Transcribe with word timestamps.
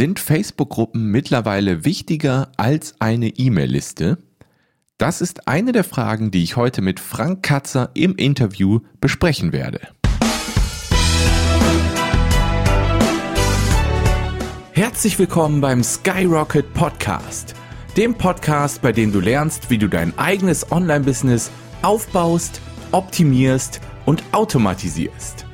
Sind 0.00 0.18
Facebook-Gruppen 0.18 1.10
mittlerweile 1.10 1.84
wichtiger 1.84 2.52
als 2.56 2.94
eine 3.00 3.28
E-Mail-Liste? 3.28 4.16
Das 4.96 5.20
ist 5.20 5.46
eine 5.46 5.72
der 5.72 5.84
Fragen, 5.84 6.30
die 6.30 6.42
ich 6.42 6.56
heute 6.56 6.80
mit 6.80 6.98
Frank 6.98 7.42
Katzer 7.42 7.90
im 7.92 8.16
Interview 8.16 8.80
besprechen 9.02 9.52
werde. 9.52 9.80
Herzlich 14.72 15.18
willkommen 15.18 15.60
beim 15.60 15.84
Skyrocket 15.84 16.72
Podcast, 16.72 17.54
dem 17.98 18.14
Podcast, 18.14 18.80
bei 18.80 18.92
dem 18.92 19.12
du 19.12 19.20
lernst, 19.20 19.68
wie 19.68 19.76
du 19.76 19.86
dein 19.86 20.18
eigenes 20.18 20.72
Online-Business 20.72 21.50
aufbaust, 21.82 22.62
optimierst 22.92 23.82
und 24.06 24.24
automatisierst. 24.32 25.44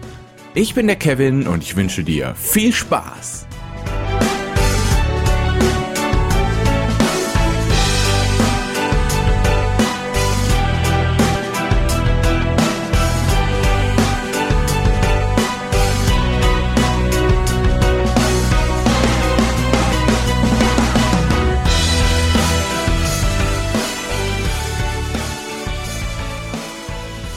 Ich 0.55 0.77
bin 0.77 0.87
der 0.87 0.95
Kevin 0.95 1.49
und 1.49 1.65
ich 1.65 1.75
wünsche 1.75 2.05
dir 2.05 2.37
viel 2.37 2.73
Spaß. 2.73 3.46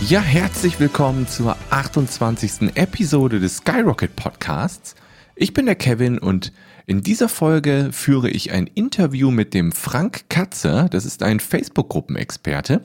Ja, 0.09 0.22
herzlich 0.22 0.80
willkommen 0.80 1.27
zur 1.27 1.55
28. 1.70 2.76
Episode 2.76 3.40
des 3.40 3.58
Skyrocket 3.58 4.16
Podcasts. 4.16 4.95
Ich 5.36 5.54
bin 5.54 5.67
der 5.67 5.76
Kevin 5.76 6.17
und 6.17 6.52
in 6.88 7.04
dieser 7.04 7.30
Folge 7.30 7.90
führe 7.91 8.27
ich 8.27 8.52
ein 8.52 8.66
Interview 8.66 9.30
mit 9.30 9.53
dem 9.53 9.72
Frank 9.72 10.28
Katzer. 10.28 10.89
Das 10.89 11.06
ist 11.06 11.22
ein 11.22 11.39
Facebook-Gruppenexperte. 11.39 12.81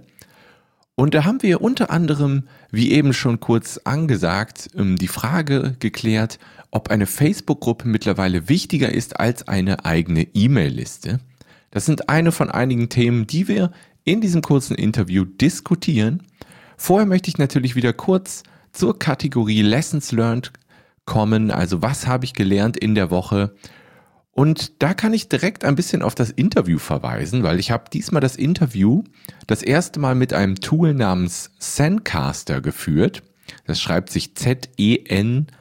Und 0.96 1.14
da 1.14 1.24
haben 1.24 1.42
wir 1.42 1.62
unter 1.62 1.88
anderem, 1.88 2.42
wie 2.70 2.92
eben 2.92 3.14
schon 3.14 3.40
kurz 3.40 3.80
angesagt, 3.84 4.68
ähm, 4.76 4.96
die 4.96 5.08
Frage 5.08 5.76
geklärt, 5.78 6.38
ob 6.70 6.90
eine 6.90 7.06
Facebook-Gruppe 7.06 7.88
mittlerweile 7.88 8.50
wichtiger 8.50 8.92
ist 8.92 9.18
als 9.18 9.48
eine 9.48 9.86
eigene 9.86 10.26
E-Mail-Liste. 10.34 11.20
Das 11.70 11.86
sind 11.86 12.10
eine 12.10 12.32
von 12.32 12.50
einigen 12.50 12.90
Themen, 12.90 13.26
die 13.26 13.48
wir 13.48 13.72
in 14.04 14.20
diesem 14.20 14.42
kurzen 14.42 14.74
Interview 14.74 15.24
diskutieren. 15.24 16.22
Vorher 16.76 17.06
möchte 17.06 17.28
ich 17.28 17.38
natürlich 17.38 17.76
wieder 17.76 17.92
kurz 17.92 18.42
zur 18.72 18.98
Kategorie 18.98 19.62
Lessons 19.62 20.12
Learned 20.12 20.52
kommen. 21.04 21.50
Also 21.50 21.82
was 21.82 22.06
habe 22.06 22.24
ich 22.24 22.34
gelernt 22.34 22.76
in 22.76 22.94
der 22.94 23.10
Woche? 23.10 23.54
Und 24.32 24.82
da 24.82 24.94
kann 24.94 25.12
ich 25.14 25.28
direkt 25.28 25.64
ein 25.64 25.76
bisschen 25.76 26.02
auf 26.02 26.16
das 26.16 26.30
Interview 26.30 26.78
verweisen, 26.78 27.44
weil 27.44 27.60
ich 27.60 27.70
habe 27.70 27.84
diesmal 27.92 28.20
das 28.20 28.34
Interview 28.34 29.04
das 29.46 29.62
erste 29.62 30.00
Mal 30.00 30.16
mit 30.16 30.32
einem 30.32 30.56
Tool 30.56 30.92
namens 30.92 31.52
Zencaster 31.60 32.60
geführt. 32.60 33.22
Das 33.66 33.80
schreibt 33.80 34.10
sich 34.10 34.34
Z-E-N-C-A-S-T-R. 34.34 35.54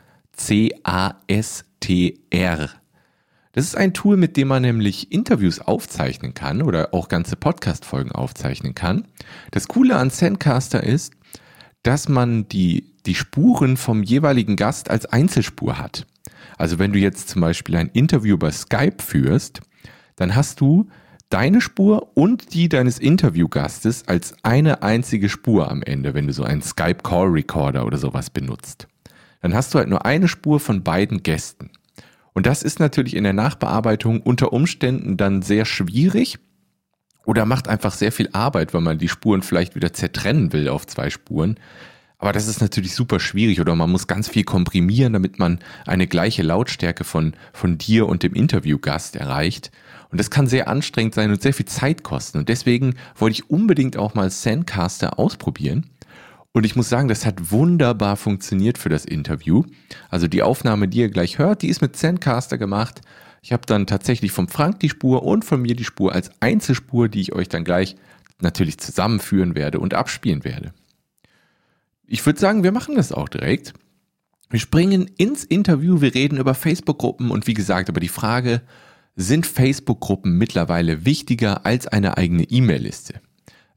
Das 3.53 3.65
ist 3.65 3.77
ein 3.77 3.93
Tool, 3.93 4.17
mit 4.17 4.35
dem 4.35 4.47
man 4.47 4.63
nämlich 4.63 5.11
Interviews 5.11 5.59
aufzeichnen 5.59 6.33
kann 6.33 6.63
oder 6.63 6.91
auch 6.91 7.07
ganze 7.07 7.35
Podcast-Folgen 7.35 8.11
aufzeichnen 8.11 8.73
kann. 8.73 9.07
Das 9.51 9.67
Coole 9.67 9.95
an 9.95 10.09
Sendcaster 10.09 10.83
ist, 10.83 11.13
dass 11.83 12.09
man 12.09 12.47
die, 12.47 12.95
die 13.05 13.13
Spuren 13.13 13.77
vom 13.77 14.01
jeweiligen 14.01 14.55
Gast 14.55 14.89
als 14.89 15.05
Einzelspur 15.05 15.77
hat. 15.77 16.07
Also 16.57 16.79
wenn 16.79 16.93
du 16.93 16.99
jetzt 16.99 17.29
zum 17.29 17.41
Beispiel 17.41 17.75
ein 17.75 17.89
Interview 17.89 18.37
bei 18.37 18.49
Skype 18.49 19.03
führst, 19.03 19.61
dann 20.15 20.35
hast 20.35 20.59
du 20.59 20.89
deine 21.29 21.61
Spur 21.61 22.11
und 22.15 22.55
die 22.55 22.69
deines 22.69 22.97
Interviewgastes 22.97 24.07
als 24.07 24.33
eine 24.41 24.81
einzige 24.81 25.29
Spur 25.29 25.69
am 25.69 25.83
Ende, 25.83 26.15
wenn 26.15 26.25
du 26.25 26.33
so 26.33 26.43
einen 26.43 26.63
Skype 26.63 27.03
Call 27.03 27.27
Recorder 27.27 27.85
oder 27.85 27.99
sowas 27.99 28.31
benutzt. 28.31 28.87
Dann 29.41 29.53
hast 29.53 29.73
du 29.73 29.77
halt 29.77 29.89
nur 29.89 30.05
eine 30.07 30.27
Spur 30.27 30.59
von 30.59 30.83
beiden 30.83 31.21
Gästen. 31.21 31.69
Und 32.33 32.45
das 32.45 32.63
ist 32.63 32.79
natürlich 32.79 33.15
in 33.15 33.23
der 33.23 33.33
Nachbearbeitung 33.33 34.21
unter 34.21 34.53
Umständen 34.53 35.17
dann 35.17 35.41
sehr 35.41 35.65
schwierig 35.65 36.39
oder 37.25 37.45
macht 37.45 37.67
einfach 37.67 37.93
sehr 37.93 38.11
viel 38.11 38.29
Arbeit, 38.33 38.73
weil 38.73 38.81
man 38.81 38.97
die 38.97 39.09
Spuren 39.09 39.43
vielleicht 39.43 39.75
wieder 39.75 39.93
zertrennen 39.93 40.51
will 40.51 40.67
auf 40.67 40.87
zwei 40.87 41.09
Spuren. 41.09 41.57
Aber 42.17 42.31
das 42.31 42.47
ist 42.47 42.61
natürlich 42.61 42.95
super 42.95 43.19
schwierig 43.19 43.59
oder 43.59 43.75
man 43.75 43.91
muss 43.91 44.07
ganz 44.07 44.29
viel 44.29 44.45
komprimieren, 44.45 45.13
damit 45.13 45.39
man 45.39 45.59
eine 45.85 46.07
gleiche 46.07 46.41
Lautstärke 46.41 47.03
von, 47.03 47.33
von 47.51 47.77
dir 47.77 48.07
und 48.07 48.23
dem 48.23 48.33
Interviewgast 48.33 49.15
erreicht. 49.15 49.71
Und 50.09 50.19
das 50.19 50.29
kann 50.29 50.47
sehr 50.47 50.67
anstrengend 50.67 51.15
sein 51.15 51.31
und 51.31 51.41
sehr 51.41 51.53
viel 51.53 51.65
Zeit 51.65 52.03
kosten. 52.03 52.37
Und 52.37 52.47
deswegen 52.47 52.95
wollte 53.15 53.33
ich 53.33 53.49
unbedingt 53.49 53.97
auch 53.97 54.13
mal 54.13 54.29
Sandcaster 54.29 55.19
ausprobieren. 55.19 55.89
Und 56.53 56.67
ich 56.67 56.75
muss 56.75 56.87
sagen, 56.87 57.07
das 57.07 57.25
hat 57.25 57.51
wunderbar 57.51 58.15
funktioniert 58.15 58.77
für 58.77 58.89
das 58.89 59.05
Interview. 59.05 59.63
Also 60.09 60.27
die 60.27 60.43
Aufnahme, 60.43 60.87
die 60.87 60.99
ihr 60.99 61.09
gleich 61.09 61.39
hört, 61.39 61.63
die 61.63 61.67
ist 61.67 61.81
mit 61.81 61.95
Zencaster 61.95 62.59
gemacht. 62.59 63.01
Ich 63.41 63.51
habe 63.51 63.65
dann 63.65 63.87
tatsächlich 63.87 64.31
vom 64.31 64.47
Frank 64.47 64.79
die 64.79 64.89
Spur 64.89 65.23
und 65.23 65.43
von 65.43 65.61
mir 65.61 65.75
die 65.75 65.83
Spur 65.83 66.13
als 66.13 66.29
Einzelspur, 66.39 67.09
die 67.09 67.21
ich 67.21 67.33
euch 67.33 67.49
dann 67.49 67.63
gleich 67.63 67.95
natürlich 68.39 68.77
zusammenführen 68.77 69.55
werde 69.55 69.79
und 69.79 69.95
abspielen 69.95 70.43
werde. 70.43 70.73
Ich 72.05 72.23
würde 72.25 72.39
sagen, 72.39 72.63
wir 72.63 72.71
machen 72.71 72.95
das 72.95 73.11
auch 73.11 73.29
direkt. 73.29 73.73
Wir 74.51 74.59
springen 74.59 75.09
ins 75.17 75.43
Interview, 75.43 76.01
wir 76.01 76.13
reden 76.13 76.37
über 76.37 76.53
Facebook-Gruppen 76.53 77.31
und 77.31 77.47
wie 77.47 77.55
gesagt 77.55 77.89
über 77.89 77.99
die 77.99 78.07
Frage, 78.07 78.61
sind 79.15 79.47
Facebook-Gruppen 79.47 80.37
mittlerweile 80.37 81.05
wichtiger 81.05 81.65
als 81.65 81.87
eine 81.87 82.17
eigene 82.17 82.43
E-Mail-Liste? 82.43 83.21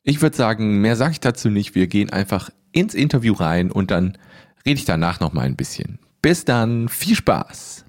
Ich 0.03 0.21
würde 0.21 0.37
sagen, 0.37 0.83
mehr 0.83 0.97
sage 0.97 1.13
ich 1.13 1.21
dazu 1.21 1.49
nicht. 1.49 1.75
Wir 1.75 1.87
gehen 1.87 2.11
einfach 2.11 2.51
ins 2.77 2.95
Interview 2.95 3.33
rein 3.33 3.73
und 3.73 3.91
dann 3.91 4.19
rede 4.67 4.79
ich 4.79 4.85
danach 4.85 5.19
noch 5.19 5.33
mal 5.33 5.47
ein 5.47 5.57
bisschen. 5.57 5.99
Bis 6.21 6.45
dann, 6.45 6.89
viel 6.89 7.17
Spaß! 7.17 7.85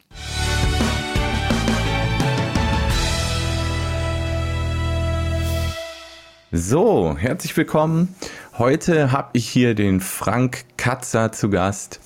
So, 6.54 7.18
herzlich 7.18 7.56
willkommen. 7.58 8.16
Heute 8.58 9.12
habe 9.12 9.32
ich 9.34 9.48
hier 9.50 9.76
den 9.76 10.00
Frank 10.00 10.64
Katzer 10.78 11.34
zu 11.34 11.50
Gast. 11.50 12.00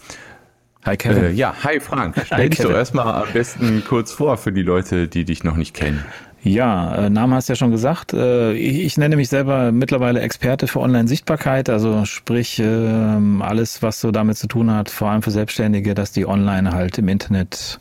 Hi 0.84 0.98
Kevin. 0.98 1.26
Äh, 1.26 1.32
ja, 1.32 1.54
hi 1.64 1.80
Frank. 1.80 2.16
Stell 2.26 2.38
hi, 2.40 2.50
dich 2.50 2.58
Kevin. 2.58 2.72
doch 2.72 2.78
erstmal 2.80 3.24
am 3.24 3.32
besten 3.32 3.84
kurz 3.88 4.12
vor 4.12 4.38
für 4.38 4.52
die 4.52 4.64
Leute, 4.64 5.08
die 5.08 5.24
dich 5.24 5.44
noch 5.44 5.56
nicht 5.56 5.76
kennen. 5.76 6.04
Ja, 6.44 6.96
äh, 6.96 7.10
Name 7.12 7.36
hast 7.36 7.50
du 7.50 7.54
ja 7.54 7.56
schon 7.56 7.70
gesagt. 7.70 8.14
Äh, 8.14 8.54
ich 8.54 8.98
nenne 8.98 9.16
mich 9.16 9.30
selber 9.30 9.72
mittlerweile 9.72 10.22
Experte 10.22 10.66
für 10.66 10.80
Online-Sichtbarkeit, 10.80 11.70
also 11.70 12.04
sprich 12.06 12.58
äh, 12.58 13.20
alles, 13.42 13.84
was 13.84 14.02
so 14.02 14.10
damit 14.10 14.38
zu 14.38 14.48
tun 14.48 14.72
hat, 14.74 14.90
vor 14.90 15.10
allem 15.10 15.22
für 15.22 15.30
Selbstständige, 15.30 15.94
dass 15.94 16.14
die 16.14 16.26
online 16.26 16.72
halt 16.72 16.98
im 16.98 17.10
Internet 17.10 17.80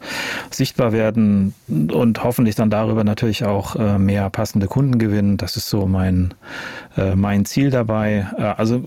sichtbar 0.50 0.92
werden 0.92 1.54
und 1.68 2.22
hoffentlich 2.22 2.54
dann 2.54 2.68
darüber 2.68 3.02
natürlich 3.02 3.46
auch 3.46 3.76
äh, 3.76 3.98
mehr 3.98 4.28
passende 4.28 4.66
Kunden 4.66 4.98
gewinnen. 4.98 5.38
Das 5.38 5.56
ist 5.56 5.70
so 5.70 5.86
mein, 5.86 6.34
äh, 6.98 7.14
mein 7.16 7.46
Ziel 7.46 7.70
dabei. 7.70 8.26
Äh, 8.36 8.42
also 8.42 8.84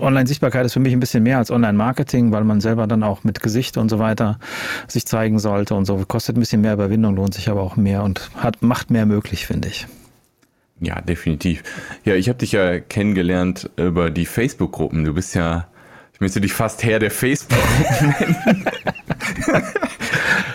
Online-Sichtbarkeit 0.00 0.64
ist 0.66 0.74
für 0.74 0.80
mich 0.80 0.92
ein 0.92 1.00
bisschen 1.00 1.24
mehr 1.24 1.38
als 1.38 1.50
Online-Marketing, 1.50 2.30
weil 2.30 2.44
man 2.44 2.60
selber 2.60 2.86
dann 2.86 3.02
auch 3.02 3.24
mit 3.24 3.42
Gesicht 3.42 3.76
und 3.76 3.88
so 3.88 3.98
weiter 3.98 4.38
sich 4.86 5.04
zeigen 5.04 5.40
sollte 5.40 5.74
und 5.74 5.84
so. 5.84 5.96
Kostet 6.06 6.36
ein 6.36 6.40
bisschen 6.40 6.60
mehr 6.60 6.74
Überwindung, 6.74 7.16
lohnt 7.16 7.34
sich 7.34 7.48
aber 7.48 7.62
auch 7.62 7.74
mehr 7.74 8.04
und 8.04 8.30
hat 8.36 8.62
macht 8.68 8.90
mehr 8.90 9.06
möglich, 9.06 9.46
finde 9.46 9.68
ich. 9.68 9.86
Ja, 10.80 11.00
definitiv. 11.00 11.62
Ja, 12.04 12.14
ich 12.14 12.28
habe 12.28 12.38
dich 12.38 12.52
ja 12.52 12.78
kennengelernt 12.78 13.68
über 13.76 14.10
die 14.10 14.26
Facebook-Gruppen. 14.26 15.04
Du 15.04 15.14
bist 15.14 15.34
ja, 15.34 15.68
ich 16.12 16.20
müsste 16.20 16.40
dich 16.40 16.52
fast 16.52 16.84
Herr 16.84 17.00
der 17.00 17.10
Facebook-Gruppen 17.10 18.14
nennen. 18.20 18.64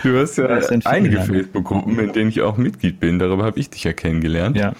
du 0.02 0.18
hast 0.18 0.38
ja 0.38 0.46
einige 0.84 1.20
Facebook-Gruppen, 1.20 1.98
in 1.98 2.12
denen 2.12 2.30
ich 2.30 2.40
auch 2.40 2.56
Mitglied 2.56 3.00
bin. 3.00 3.18
Darüber 3.18 3.44
habe 3.44 3.60
ich 3.60 3.68
dich 3.68 3.84
ja 3.84 3.92
kennengelernt. 3.92 4.56
Ja. 4.56 4.72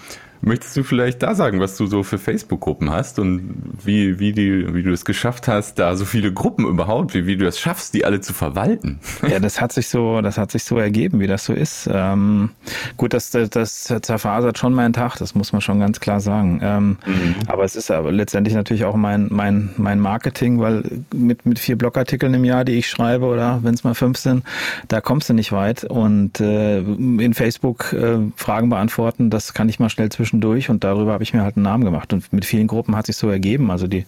Möchtest 0.45 0.77
du 0.77 0.83
vielleicht 0.83 1.23
da 1.23 1.33
sagen, 1.33 1.59
was 1.59 1.75
du 1.75 1.87
so 1.87 2.03
für 2.03 2.19
Facebook-Gruppen 2.19 2.91
hast 2.91 3.17
und 3.17 3.63
wie, 3.83 4.19
wie, 4.19 4.31
die, 4.31 4.75
wie 4.75 4.83
du 4.83 4.91
es 4.91 5.03
geschafft 5.03 5.47
hast, 5.47 5.79
da 5.79 5.95
so 5.95 6.05
viele 6.05 6.31
Gruppen 6.31 6.67
überhaupt, 6.67 7.15
wie, 7.15 7.25
wie 7.25 7.35
du 7.35 7.47
es 7.47 7.59
schaffst, 7.59 7.95
die 7.95 8.05
alle 8.05 8.21
zu 8.21 8.33
verwalten? 8.33 8.99
Ja, 9.27 9.39
das 9.39 9.59
hat 9.59 9.73
sich 9.73 9.87
so, 9.87 10.21
das 10.21 10.37
hat 10.37 10.51
sich 10.51 10.63
so 10.63 10.77
ergeben, 10.77 11.19
wie 11.19 11.25
das 11.25 11.45
so 11.45 11.53
ist. 11.53 11.89
Ähm, 11.91 12.51
gut, 12.95 13.13
das, 13.13 13.31
das, 13.31 13.49
das 13.49 13.85
zerfasert 13.85 14.59
schon 14.59 14.71
meinen 14.73 14.93
Tag, 14.93 15.17
das 15.17 15.33
muss 15.33 15.51
man 15.51 15.61
schon 15.61 15.79
ganz 15.79 15.99
klar 15.99 16.19
sagen. 16.19 16.59
Ähm, 16.61 16.97
mhm. 17.07 17.35
Aber 17.47 17.63
es 17.63 17.75
ist 17.75 17.89
aber 17.89 18.11
letztendlich 18.11 18.53
natürlich 18.53 18.85
auch 18.85 18.95
mein, 18.95 19.27
mein, 19.31 19.71
mein 19.77 19.99
Marketing, 19.99 20.59
weil 20.59 20.83
mit, 21.11 21.47
mit 21.47 21.57
vier 21.57 21.75
Blogartikeln 21.75 22.35
im 22.35 22.45
Jahr, 22.45 22.65
die 22.65 22.73
ich 22.73 22.87
schreibe, 22.87 23.25
oder 23.25 23.61
wenn 23.63 23.73
es 23.73 23.83
mal 23.83 23.95
fünf 23.95 24.19
sind, 24.19 24.43
da 24.89 25.01
kommst 25.01 25.27
du 25.27 25.33
nicht 25.33 25.51
weit. 25.51 25.85
Und 25.85 26.39
äh, 26.39 26.79
in 26.79 27.33
Facebook 27.33 27.93
äh, 27.93 28.19
Fragen 28.35 28.69
beantworten, 28.69 29.31
das 29.31 29.55
kann 29.55 29.69
ich 29.69 29.79
mal 29.79 29.89
schnell 29.89 30.09
zwischen 30.09 30.34
zwischendurch 30.35 30.69
und 30.69 30.83
darüber 30.83 31.13
habe 31.13 31.23
ich 31.23 31.33
mir 31.33 31.43
halt 31.43 31.57
einen 31.57 31.63
Namen 31.63 31.83
gemacht. 31.83 32.13
Und 32.13 32.31
mit 32.33 32.45
vielen 32.45 32.67
Gruppen 32.67 32.95
hat 32.95 33.05
sich 33.05 33.17
so 33.17 33.29
ergeben. 33.29 33.71
Also 33.71 33.87
die 33.87 34.05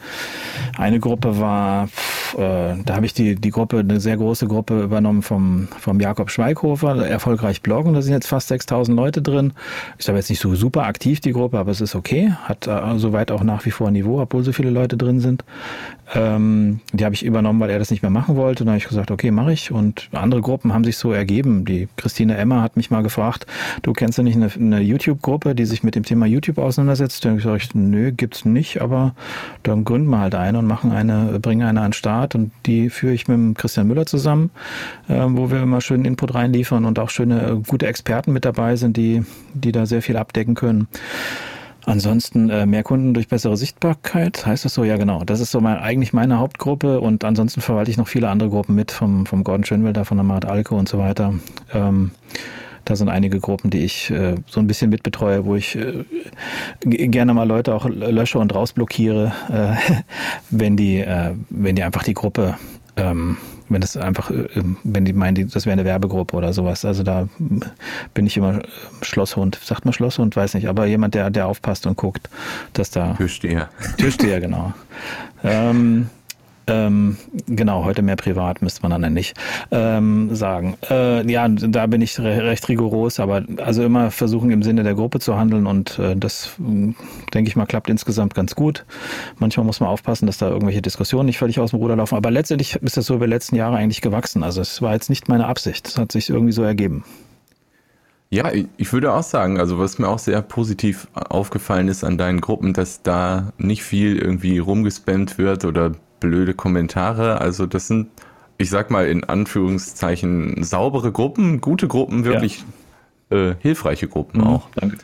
eine 0.78 1.00
Gruppe 1.00 1.40
war, 1.40 1.86
äh, 2.38 2.76
da 2.86 2.96
habe 2.96 3.06
ich 3.06 3.14
die, 3.14 3.36
die 3.36 3.50
Gruppe, 3.50 3.80
eine 3.80 4.00
sehr 4.00 4.18
große 4.18 4.48
Gruppe 4.48 4.82
übernommen 4.82 5.22
vom, 5.22 5.68
vom 5.80 6.00
Jakob 6.00 6.30
Schweighofer, 6.30 7.08
erfolgreich 7.08 7.62
bloggen. 7.62 7.94
Da 7.94 8.02
sind 8.02 8.14
jetzt 8.14 8.28
fast 8.28 8.50
6000 8.50 8.96
Leute 8.96 9.22
drin. 9.22 9.54
Ist 9.98 10.10
aber 10.10 10.18
jetzt 10.18 10.30
nicht 10.30 10.42
so 10.42 10.56
super 10.56 10.84
aktiv, 10.84 11.20
die 11.20 11.32
Gruppe, 11.32 11.58
aber 11.58 11.72
es 11.72 11.82
ist 11.82 11.96
okay. 11.96 12.34
Hat 12.44 12.68
äh, 12.68 12.98
soweit 12.98 13.32
auch 13.32 13.44
nach 13.44 13.66
wie 13.66 13.72
vor 13.72 13.92
Niveau, 13.92 14.22
obwohl 14.22 14.44
so 14.44 14.52
viele 14.52 14.70
Leute 14.70 14.98
drin 14.98 15.20
sind. 15.20 15.44
Ähm, 16.16 16.80
die 16.94 17.04
habe 17.04 17.16
ich 17.16 17.26
übernommen, 17.26 17.60
weil 17.60 17.70
er 17.70 17.80
das 17.80 17.92
nicht 17.92 18.02
mehr 18.02 18.10
machen 18.10 18.36
wollte. 18.36 18.64
Dann 18.64 18.72
habe 18.74 18.78
ich 18.78 18.88
gesagt, 18.88 19.12
okay, 19.12 19.32
mache 19.32 19.54
ich. 19.54 19.72
Und 19.72 20.10
andere 20.14 20.42
Gruppen 20.42 20.74
haben 20.74 20.84
sich 20.84 20.98
so 20.98 21.12
ergeben. 21.12 21.66
Die 21.66 21.88
Christine 21.98 22.38
Emmer 22.38 22.62
hat 22.62 22.78
mich 22.78 22.92
mal 22.92 23.04
gefragt, 23.04 23.46
du 23.82 23.94
kennst 23.94 24.18
ja 24.18 24.24
nicht 24.24 24.36
eine, 24.36 24.50
eine 24.54 24.82
YouTube-Gruppe, 24.82 25.54
die 25.54 25.66
sich 25.66 25.84
mit 25.84 25.96
dem 25.96 26.04
Thema 26.04 26.17
YouTube 26.26 26.58
auseinandersetzt? 26.58 27.24
Dann 27.24 27.44
habe 27.44 27.58
ich 27.58 27.74
nö, 27.76 28.12
gibt's 28.12 28.46
nicht, 28.46 28.82
aber 28.82 29.14
dann 29.64 29.86
gründen 29.86 30.10
wir 30.10 30.20
halt 30.20 30.36
eine 30.36 30.60
und 30.60 30.66
machen 30.66 30.92
eine, 30.92 31.40
bringen 31.40 31.68
eine 31.68 31.82
an 31.82 31.88
den 31.88 31.94
Start 31.94 32.36
und 32.36 32.52
die 32.66 32.90
führe 32.90 33.14
ich 33.14 33.28
mit 33.28 33.58
Christian 33.58 33.88
Müller 33.88 34.06
zusammen, 34.06 34.52
äh, 35.08 35.26
wo 35.28 35.52
wir 35.52 35.62
immer 35.62 35.82
schönen 35.82 36.06
Input 36.06 36.34
reinliefern 36.34 36.86
und 36.86 37.00
auch 37.00 37.10
schöne, 37.10 37.42
äh, 37.42 37.56
gute 37.68 37.88
Experten 37.88 38.34
mit 38.34 38.46
dabei 38.46 38.76
sind, 38.76 38.98
die, 38.98 39.24
die 39.54 39.72
da 39.72 39.86
sehr 39.86 40.02
viel 40.02 40.18
abdecken 40.18 40.56
können. 40.56 40.88
Ansonsten 41.88 42.50
äh, 42.50 42.66
mehr 42.66 42.84
Kunden 42.84 43.14
durch 43.14 43.30
bessere 43.30 43.56
Sichtbarkeit, 43.56 44.46
heißt 44.46 44.66
das 44.66 44.74
so? 44.74 44.84
Ja, 44.84 44.98
genau. 44.98 45.24
Das 45.24 45.40
ist 45.40 45.52
so 45.52 45.62
mein, 45.62 45.78
eigentlich 45.78 46.12
meine 46.12 46.38
Hauptgruppe 46.38 47.00
und 47.00 47.24
ansonsten 47.24 47.62
verwalte 47.62 47.90
ich 47.90 47.96
noch 47.96 48.10
viele 48.10 48.28
andere 48.28 48.50
Gruppen 48.50 48.76
mit, 48.76 48.92
vom, 48.92 49.26
vom 49.26 49.46
Gordon 49.46 49.64
Schönwelder, 49.64 50.04
von 50.04 50.18
der 50.18 50.26
Mart 50.26 50.44
Alko 50.44 50.78
und 50.78 50.90
so 50.90 50.98
weiter. 50.98 51.34
Ähm, 51.74 52.12
da 52.88 52.96
sind 52.96 53.10
einige 53.10 53.40
Gruppen, 53.40 53.70
die 53.70 53.84
ich 53.84 54.10
äh, 54.12 54.36
so 54.48 54.62
ein 54.62 54.68
bisschen 54.68 54.90
mitbetreue, 54.90 55.46
wo 55.46 55.56
ich 55.56 55.76
äh, 55.76 56.06
gerne 56.86 57.34
mal 57.34 57.48
Leute 57.48 57.76
auch 57.76 57.88
lösche 57.90 58.40
und 58.40 58.56
rausblockiere, 58.56 59.34
äh, 59.52 60.02
wenn 60.50 60.78
die, 60.78 61.00
äh, 61.00 61.34
wenn 61.50 61.76
die 61.76 61.84
einfach 61.84 62.04
die 62.04 62.14
Gruppe 62.14 62.56
ähm, 62.96 63.38
wenn 63.70 63.82
das 63.82 63.98
einfach, 63.98 64.32
äh, 64.32 64.48
wenn 64.84 65.06
die 65.06 65.14
meinen, 65.14 65.50
das 65.50 65.66
wäre 65.66 65.74
eine 65.74 65.86
Werbegruppe 65.86 66.36
oder 66.36 66.54
sowas. 66.54 66.86
Also 66.86 67.04
da 67.04 67.28
bin 68.14 68.26
ich 68.26 68.38
immer 68.38 68.62
Schlosshund. 69.02 69.60
Sagt 69.62 69.86
man 69.86 69.94
Schlosshund? 69.94 70.36
Weiß 70.36 70.54
nicht. 70.54 70.68
Aber 70.68 70.86
jemand, 70.86 71.14
der, 71.14 71.30
der 71.30 71.48
aufpasst 71.48 71.86
und 71.86 71.98
guckt, 71.98 72.30
dass 72.74 72.90
da. 72.90 73.14
Türsteher. 73.14 73.70
Türsteher, 73.98 74.40
genau. 74.40 74.74
ähm, 75.44 76.10
ähm, 76.68 77.18
genau, 77.48 77.86
heute 77.86 78.02
mehr 78.02 78.16
privat, 78.18 78.62
müsste 78.62 78.88
man 78.88 79.02
dann 79.02 79.14
nicht 79.14 79.36
ähm, 79.72 80.36
sagen. 80.36 80.78
Äh, 80.90 81.30
ja, 81.32 81.48
da 81.48 81.88
bin 81.88 82.02
ich 82.02 82.20
re 82.20 82.44
recht 82.44 82.68
rigoros, 82.68 83.20
aber 83.20 83.44
also 83.58 83.84
immer 83.84 84.12
versuchen 84.12 84.52
im 84.52 84.64
Sinne 84.64 84.84
der 84.84 84.94
Gruppe 84.94 85.20
zu 85.20 85.38
handeln 85.38 85.66
und 85.66 85.98
äh, 85.98 86.16
das, 86.16 86.52
denke 86.58 87.50
ich 87.50 87.56
mal, 87.56 87.66
klappt 87.66 87.90
insgesamt 87.90 88.36
ganz 88.36 88.56
gut. 88.56 88.86
Manchmal 89.40 89.66
muss 89.66 89.80
man 89.80 89.90
aufpassen, 89.90 90.28
dass 90.28 90.38
da 90.38 90.50
irgendwelche 90.50 90.82
Diskussionen 90.82 91.28
nicht 91.28 91.38
völlig 91.38 91.60
aus 91.60 91.72
dem 91.72 91.80
Ruder 91.80 91.96
laufen, 91.96 92.16
aber 92.16 92.32
letztendlich 92.32 92.76
ist 92.76 92.98
das 92.98 93.06
so 93.06 93.16
über 93.16 93.28
die 93.28 93.34
letzten 93.34 93.56
Jahre 93.56 93.78
eigentlich 93.78 94.02
gewachsen. 94.02 94.44
Also 94.44 94.62
es 94.62 94.82
war 94.82 94.94
jetzt 94.94 95.10
nicht 95.10 95.30
meine 95.30 95.48
Absicht, 95.48 95.88
es 95.88 95.98
hat 95.98 96.12
sich 96.12 96.30
irgendwie 96.30 96.54
so 96.54 96.64
ergeben. 96.64 97.04
Ja, 98.30 98.52
ich 98.52 98.92
würde 98.92 99.14
auch 99.14 99.24
sagen, 99.24 99.58
also 99.58 99.80
was 99.80 100.00
mir 100.00 100.10
auch 100.10 100.20
sehr 100.20 100.42
positiv 100.42 101.08
aufgefallen 101.14 101.88
ist 101.88 102.04
an 102.04 102.18
deinen 102.18 102.42
Gruppen, 102.42 102.74
dass 102.74 103.02
da 103.02 103.54
nicht 103.58 103.84
viel 103.84 104.18
irgendwie 104.18 104.58
rumgespammt 104.58 105.38
wird 105.38 105.64
oder 105.64 105.94
blöde 106.20 106.54
Kommentare. 106.54 107.40
Also 107.42 107.66
das 107.66 107.88
sind, 107.88 108.10
ich 108.58 108.70
sag 108.70 108.92
mal 108.92 109.08
in 109.08 109.24
Anführungszeichen, 109.24 110.64
saubere 110.64 111.12
Gruppen, 111.12 111.62
gute 111.62 111.88
Gruppen, 111.88 112.26
wirklich 112.26 112.64
ja. 113.30 113.52
äh, 113.52 113.56
hilfreiche 113.60 114.08
Gruppen 114.08 114.42
mhm, 114.42 114.48
auch. 114.48 114.70
Danke. 114.76 114.98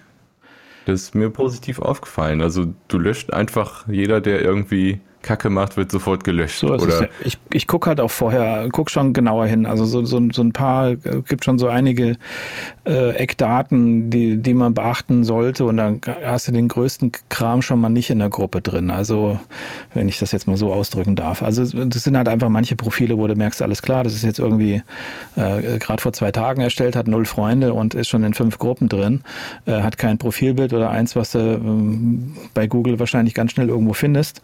Das 0.85 1.01
ist 1.01 1.15
mir 1.15 1.29
positiv 1.29 1.79
aufgefallen. 1.79 2.41
Also 2.41 2.73
du 2.87 2.97
löscht 2.97 3.31
einfach 3.31 3.87
jeder, 3.87 4.19
der 4.19 4.41
irgendwie 4.41 4.99
Kacke 5.23 5.49
macht, 5.49 5.77
wird 5.77 5.91
sofort 5.91 6.23
gelöscht. 6.23 6.59
So 6.59 6.73
oder? 6.73 7.03
Ja, 7.03 7.07
ich 7.23 7.37
ich 7.51 7.67
gucke 7.67 7.87
halt 7.87 7.99
auch 7.99 8.11
vorher, 8.11 8.67
guck 8.71 8.91
schon 8.91 9.13
genauer 9.13 9.47
hin. 9.47 9.65
Also 9.65 9.85
so, 9.85 10.05
so, 10.05 10.21
so 10.31 10.41
ein 10.41 10.53
paar, 10.53 10.91
äh, 10.91 10.97
gibt 11.27 11.45
schon 11.45 11.57
so 11.57 11.67
einige 11.67 12.17
äh, 12.85 13.11
Eckdaten, 13.15 14.09
die, 14.09 14.37
die 14.37 14.53
man 14.53 14.73
beachten 14.73 15.23
sollte 15.23 15.65
und 15.65 15.77
dann 15.77 16.01
hast 16.23 16.47
du 16.47 16.51
den 16.51 16.67
größten 16.67 17.11
Kram 17.29 17.61
schon 17.61 17.79
mal 17.79 17.89
nicht 17.89 18.09
in 18.09 18.19
der 18.19 18.29
Gruppe 18.29 18.61
drin. 18.61 18.91
Also 18.91 19.39
wenn 19.93 20.07
ich 20.07 20.19
das 20.19 20.31
jetzt 20.31 20.47
mal 20.47 20.57
so 20.57 20.73
ausdrücken 20.73 21.15
darf. 21.15 21.41
Also 21.41 21.63
das 21.85 22.03
sind 22.03 22.17
halt 22.17 22.27
einfach 22.27 22.49
manche 22.49 22.75
Profile, 22.75 23.17
wo 23.17 23.27
du 23.27 23.35
merkst, 23.35 23.61
alles 23.61 23.81
klar, 23.81 24.03
das 24.03 24.13
ist 24.13 24.23
jetzt 24.23 24.39
irgendwie 24.39 24.83
äh, 25.35 25.79
gerade 25.79 26.01
vor 26.01 26.13
zwei 26.13 26.31
Tagen 26.31 26.61
erstellt, 26.61 26.95
hat 26.95 27.07
null 27.07 27.25
Freunde 27.25 27.73
und 27.73 27.93
ist 27.93 28.09
schon 28.09 28.23
in 28.23 28.33
fünf 28.33 28.59
Gruppen 28.59 28.89
drin, 28.89 29.21
äh, 29.65 29.81
hat 29.81 29.97
kein 29.97 30.17
Profilbild 30.17 30.73
oder 30.73 30.89
eins, 30.89 31.15
was 31.15 31.31
du 31.31 31.39
äh, 31.39 31.59
bei 32.53 32.67
Google 32.67 32.99
wahrscheinlich 32.99 33.33
ganz 33.33 33.51
schnell 33.51 33.69
irgendwo 33.69 33.93
findest. 33.93 34.41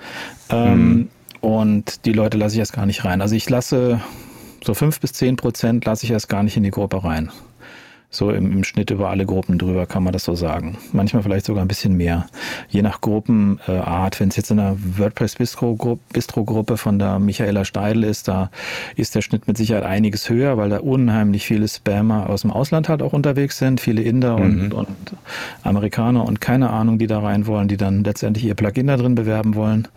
Ähm, 0.74 0.94
mhm. 0.94 1.10
Und 1.42 2.06
die 2.06 2.14
Leute 2.14 2.38
lasse 2.38 2.56
ich 2.56 2.60
erst 2.60 2.74
gar 2.74 2.86
nicht 2.86 3.06
rein. 3.06 3.22
Also 3.22 3.36
ich 3.36 3.50
lasse 3.50 4.02
so 4.64 4.74
fünf 4.74 5.00
bis 5.00 5.14
zehn 5.14 5.36
Prozent 5.36 5.86
lasse 5.86 6.06
ich 6.06 6.12
erst 6.12 6.30
gar 6.30 6.44
nicht 6.44 6.58
in 6.58 6.64
die 6.64 6.72
Gruppe 6.72 7.04
rein. 7.04 7.32
So 8.12 8.32
im, 8.32 8.52
im, 8.52 8.64
Schnitt 8.64 8.90
über 8.90 9.10
alle 9.10 9.28
Gruppen 9.28 9.60
drüber 9.60 9.86
kann 9.86 10.04
man 10.04 10.14
das 10.14 10.24
so 10.24 10.34
sagen. 10.34 10.80
Manchmal 10.94 11.22
vielleicht 11.22 11.46
sogar 11.46 11.64
ein 11.64 11.68
bisschen 11.68 11.96
mehr. 11.96 12.26
Je 12.68 12.82
nach 12.82 13.02
Gruppenart. 13.02 14.20
Wenn 14.20 14.30
es 14.30 14.36
jetzt 14.36 14.50
in 14.50 14.58
der 14.58 14.76
WordPress 14.80 15.36
Bistro 15.36 15.76
Gruppe 15.76 16.78
von 16.78 16.98
der 16.98 17.20
Michaela 17.20 17.66
Steidl 17.66 18.04
ist, 18.04 18.28
da 18.28 18.50
ist 18.96 19.14
der 19.14 19.22
Schnitt 19.22 19.48
mit 19.48 19.58
Sicherheit 19.58 19.84
einiges 19.84 20.28
höher, 20.28 20.58
weil 20.58 20.72
da 20.72 20.80
unheimlich 20.80 21.46
viele 21.46 21.68
Spammer 21.68 22.32
aus 22.32 22.42
dem 22.42 22.52
Ausland 22.52 22.90
halt 22.90 23.04
auch 23.04 23.14
unterwegs 23.14 23.60
sind. 23.60 23.80
Viele 23.80 24.02
Inder 24.02 24.40
mhm. 24.40 24.44
und, 24.44 24.74
und 24.74 25.16
Amerikaner 25.62 26.26
und 26.26 26.42
keine 26.42 26.72
Ahnung, 26.72 26.98
die 26.98 27.08
da 27.08 27.20
rein 27.20 27.46
wollen, 27.46 27.68
die 27.68 27.78
dann 27.78 28.04
letztendlich 28.04 28.44
ihr 28.44 28.56
Plugin 28.56 28.88
da 28.88 28.98
drin 28.98 29.14
bewerben 29.14 29.54
wollen. 29.54 29.88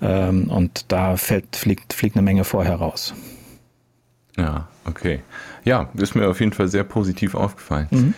Ähm, 0.00 0.48
und 0.48 0.86
da 0.88 1.18
fällt, 1.18 1.56
fliegt, 1.56 1.92
fliegt 1.92 2.16
eine 2.16 2.22
Menge 2.22 2.44
vorher 2.44 2.76
raus. 2.76 3.12
Ja, 4.38 4.68
okay. 4.86 5.20
Ja, 5.64 5.90
ist 5.94 6.14
mir 6.14 6.28
auf 6.28 6.40
jeden 6.40 6.52
Fall 6.52 6.68
sehr 6.68 6.84
positiv 6.84 7.34
aufgefallen. 7.34 7.88
Mhm. 7.90 8.14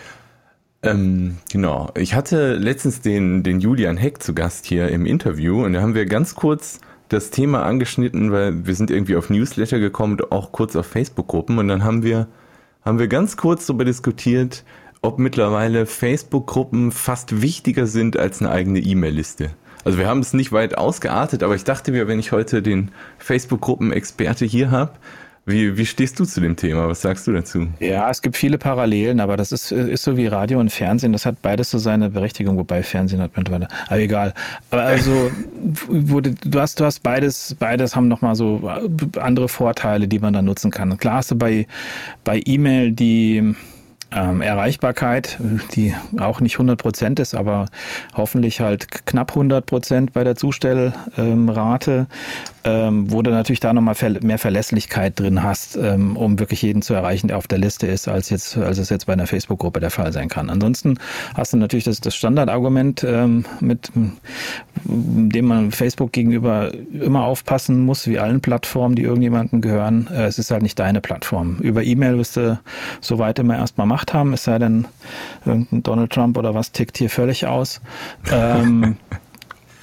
Ähm, 0.83 1.37
genau. 1.51 1.89
Ich 1.95 2.13
hatte 2.13 2.55
letztens 2.55 3.01
den, 3.01 3.43
den 3.43 3.59
Julian 3.59 3.97
Heck 3.97 4.21
zu 4.21 4.33
Gast 4.33 4.65
hier 4.65 4.89
im 4.89 5.05
Interview 5.05 5.63
und 5.63 5.73
da 5.73 5.81
haben 5.81 5.95
wir 5.95 6.05
ganz 6.05 6.35
kurz 6.35 6.81
das 7.09 7.29
Thema 7.29 7.63
angeschnitten, 7.63 8.31
weil 8.31 8.65
wir 8.65 8.75
sind 8.75 8.91
irgendwie 8.91 9.15
auf 9.15 9.29
Newsletter 9.29 9.79
gekommen 9.79 10.13
und 10.13 10.31
auch 10.31 10.51
kurz 10.51 10.75
auf 10.75 10.85
Facebook-Gruppen 10.87 11.57
und 11.57 11.67
dann 11.67 11.83
haben 11.83 12.03
wir, 12.03 12.27
haben 12.83 12.99
wir 12.99 13.07
ganz 13.07 13.37
kurz 13.37 13.65
darüber 13.65 13.85
diskutiert, 13.85 14.63
ob 15.01 15.19
mittlerweile 15.19 15.85
Facebook-Gruppen 15.85 16.91
fast 16.91 17.41
wichtiger 17.41 17.87
sind 17.87 18.17
als 18.17 18.41
eine 18.41 18.51
eigene 18.51 18.79
E-Mail-Liste. 18.79 19.51
Also 19.85 19.97
wir 19.97 20.07
haben 20.07 20.19
es 20.19 20.33
nicht 20.33 20.51
weit 20.51 20.77
ausgeartet, 20.77 21.43
aber 21.43 21.55
ich 21.55 21.65
dachte 21.65 21.91
mir, 21.91 22.07
wenn 22.07 22.19
ich 22.19 22.31
heute 22.31 22.61
den 22.61 22.91
Facebook-Gruppen-Experte 23.19 24.45
hier 24.45 24.71
habe, 24.71 24.93
wie, 25.45 25.77
wie 25.77 25.85
stehst 25.85 26.19
du 26.19 26.25
zu 26.25 26.39
dem 26.39 26.55
Thema? 26.55 26.87
Was 26.87 27.01
sagst 27.01 27.27
du 27.27 27.33
dazu? 27.33 27.67
Ja, 27.81 28.09
es 28.09 28.21
gibt 28.21 28.37
viele 28.37 28.57
Parallelen, 28.57 29.19
aber 29.19 29.35
das 29.35 29.51
ist, 29.51 29.73
ist 29.73 30.03
so 30.03 30.15
wie 30.15 30.27
Radio 30.27 30.59
und 30.59 30.71
Fernsehen. 30.71 31.11
Das 31.11 31.25
hat 31.25 31.41
beides 31.41 31.69
so 31.69 31.79
seine 31.79 32.09
Berechtigung, 32.09 32.57
wobei 32.57 32.81
Fernsehen 32.81 33.21
hat 33.21 33.35
mittlerweile. 33.35 33.67
Aber 33.87 33.99
egal. 33.99 34.33
Aber 34.71 34.83
also, 34.83 35.31
wo 35.87 36.21
du, 36.21 36.33
hast, 36.55 36.79
du 36.79 36.85
hast 36.85 37.03
beides, 37.03 37.55
beides 37.59 37.93
haben 37.93 38.07
nochmal 38.07 38.35
so 38.35 38.71
andere 39.19 39.49
Vorteile, 39.49 40.07
die 40.07 40.19
man 40.19 40.33
da 40.33 40.41
nutzen 40.41 40.71
kann. 40.71 40.97
Klar 40.97 41.15
hast 41.15 41.31
du 41.31 41.35
bei, 41.35 41.67
bei 42.23 42.41
E-Mail 42.45 42.93
die, 42.93 43.53
ähm, 44.15 44.41
Erreichbarkeit, 44.41 45.37
die 45.75 45.93
auch 46.17 46.39
nicht 46.39 46.55
100 46.55 46.79
Prozent 46.79 47.19
ist, 47.19 47.35
aber 47.35 47.67
hoffentlich 48.15 48.59
halt 48.61 49.05
knapp 49.05 49.31
100 49.31 49.65
Prozent 49.65 50.13
bei 50.13 50.23
der 50.23 50.35
Zustellrate 50.35 52.07
ähm, 52.65 53.11
wo 53.11 53.21
du 53.21 53.31
natürlich 53.31 53.59
da 53.59 53.73
nochmal 53.73 53.95
mehr 54.21 54.37
Verlässlichkeit 54.37 55.19
drin 55.19 55.43
hast, 55.43 55.75
ähm, 55.75 56.15
um 56.15 56.39
wirklich 56.39 56.61
jeden 56.61 56.81
zu 56.81 56.93
erreichen, 56.93 57.27
der 57.27 57.37
auf 57.37 57.47
der 57.47 57.57
Liste 57.57 57.87
ist, 57.87 58.07
als 58.07 58.29
jetzt, 58.29 58.57
als 58.57 58.77
es 58.77 58.89
jetzt 58.89 59.05
bei 59.05 59.13
einer 59.13 59.27
Facebook-Gruppe 59.27 59.79
der 59.79 59.89
Fall 59.89 60.13
sein 60.13 60.29
kann. 60.29 60.49
Ansonsten 60.49 60.97
hast 61.33 61.53
du 61.53 61.57
natürlich 61.57 61.83
das, 61.83 61.99
das 61.99 62.15
Standardargument, 62.15 63.03
ähm, 63.03 63.45
mit 63.59 63.91
dem 64.85 65.45
man 65.45 65.71
Facebook 65.71 66.13
gegenüber 66.13 66.71
immer 66.93 67.25
aufpassen 67.25 67.81
muss, 67.81 68.07
wie 68.07 68.19
allen 68.19 68.39
Plattformen, 68.39 68.95
die 68.95 69.03
irgendjemandem 69.03 69.61
gehören. 69.61 70.07
Äh, 70.13 70.25
es 70.25 70.39
ist 70.39 70.51
halt 70.51 70.63
nicht 70.63 70.79
deine 70.79 71.01
Plattform. 71.01 71.57
Über 71.57 71.83
E-Mail 71.83 72.17
wirst 72.17 72.37
du 72.37 72.59
soweit 73.01 73.39
immer 73.39 73.57
erstmal 73.57 73.87
Macht 74.03 74.13
haben, 74.13 74.33
es 74.33 74.43
sei 74.43 74.59
denn, 74.59 74.85
irgendein 75.45 75.81
Donald 75.81 76.11
Trump 76.11 76.37
oder 76.37 76.53
was 76.53 76.73
tickt 76.73 76.97
hier 76.97 77.09
völlig 77.09 77.47
aus. 77.47 77.79
Ähm, 78.29 78.97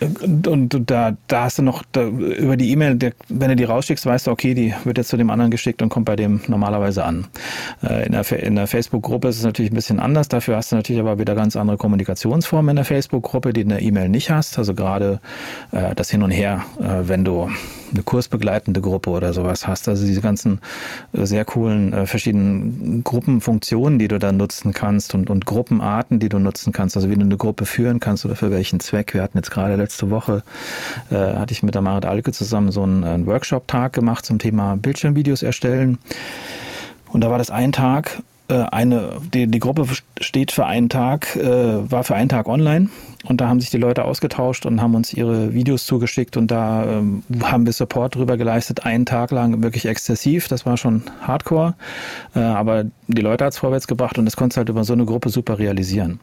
Und, 0.01 0.47
und 0.47 0.91
da, 0.91 1.17
da 1.27 1.45
hast 1.45 1.59
du 1.59 1.63
noch 1.63 1.83
da, 1.93 2.05
über 2.05 2.57
die 2.57 2.71
E-Mail, 2.71 2.99
wenn 3.29 3.49
du 3.49 3.57
die 3.57 3.65
rausschickst, 3.65 4.07
weißt 4.07 4.27
du, 4.27 4.31
okay, 4.31 4.55
die 4.55 4.75
wird 4.85 4.99
jetzt 4.99 5.09
zu 5.09 5.17
dem 5.17 5.31
anderen 5.31 5.51
geschickt 5.51 5.83
und 5.83 5.91
kommt 5.91 6.07
bei 6.07 6.17
dem 6.17 6.41
normalerweise 6.49 7.05
an. 7.05 7.27
Äh, 7.83 8.07
in 8.07 8.13
der, 8.13 8.31
in 8.33 8.57
der 8.57 8.67
Facebook-Gruppe 8.67 9.29
ist 9.29 9.39
es 9.39 9.45
natürlich 9.45 9.71
ein 9.71 9.75
bisschen 9.75 10.01
anders. 10.01 10.29
Dafür 10.29 10.57
hast 10.57 10.73
du 10.73 10.77
natürlich 10.77 11.01
aber 11.01 11.19
wieder 11.19 11.35
ganz 11.35 11.57
andere 11.57 11.77
Kommunikationsformen 11.77 12.71
in 12.71 12.77
der 12.77 12.85
Facebook-Gruppe, 12.85 13.53
die 13.53 13.61
in 13.63 13.69
der 13.69 13.83
E-Mail 13.83 14.09
nicht 14.09 14.31
hast. 14.31 14.59
Also 14.59 14.75
gerade 14.75 15.21
äh, 15.73 15.95
das 15.95 16.11
Hin 16.11 16.23
und 16.23 16.31
Her, 16.31 16.65
äh, 16.81 17.09
wenn 17.09 17.25
du 17.25 17.51
eine 17.93 18.03
kursbegleitende 18.03 18.81
Gruppe 18.81 19.11
oder 19.11 19.33
sowas 19.33 19.67
hast. 19.67 19.89
Also 19.89 20.07
diese 20.07 20.21
ganzen 20.21 20.61
äh, 21.13 21.27
sehr 21.27 21.45
coolen 21.45 21.93
äh, 21.93 22.07
verschiedenen 22.07 23.03
Gruppenfunktionen, 23.05 23.99
die 23.99 24.09
du 24.09 24.19
dann 24.19 24.37
nutzen 24.37 24.73
kannst 24.73 25.15
und, 25.15 25.31
und 25.31 25.47
Gruppenarten, 25.47 26.19
die 26.19 26.29
du 26.29 26.39
nutzen 26.39 26.73
kannst. 26.73 26.97
Also 26.97 27.11
wie 27.11 27.17
du 27.17 27.23
eine 27.23 27.37
Gruppe 27.37 27.67
führen 27.67 28.01
kannst 28.01 28.25
oder 28.25 28.37
für 28.37 28.51
welchen 28.51 28.81
Zweck. 28.81 29.15
Wir 29.15 29.23
hatten 29.23 29.39
jetzt 29.39 29.51
gerade 29.51 29.77
letzte 29.91 30.11
Woche, 30.11 30.45
äh, 31.11 31.17
hatte 31.17 31.53
ich 31.53 31.65
mit 31.65 31.75
der 31.75 31.83
Marit 31.83 32.05
Alke 32.05 32.31
zusammen 32.31 32.71
so 32.71 32.85
einen, 32.85 33.03
einen 33.03 33.27
Workshop-Tag 33.27 33.93
gemacht 33.93 34.25
zum 34.25 34.39
Thema 34.39 34.77
Bildschirmvideos 34.77 35.43
erstellen. 35.43 35.99
Und 37.09 37.23
da 37.23 37.31
war 37.31 37.39
das 37.39 37.51
ein 37.51 37.73
Tag, 37.73 38.19
äh, 38.19 38.21
eine, 38.55 39.13
die, 39.33 39.47
die 39.47 39.59
Gruppe 39.59 39.87
steht 40.21 40.53
für 40.53 40.67
einen 40.67 40.89
Tag, 40.89 41.37
äh, 41.37 41.91
war 41.91 42.05
für 42.05 42.15
einen 42.15 42.29
Tag 42.29 42.49
online 42.49 42.89
und 43.25 43.41
da 43.41 43.49
haben 43.49 43.61
sich 43.61 43.71
die 43.71 43.79
Leute 43.79 44.05
ausgetauscht 44.05 44.67
und 44.67 44.81
haben 44.81 44.95
uns 44.95 45.13
ihre 45.13 45.53
Videos 45.53 45.87
zugeschickt 45.87 46.37
und 46.37 46.51
da 46.51 46.85
ähm, 46.85 47.23
haben 47.43 47.67
wir 47.67 47.73
Support 47.73 48.15
drüber 48.15 48.37
geleistet, 48.37 48.85
einen 48.87 49.07
Tag 49.07 49.31
lang 49.31 49.63
wirklich 49.63 49.87
exzessiv, 49.87 50.49
das 50.49 50.67
war 50.67 50.77
schon 50.77 51.03
hardcore, 51.21 51.75
äh, 52.35 52.41
aber 52.41 52.85
die 53.09 53.23
Leute 53.23 53.45
hat 53.45 53.53
es 53.53 53.59
vorwärts 53.59 53.87
gebracht 53.87 54.19
und 54.19 54.25
das 54.25 54.37
konntest 54.37 54.57
halt 54.57 54.69
über 54.69 54.85
so 54.85 54.93
eine 54.93 55.05
Gruppe 55.05 55.29
super 55.29 55.59
realisieren. 55.59 56.21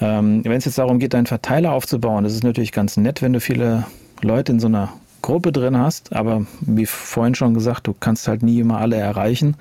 Ähm, 0.00 0.44
Wenn 0.44 0.58
es 0.58 0.64
jetzt 0.64 0.78
darum 0.78 0.98
geht, 0.98 1.14
einen 1.14 1.26
Verteiler 1.26 1.72
aufzubauen, 1.72 2.24
das 2.24 2.34
ist 2.34 2.44
natürlich 2.44 2.72
ganz 2.72 2.96
nett, 2.96 3.22
wenn 3.22 3.32
du 3.32 3.40
viele 3.40 3.84
Leute 4.20 4.52
in 4.52 4.60
so 4.60 4.66
einer 4.66 4.92
Gruppe 5.22 5.52
drin 5.52 5.78
hast, 5.78 6.12
aber 6.12 6.46
wie 6.60 6.86
vorhin 6.86 7.34
schon 7.34 7.54
gesagt, 7.54 7.86
du 7.86 7.94
kannst 7.98 8.28
halt 8.28 8.42
nie 8.42 8.60
immer 8.60 8.78
alle 8.78 8.96
erreichen. 8.96 9.56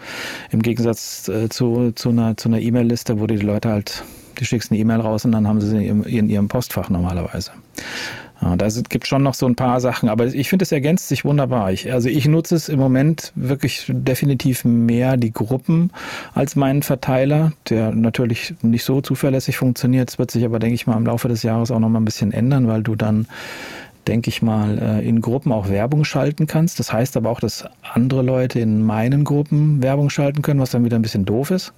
Im 0.51 0.61
Gegensatz 0.61 1.27
äh, 1.29 1.49
zu, 1.49 1.91
zu 1.93 2.09
einer 2.09 2.35
zu 2.37 2.49
einer 2.49 2.59
E-Mail-Liste, 2.59 3.19
wo 3.19 3.27
die 3.27 3.37
Leute 3.37 3.69
halt, 3.69 4.03
die 4.39 4.45
schickst 4.45 4.71
eine 4.71 4.79
E-Mail 4.79 5.01
raus 5.01 5.25
und 5.25 5.31
dann 5.31 5.47
haben 5.47 5.61
sie 5.61 5.69
sie 5.69 5.87
in, 5.87 6.03
in 6.03 6.29
ihrem 6.29 6.47
Postfach 6.47 6.89
normalerweise. 6.89 7.51
Ja, 8.41 8.55
da 8.55 8.67
gibt 8.89 9.05
schon 9.05 9.21
noch 9.21 9.35
so 9.35 9.45
ein 9.45 9.55
paar 9.55 9.79
Sachen, 9.79 10.09
aber 10.09 10.25
ich 10.25 10.49
finde, 10.49 10.63
es 10.63 10.71
ergänzt 10.71 11.09
sich 11.09 11.23
wunderbar. 11.23 11.71
Ich, 11.71 11.93
also 11.93 12.09
ich 12.09 12.27
nutze 12.27 12.55
es 12.55 12.69
im 12.69 12.79
Moment 12.79 13.31
wirklich 13.35 13.85
definitiv 13.87 14.65
mehr 14.65 15.15
die 15.15 15.31
Gruppen 15.31 15.91
als 16.33 16.55
meinen 16.55 16.81
Verteiler, 16.81 17.53
der 17.69 17.91
natürlich 17.91 18.55
nicht 18.63 18.83
so 18.83 19.01
zuverlässig 19.01 19.57
funktioniert. 19.57 20.09
Es 20.09 20.17
wird 20.17 20.31
sich 20.31 20.43
aber, 20.43 20.57
denke 20.57 20.73
ich 20.73 20.87
mal, 20.87 20.97
im 20.97 21.05
Laufe 21.05 21.27
des 21.27 21.43
Jahres 21.43 21.69
auch 21.69 21.79
noch 21.79 21.89
mal 21.89 21.99
ein 21.99 22.05
bisschen 22.05 22.31
ändern, 22.31 22.67
weil 22.67 22.81
du 22.81 22.95
dann 22.95 23.27
denke 24.07 24.29
ich 24.29 24.41
mal, 24.41 24.77
äh, 24.77 25.07
in 25.07 25.21
Gruppen 25.21 25.51
auch 25.51 25.69
Werbung 25.69 26.03
schalten 26.03 26.47
kannst. 26.47 26.79
Das 26.79 26.91
heißt 26.91 27.17
aber 27.17 27.29
auch, 27.29 27.39
dass 27.39 27.65
andere 27.93 28.21
Leute 28.21 28.59
in 28.59 28.83
meinen 28.83 29.23
Gruppen 29.23 29.81
Werbung 29.83 30.09
schalten 30.09 30.41
können, 30.41 30.59
was 30.59 30.71
dann 30.71 30.83
wieder 30.83 30.97
ein 30.97 31.01
bisschen 31.01 31.25
doof 31.25 31.51
ist. 31.51 31.73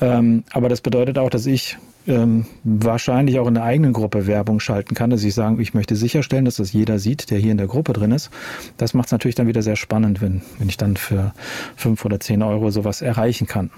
Ähm, 0.00 0.44
aber 0.52 0.68
das 0.68 0.80
bedeutet 0.80 1.18
auch, 1.18 1.30
dass 1.30 1.46
ich 1.46 1.76
ähm, 2.06 2.46
wahrscheinlich 2.64 3.38
auch 3.38 3.46
in 3.46 3.54
der 3.54 3.64
eigenen 3.64 3.92
Gruppe 3.92 4.26
Werbung 4.26 4.60
schalten 4.60 4.94
kann, 4.94 5.10
dass 5.10 5.22
ich 5.22 5.34
sagen, 5.34 5.60
ich 5.60 5.74
möchte 5.74 5.94
sicherstellen, 5.94 6.46
dass 6.46 6.56
das 6.56 6.72
jeder 6.72 6.98
sieht, 6.98 7.30
der 7.30 7.38
hier 7.38 7.52
in 7.52 7.58
der 7.58 7.66
Gruppe 7.66 7.92
drin 7.92 8.12
ist. 8.12 8.30
Das 8.78 8.94
macht 8.94 9.06
es 9.06 9.12
natürlich 9.12 9.34
dann 9.34 9.46
wieder 9.46 9.62
sehr 9.62 9.76
spannend, 9.76 10.20
wenn, 10.20 10.40
wenn 10.58 10.68
ich 10.68 10.78
dann 10.78 10.96
für 10.96 11.32
fünf 11.76 12.04
oder 12.04 12.18
zehn 12.18 12.42
Euro 12.42 12.70
sowas 12.70 13.02
erreichen 13.02 13.46
kann. 13.46 13.70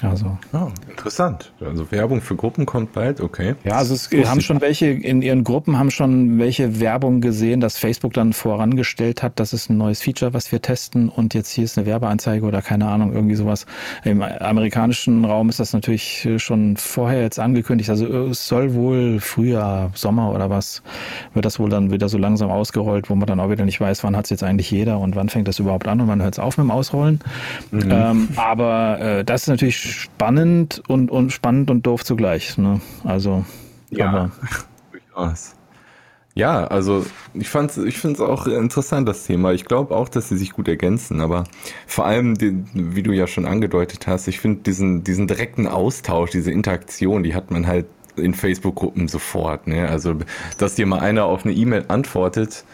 Also. 0.00 0.38
Oh, 0.52 0.68
interessant. 0.88 1.52
Also 1.60 1.90
Werbung 1.90 2.20
für 2.20 2.36
Gruppen 2.36 2.66
kommt 2.66 2.92
bald, 2.92 3.20
okay. 3.20 3.56
Ja, 3.64 3.78
also 3.78 3.94
es 3.94 4.08
haben 4.28 4.40
schon 4.40 4.60
welche 4.60 4.86
in 4.86 5.22
ihren 5.22 5.42
Gruppen 5.42 5.76
haben 5.76 5.90
schon 5.90 6.38
welche 6.38 6.78
Werbung 6.78 7.20
gesehen, 7.20 7.60
dass 7.60 7.78
Facebook 7.78 8.12
dann 8.12 8.32
vorangestellt 8.32 9.24
hat, 9.24 9.40
das 9.40 9.52
ist 9.52 9.70
ein 9.70 9.76
neues 9.76 10.00
Feature, 10.00 10.34
was 10.34 10.52
wir 10.52 10.62
testen 10.62 11.08
und 11.08 11.34
jetzt 11.34 11.50
hier 11.50 11.64
ist 11.64 11.76
eine 11.76 11.86
Werbeanzeige 11.86 12.46
oder 12.46 12.62
keine 12.62 12.86
Ahnung, 12.86 13.12
irgendwie 13.12 13.34
sowas. 13.34 13.66
Im 14.04 14.22
amerikanischen 14.22 15.24
Raum 15.24 15.48
ist 15.48 15.58
das 15.58 15.72
natürlich 15.72 16.28
schon 16.36 16.76
vorher 16.76 17.22
jetzt 17.22 17.40
angekündigt. 17.40 17.90
Also 17.90 18.06
es 18.06 18.46
soll 18.46 18.74
wohl 18.74 19.18
Frühjahr, 19.18 19.90
Sommer 19.94 20.32
oder 20.32 20.48
was, 20.48 20.82
wird 21.34 21.44
das 21.44 21.58
wohl 21.58 21.70
dann 21.70 21.90
wieder 21.90 22.08
so 22.08 22.18
langsam 22.18 22.50
ausgerollt, 22.50 23.10
wo 23.10 23.16
man 23.16 23.26
dann 23.26 23.40
auch 23.40 23.50
wieder 23.50 23.64
nicht 23.64 23.80
weiß, 23.80 24.04
wann 24.04 24.16
hat 24.16 24.26
es 24.26 24.30
jetzt 24.30 24.44
eigentlich 24.44 24.70
jeder 24.70 25.00
und 25.00 25.16
wann 25.16 25.28
fängt 25.28 25.48
das 25.48 25.58
überhaupt 25.58 25.88
an 25.88 26.00
und 26.00 26.06
wann 26.06 26.22
hört 26.22 26.34
es 26.34 26.38
auf 26.38 26.56
mit 26.56 26.66
dem 26.66 26.70
Ausrollen. 26.70 27.18
Mhm. 27.72 27.90
Ähm, 27.90 28.28
aber 28.36 29.00
äh, 29.00 29.24
das 29.24 29.42
ist 29.42 29.48
natürlich 29.48 29.87
spannend 29.88 30.82
und, 30.88 31.10
und 31.10 31.32
spannend 31.32 31.70
und 31.70 31.86
doof 31.86 32.04
zugleich. 32.04 32.58
Ne? 32.58 32.80
Also, 33.04 33.44
ja, 33.90 34.30
durchaus. 34.92 35.54
Ja, 36.34 36.68
also 36.68 37.04
ich 37.34 37.48
fand's, 37.48 37.76
ich 37.78 37.98
finde 37.98 38.14
es 38.14 38.20
auch 38.20 38.46
interessant, 38.46 39.08
das 39.08 39.24
Thema. 39.24 39.52
Ich 39.52 39.64
glaube 39.64 39.96
auch, 39.96 40.08
dass 40.08 40.28
sie 40.28 40.36
sich 40.36 40.52
gut 40.52 40.68
ergänzen, 40.68 41.20
aber 41.20 41.44
vor 41.84 42.06
allem, 42.06 42.38
die, 42.38 42.62
wie 42.74 43.02
du 43.02 43.10
ja 43.10 43.26
schon 43.26 43.44
angedeutet 43.44 44.06
hast, 44.06 44.28
ich 44.28 44.38
finde 44.38 44.62
diesen, 44.62 45.02
diesen 45.02 45.26
direkten 45.26 45.66
Austausch, 45.66 46.30
diese 46.30 46.52
Interaktion, 46.52 47.24
die 47.24 47.34
hat 47.34 47.50
man 47.50 47.66
halt 47.66 47.86
in 48.14 48.34
Facebook-Gruppen 48.34 49.08
sofort. 49.08 49.66
Ne? 49.66 49.88
Also, 49.88 50.14
dass 50.58 50.76
dir 50.76 50.86
mal 50.86 51.00
einer 51.00 51.24
auf 51.24 51.44
eine 51.44 51.54
E-Mail 51.54 51.86
antwortet, 51.88 52.64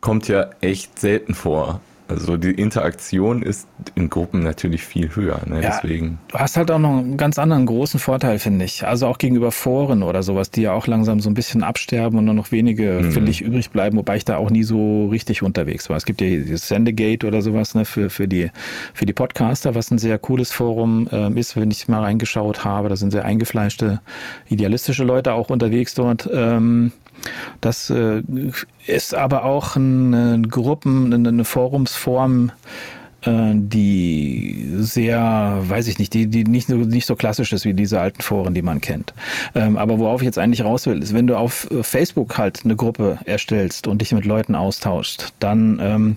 kommt 0.00 0.26
ja 0.26 0.50
echt 0.60 0.98
selten 0.98 1.34
vor. 1.34 1.80
Also 2.06 2.36
die 2.36 2.50
Interaktion 2.50 3.42
ist 3.42 3.66
in 3.94 4.10
Gruppen 4.10 4.42
natürlich 4.42 4.84
viel 4.84 5.16
höher, 5.16 5.40
ne? 5.46 5.62
Ja, 5.62 5.80
deswegen. 5.80 6.18
Du 6.28 6.38
hast 6.38 6.58
halt 6.58 6.70
auch 6.70 6.78
noch 6.78 6.98
einen 6.98 7.16
ganz 7.16 7.38
anderen 7.38 7.64
großen 7.64 7.98
Vorteil, 7.98 8.38
finde 8.38 8.66
ich. 8.66 8.86
Also 8.86 9.06
auch 9.06 9.16
gegenüber 9.16 9.50
Foren 9.50 10.02
oder 10.02 10.22
sowas, 10.22 10.50
die 10.50 10.62
ja 10.62 10.72
auch 10.72 10.86
langsam 10.86 11.20
so 11.20 11.30
ein 11.30 11.34
bisschen 11.34 11.62
absterben 11.62 12.18
und 12.18 12.26
nur 12.26 12.34
noch 12.34 12.52
wenige, 12.52 13.00
mhm. 13.02 13.12
finde 13.12 13.30
ich, 13.30 13.40
übrig 13.40 13.70
bleiben, 13.70 13.96
wobei 13.96 14.16
ich 14.16 14.26
da 14.26 14.36
auch 14.36 14.50
nie 14.50 14.64
so 14.64 15.08
richtig 15.08 15.42
unterwegs 15.42 15.88
war. 15.88 15.96
Es 15.96 16.04
gibt 16.04 16.20
ja 16.20 16.28
dieses 16.28 16.68
Sendegate 16.68 17.26
oder 17.26 17.40
sowas, 17.40 17.74
ne, 17.74 17.86
für, 17.86 18.10
für 18.10 18.28
die, 18.28 18.50
für 18.92 19.06
die 19.06 19.14
Podcaster, 19.14 19.74
was 19.74 19.90
ein 19.90 19.98
sehr 19.98 20.18
cooles 20.18 20.52
Forum 20.52 21.08
ähm, 21.10 21.38
ist, 21.38 21.56
wenn 21.56 21.70
ich 21.70 21.88
mal 21.88 22.02
reingeschaut 22.02 22.66
habe. 22.66 22.90
Da 22.90 22.96
sind 22.96 23.12
sehr 23.12 23.24
eingefleischte, 23.24 24.00
idealistische 24.50 25.04
Leute 25.04 25.32
auch 25.32 25.48
unterwegs 25.48 25.94
dort. 25.94 26.28
Ähm, 26.30 26.92
das 27.60 27.90
äh, 27.90 28.22
ist 28.86 29.14
aber 29.14 29.44
auch 29.44 29.76
eine 29.76 30.42
Gruppen, 30.48 31.12
eine 31.12 31.44
Forumsform, 31.44 32.52
äh, 33.26 33.52
die 33.54 34.68
sehr, 34.76 35.58
weiß 35.62 35.88
ich 35.88 35.98
nicht, 35.98 36.12
die, 36.14 36.26
die 36.26 36.44
nicht, 36.44 36.68
so, 36.68 36.76
nicht 36.76 37.06
so 37.06 37.16
klassisch 37.16 37.52
ist 37.52 37.64
wie 37.64 37.74
diese 37.74 38.00
alten 38.00 38.22
Foren, 38.22 38.54
die 38.54 38.62
man 38.62 38.80
kennt. 38.80 39.14
Ähm, 39.54 39.76
aber 39.76 39.98
worauf 39.98 40.20
ich 40.20 40.26
jetzt 40.26 40.38
eigentlich 40.38 40.64
raus 40.64 40.86
will, 40.86 41.02
ist, 41.02 41.14
wenn 41.14 41.26
du 41.26 41.36
auf 41.36 41.68
Facebook 41.82 42.36
halt 42.38 42.64
eine 42.64 42.76
Gruppe 42.76 43.18
erstellst 43.24 43.86
und 43.86 44.00
dich 44.00 44.12
mit 44.12 44.24
Leuten 44.24 44.54
austauschst, 44.54 45.32
dann 45.38 45.78
ähm, 45.80 46.16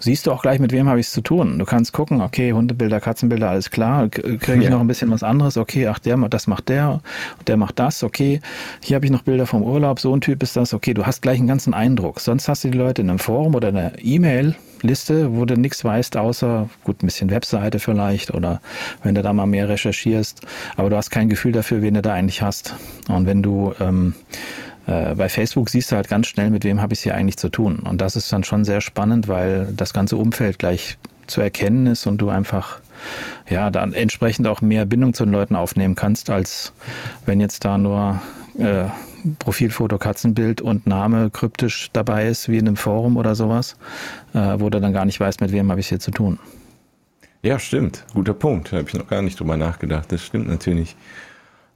siehst 0.00 0.26
du 0.26 0.32
auch 0.32 0.42
gleich, 0.42 0.58
mit 0.58 0.72
wem 0.72 0.88
habe 0.88 1.00
ich 1.00 1.06
es 1.06 1.12
zu 1.12 1.20
tun. 1.20 1.58
Du 1.58 1.64
kannst 1.64 1.92
gucken, 1.92 2.20
okay, 2.20 2.52
Hundebilder, 2.52 3.00
Katzenbilder, 3.00 3.50
alles 3.50 3.70
klar. 3.70 4.08
Kriege 4.08 4.58
ich 4.58 4.64
ja. 4.64 4.70
noch 4.70 4.80
ein 4.80 4.86
bisschen 4.86 5.10
was 5.10 5.22
anderes? 5.22 5.56
Okay, 5.56 5.86
ach, 5.88 5.98
der, 5.98 6.16
das 6.28 6.46
macht 6.46 6.68
der, 6.68 7.00
der 7.46 7.56
macht 7.56 7.78
das, 7.78 8.02
okay. 8.02 8.40
Hier 8.82 8.96
habe 8.96 9.06
ich 9.06 9.12
noch 9.12 9.22
Bilder 9.22 9.46
vom 9.46 9.62
Urlaub, 9.62 10.00
so 10.00 10.14
ein 10.14 10.20
Typ 10.20 10.42
ist 10.42 10.56
das, 10.56 10.74
okay. 10.74 10.94
Du 10.94 11.06
hast 11.06 11.22
gleich 11.22 11.38
einen 11.38 11.48
ganzen 11.48 11.74
Eindruck. 11.74 12.20
Sonst 12.20 12.48
hast 12.48 12.64
du 12.64 12.70
die 12.70 12.78
Leute 12.78 13.02
in 13.02 13.10
einem 13.10 13.18
Forum 13.18 13.54
oder 13.54 13.68
einer 13.68 13.92
E-Mail-Liste, 14.00 15.34
wo 15.34 15.44
du 15.44 15.54
nichts 15.54 15.84
weißt, 15.84 16.16
außer, 16.16 16.68
gut, 16.84 17.02
ein 17.02 17.06
bisschen 17.06 17.30
Webseite 17.30 17.78
vielleicht 17.78 18.32
oder 18.32 18.60
wenn 19.02 19.14
du 19.14 19.22
da 19.22 19.32
mal 19.32 19.46
mehr 19.46 19.68
recherchierst. 19.68 20.42
Aber 20.76 20.90
du 20.90 20.96
hast 20.96 21.10
kein 21.10 21.28
Gefühl 21.28 21.52
dafür, 21.52 21.82
wen 21.82 21.94
du 21.94 22.02
da 22.02 22.12
eigentlich 22.12 22.42
hast. 22.42 22.74
Und 23.08 23.26
wenn 23.26 23.42
du 23.42 23.72
ähm, 23.80 24.14
äh, 24.88 25.14
bei 25.14 25.28
Facebook 25.28 25.68
siehst 25.68 25.92
du 25.92 25.96
halt 25.96 26.08
ganz 26.08 26.26
schnell, 26.26 26.50
mit 26.50 26.64
wem 26.64 26.80
habe 26.80 26.94
ich 26.94 27.00
es 27.00 27.02
hier 27.02 27.14
eigentlich 27.14 27.36
zu 27.36 27.50
tun. 27.50 27.80
Und 27.80 28.00
das 28.00 28.16
ist 28.16 28.32
dann 28.32 28.42
schon 28.42 28.64
sehr 28.64 28.80
spannend, 28.80 29.28
weil 29.28 29.68
das 29.76 29.92
ganze 29.92 30.16
Umfeld 30.16 30.58
gleich 30.58 30.98
zu 31.26 31.42
erkennen 31.42 31.86
ist 31.86 32.06
und 32.06 32.18
du 32.18 32.30
einfach 32.30 32.80
ja 33.50 33.70
dann 33.70 33.92
entsprechend 33.92 34.46
auch 34.48 34.62
mehr 34.62 34.86
Bindung 34.86 35.12
zu 35.12 35.24
den 35.24 35.32
Leuten 35.32 35.56
aufnehmen 35.56 35.94
kannst, 35.94 36.30
als 36.30 36.72
wenn 37.26 37.38
jetzt 37.38 37.66
da 37.66 37.76
nur 37.76 38.20
äh, 38.58 38.84
Profilfoto, 39.38 39.98
Katzenbild 39.98 40.62
und 40.62 40.86
Name 40.86 41.28
kryptisch 41.30 41.90
dabei 41.92 42.26
ist, 42.26 42.48
wie 42.48 42.56
in 42.56 42.66
einem 42.66 42.76
Forum 42.76 43.18
oder 43.18 43.34
sowas, 43.34 43.76
äh, 44.32 44.38
wo 44.58 44.70
du 44.70 44.80
dann 44.80 44.94
gar 44.94 45.04
nicht 45.04 45.20
weißt, 45.20 45.42
mit 45.42 45.52
wem 45.52 45.70
habe 45.70 45.80
ich 45.80 45.86
es 45.86 45.90
hier 45.90 46.00
zu 46.00 46.12
tun. 46.12 46.38
Ja, 47.42 47.58
stimmt. 47.58 48.04
Guter 48.14 48.34
Punkt. 48.34 48.72
Da 48.72 48.78
habe 48.78 48.88
ich 48.88 48.94
noch 48.94 49.06
gar 49.06 49.22
nicht 49.22 49.38
drüber 49.38 49.56
nachgedacht. 49.56 50.10
Das 50.10 50.24
stimmt 50.24 50.48
natürlich. 50.48 50.96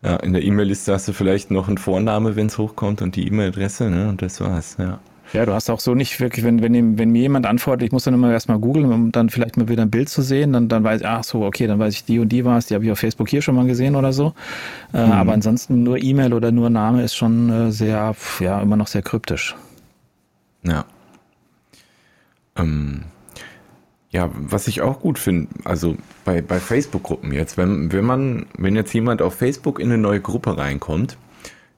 Ja, 0.02 0.16
in 0.16 0.32
der 0.32 0.42
E-Mail-Liste 0.42 0.92
hast 0.92 1.06
du 1.06 1.12
vielleicht 1.12 1.50
noch 1.50 1.68
einen 1.68 1.78
Vorname, 1.78 2.34
wenn 2.34 2.46
es 2.46 2.58
hochkommt 2.58 3.02
und 3.02 3.14
die 3.14 3.26
E-Mail-Adresse, 3.28 3.88
ne? 3.88 4.08
Und 4.08 4.20
das 4.20 4.40
war's, 4.40 4.76
ja. 4.78 4.98
Ja, 5.32 5.46
du 5.46 5.54
hast 5.54 5.70
auch 5.70 5.80
so 5.80 5.94
nicht 5.94 6.20
wirklich, 6.20 6.44
wenn, 6.44 6.60
wenn, 6.60 6.98
wenn 6.98 7.10
mir 7.10 7.22
jemand 7.22 7.46
antwortet, 7.46 7.86
ich 7.86 7.92
muss 7.92 8.04
dann 8.04 8.12
immer 8.12 8.30
erstmal 8.30 8.58
googeln, 8.58 8.92
um 8.92 9.12
dann 9.12 9.30
vielleicht 9.30 9.56
mal 9.56 9.68
wieder 9.68 9.82
ein 9.82 9.90
Bild 9.90 10.10
zu 10.10 10.20
sehen, 10.20 10.52
dann, 10.52 10.68
dann 10.68 10.84
weiß 10.84 11.00
ich, 11.00 11.06
ach 11.06 11.24
so, 11.24 11.44
okay, 11.44 11.66
dann 11.66 11.78
weiß 11.78 11.94
ich, 11.94 12.04
die 12.04 12.18
und 12.18 12.28
die 12.28 12.44
war 12.44 12.58
es, 12.58 12.66
die 12.66 12.74
habe 12.74 12.84
ich 12.84 12.90
auf 12.90 12.98
Facebook 12.98 13.28
hier 13.28 13.40
schon 13.40 13.54
mal 13.54 13.66
gesehen 13.66 13.96
oder 13.96 14.12
so. 14.12 14.34
Äh, 14.92 15.06
mhm. 15.06 15.12
Aber 15.12 15.32
ansonsten 15.32 15.84
nur 15.84 15.96
E-Mail 16.02 16.34
oder 16.34 16.52
nur 16.52 16.68
Name 16.68 17.02
ist 17.02 17.14
schon 17.14 17.48
äh, 17.48 17.72
sehr, 17.72 18.14
ja, 18.40 18.60
immer 18.60 18.76
noch 18.76 18.88
sehr 18.88 19.02
kryptisch. 19.02 19.56
Ja. 20.64 20.84
Ähm, 22.56 23.04
ja, 24.12 24.30
was 24.34 24.68
ich 24.68 24.82
auch 24.82 25.00
gut 25.00 25.18
finde, 25.18 25.48
also 25.64 25.96
bei, 26.24 26.42
bei 26.42 26.60
Facebook-Gruppen 26.60 27.32
jetzt, 27.32 27.56
wenn, 27.56 27.92
wenn 27.92 28.04
man, 28.04 28.46
wenn 28.58 28.76
jetzt 28.76 28.92
jemand 28.94 29.22
auf 29.22 29.34
Facebook 29.34 29.80
in 29.80 29.90
eine 29.90 29.98
neue 29.98 30.20
Gruppe 30.20 30.56
reinkommt, 30.56 31.16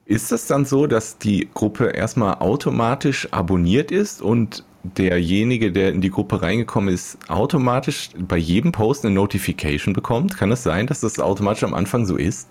Ist 0.05 0.31
es 0.31 0.45
dann 0.45 0.65
so, 0.65 0.85
dass 0.85 1.17
die 1.17 1.49
Gruppe 1.53 1.87
erstmal 1.87 2.35
automatisch 2.35 3.27
abonniert 3.33 3.91
ist 3.91 4.21
und 4.21 4.63
derjenige, 4.83 5.71
der 5.71 5.89
in 5.93 6.01
die 6.01 6.11
Gruppe 6.11 6.43
reingekommen 6.43 6.93
ist, 6.93 7.17
automatisch 7.27 8.11
bei 8.19 8.37
jedem 8.37 8.71
Post 8.71 9.03
eine 9.03 9.15
Notification 9.15 9.93
bekommt? 9.95 10.37
Kann 10.37 10.51
es 10.51 10.61
sein, 10.61 10.85
dass 10.85 10.99
das 11.01 11.19
automatisch 11.19 11.63
am 11.63 11.73
Anfang 11.73 12.05
so 12.05 12.17
ist? 12.17 12.49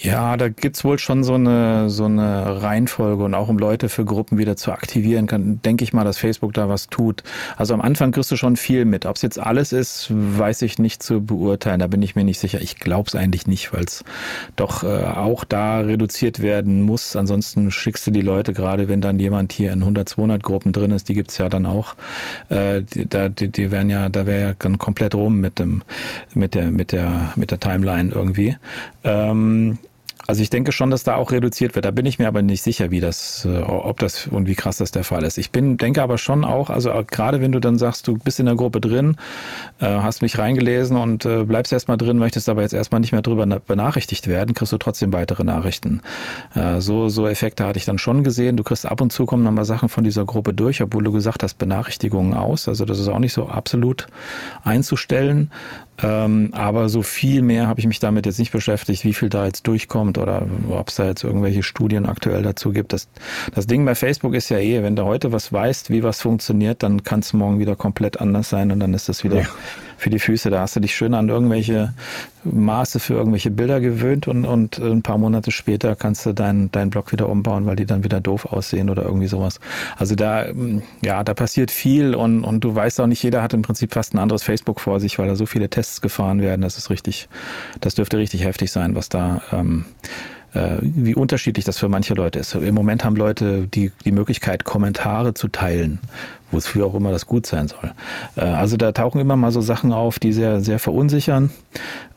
Ja, 0.00 0.36
da 0.36 0.48
gibt's 0.48 0.84
wohl 0.84 0.98
schon 0.98 1.24
so 1.24 1.34
eine, 1.34 1.90
so 1.90 2.04
eine 2.04 2.62
Reihenfolge 2.62 3.24
und 3.24 3.34
auch 3.34 3.48
um 3.48 3.58
Leute 3.58 3.88
für 3.88 4.04
Gruppen 4.04 4.38
wieder 4.38 4.56
zu 4.56 4.72
aktivieren, 4.72 5.26
kann, 5.26 5.60
denke 5.62 5.84
ich 5.84 5.92
mal, 5.92 6.04
dass 6.04 6.18
Facebook 6.18 6.52
da 6.54 6.68
was 6.68 6.88
tut. 6.88 7.22
Also 7.56 7.74
am 7.74 7.80
Anfang 7.80 8.12
kriegst 8.12 8.30
du 8.30 8.36
schon 8.36 8.56
viel 8.56 8.84
mit. 8.84 9.06
Ob 9.06 9.16
es 9.16 9.22
jetzt 9.22 9.38
alles 9.38 9.72
ist, 9.72 10.08
weiß 10.10 10.62
ich 10.62 10.78
nicht 10.78 11.02
zu 11.02 11.20
beurteilen. 11.20 11.80
Da 11.80 11.86
bin 11.86 12.02
ich 12.02 12.14
mir 12.14 12.24
nicht 12.24 12.38
sicher. 12.38 12.60
Ich 12.60 12.76
glaube 12.76 13.08
es 13.08 13.14
eigentlich 13.14 13.46
nicht, 13.46 13.72
weil 13.72 13.84
es 13.84 14.04
doch 14.56 14.84
äh, 14.84 14.86
auch 14.86 15.44
da 15.44 15.80
reduziert 15.80 16.40
werden 16.40 16.82
muss. 16.82 17.16
Ansonsten 17.16 17.70
schickst 17.70 18.06
du 18.06 18.10
die 18.10 18.20
Leute, 18.20 18.52
gerade 18.52 18.88
wenn 18.88 19.00
dann 19.00 19.18
jemand 19.18 19.52
hier 19.52 19.72
in 19.72 19.80
100, 19.80 20.08
200 20.08 20.42
Gruppen 20.42 20.72
drin 20.72 20.90
ist, 20.92 21.08
die 21.08 21.14
gibt's 21.14 21.38
ja 21.38 21.48
dann 21.48 21.66
auch. 21.66 21.94
Äh, 22.48 22.82
die, 22.82 23.08
da, 23.08 23.28
die, 23.28 23.48
die 23.48 23.70
werden 23.70 23.90
ja, 23.90 24.08
da 24.08 24.26
wäre 24.26 24.40
ja 24.40 24.54
dann 24.58 24.78
komplett 24.78 25.14
rum 25.14 25.40
mit 25.40 25.58
dem, 25.58 25.82
mit 26.34 26.54
der, 26.54 26.70
mit 26.70 26.92
der, 26.92 27.32
mit 27.36 27.50
der 27.50 27.60
Timeline 27.60 28.12
irgendwie. 28.12 28.56
Ähm, 29.04 29.47
also 30.28 30.42
ich 30.42 30.50
denke 30.50 30.72
schon, 30.72 30.90
dass 30.90 31.04
da 31.04 31.14
auch 31.14 31.32
reduziert 31.32 31.74
wird. 31.74 31.86
Da 31.86 31.90
bin 31.90 32.04
ich 32.04 32.18
mir 32.18 32.28
aber 32.28 32.42
nicht 32.42 32.62
sicher, 32.62 32.90
wie 32.90 33.00
das, 33.00 33.46
äh, 33.46 33.62
ob 33.62 33.98
das 33.98 34.26
und 34.26 34.46
wie 34.46 34.54
krass 34.54 34.76
das 34.76 34.90
der 34.90 35.02
Fall 35.02 35.24
ist. 35.24 35.38
Ich 35.38 35.52
bin, 35.52 35.78
denke 35.78 36.02
aber 36.02 36.18
schon 36.18 36.44
auch, 36.44 36.68
also 36.68 36.92
gerade 37.06 37.40
wenn 37.40 37.50
du 37.50 37.60
dann 37.60 37.78
sagst, 37.78 38.06
du 38.06 38.18
bist 38.18 38.38
in 38.38 38.44
der 38.44 38.54
Gruppe 38.54 38.78
drin, 38.82 39.16
äh, 39.80 39.86
hast 39.86 40.20
mich 40.20 40.36
reingelesen 40.36 40.98
und 40.98 41.24
äh, 41.24 41.44
bleibst 41.44 41.72
erstmal 41.72 41.96
drin, 41.96 42.18
möchtest 42.18 42.50
aber 42.50 42.60
jetzt 42.60 42.74
erstmal 42.74 43.00
nicht 43.00 43.12
mehr 43.12 43.22
drüber 43.22 43.46
benachrichtigt 43.46 44.28
werden, 44.28 44.54
kriegst 44.54 44.70
du 44.70 44.76
trotzdem 44.76 45.14
weitere 45.14 45.44
Nachrichten. 45.44 46.02
So, 46.78 47.08
so 47.08 47.26
Effekte 47.26 47.64
hatte 47.64 47.78
ich 47.78 47.84
dann 47.84 47.98
schon 47.98 48.22
gesehen. 48.22 48.56
Du 48.56 48.64
kriegst 48.64 48.84
ab 48.84 49.00
und 49.00 49.12
zu 49.12 49.24
kommen 49.24 49.44
nochmal 49.44 49.64
Sachen 49.64 49.88
von 49.88 50.04
dieser 50.04 50.24
Gruppe 50.26 50.52
durch, 50.52 50.82
obwohl 50.82 51.04
du 51.04 51.12
gesagt 51.12 51.42
hast, 51.42 51.54
Benachrichtigungen 51.54 52.34
aus. 52.34 52.68
Also 52.68 52.84
das 52.84 52.98
ist 52.98 53.08
auch 53.08 53.18
nicht 53.18 53.32
so 53.32 53.46
absolut 53.46 54.08
einzustellen. 54.62 55.50
Ähm, 56.02 56.50
aber 56.52 56.88
so 56.88 57.02
viel 57.02 57.42
mehr 57.42 57.66
habe 57.66 57.80
ich 57.80 57.86
mich 57.86 57.98
damit 57.98 58.26
jetzt 58.26 58.38
nicht 58.38 58.52
beschäftigt, 58.52 59.04
wie 59.04 59.14
viel 59.14 59.28
da 59.28 59.46
jetzt 59.46 59.66
durchkommt 59.66 60.18
oder 60.18 60.46
ob 60.70 60.88
es 60.88 60.96
da 60.96 61.06
jetzt 61.06 61.24
irgendwelche 61.24 61.62
Studien 61.62 62.06
aktuell 62.06 62.42
dazu 62.42 62.72
gibt. 62.72 62.92
Das, 62.92 63.08
das 63.54 63.66
Ding 63.66 63.84
bei 63.84 63.94
Facebook 63.94 64.34
ist 64.34 64.48
ja 64.48 64.58
eh, 64.58 64.82
wenn 64.82 64.96
du 64.96 65.04
heute 65.04 65.32
was 65.32 65.52
weißt, 65.52 65.90
wie 65.90 66.02
was 66.02 66.20
funktioniert, 66.20 66.82
dann 66.82 67.02
kann 67.02 67.20
es 67.20 67.32
morgen 67.32 67.58
wieder 67.58 67.76
komplett 67.76 68.20
anders 68.20 68.48
sein 68.48 68.70
und 68.70 68.80
dann 68.80 68.94
ist 68.94 69.08
das 69.08 69.24
wieder 69.24 69.40
ja 69.40 69.48
für 69.98 70.10
die 70.10 70.18
Füße. 70.18 70.48
Da 70.48 70.60
hast 70.60 70.76
du 70.76 70.80
dich 70.80 70.94
schön 70.94 71.12
an 71.12 71.28
irgendwelche 71.28 71.92
Maße 72.44 73.00
für 73.00 73.14
irgendwelche 73.14 73.50
Bilder 73.50 73.80
gewöhnt 73.80 74.28
und, 74.28 74.46
und 74.46 74.78
ein 74.78 75.02
paar 75.02 75.18
Monate 75.18 75.50
später 75.50 75.96
kannst 75.96 76.24
du 76.24 76.32
deinen 76.32 76.70
dein 76.70 76.88
Blog 76.88 77.12
wieder 77.12 77.28
umbauen, 77.28 77.66
weil 77.66 77.76
die 77.76 77.84
dann 77.84 78.04
wieder 78.04 78.20
doof 78.20 78.46
aussehen 78.46 78.88
oder 78.88 79.02
irgendwie 79.02 79.26
sowas. 79.26 79.60
Also 79.96 80.14
da, 80.14 80.46
ja, 81.02 81.24
da 81.24 81.34
passiert 81.34 81.70
viel 81.70 82.14
und, 82.14 82.44
und 82.44 82.64
du 82.64 82.74
weißt 82.74 83.00
auch 83.00 83.06
nicht, 83.06 83.22
jeder 83.22 83.42
hat 83.42 83.52
im 83.52 83.62
Prinzip 83.62 83.92
fast 83.92 84.14
ein 84.14 84.18
anderes 84.18 84.44
Facebook 84.44 84.80
vor 84.80 85.00
sich, 85.00 85.18
weil 85.18 85.28
da 85.28 85.34
so 85.34 85.46
viele 85.46 85.68
Tests 85.68 86.00
gefahren 86.00 86.40
werden. 86.40 86.62
Das 86.62 86.78
ist 86.78 86.90
richtig, 86.90 87.28
das 87.80 87.96
dürfte 87.96 88.16
richtig 88.16 88.44
heftig 88.44 88.70
sein, 88.70 88.94
was 88.94 89.08
da 89.08 89.42
ähm, 89.52 89.84
äh, 90.54 90.78
wie 90.80 91.14
unterschiedlich 91.14 91.64
das 91.64 91.78
für 91.78 91.88
manche 91.88 92.14
Leute 92.14 92.38
ist. 92.38 92.54
Im 92.54 92.74
Moment 92.74 93.04
haben 93.04 93.16
Leute 93.16 93.66
die, 93.66 93.92
die 94.04 94.12
Möglichkeit, 94.12 94.64
Kommentare 94.64 95.34
zu 95.34 95.48
teilen, 95.48 95.98
wofür 96.50 96.86
auch 96.86 96.94
immer 96.94 97.10
das 97.10 97.26
gut 97.26 97.46
sein 97.46 97.68
soll. 97.68 97.92
Äh, 98.36 98.40
also 98.40 98.76
da 98.76 98.92
tauchen 98.92 99.20
immer 99.20 99.36
mal 99.36 99.52
so 99.52 99.60
Sachen 99.60 99.92
auf, 99.92 100.18
die 100.18 100.32
sehr, 100.32 100.60
sehr 100.60 100.78
verunsichern, 100.78 101.50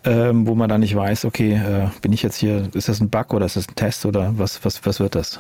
ähm, 0.04 0.48
wo 0.48 0.56
man 0.56 0.70
dann 0.70 0.82
nicht 0.82 0.96
weiß, 0.96 1.26
okay, 1.26 1.54
äh, 1.54 1.88
bin 2.02 2.14
ich 2.14 2.24
jetzt 2.24 2.38
hier, 2.38 2.70
ist 2.74 2.90
das 2.90 3.00
ein 3.00 3.10
Bug 3.10 3.34
oder 3.34 3.46
ist 3.46 3.56
das 3.56 3.68
ein 3.68 3.76
Test 3.76 4.06
oder 4.06 4.34
was, 4.38 4.64
was, 4.66 4.86
was 4.86 5.00
wird 5.00 5.16
das? 5.16 5.40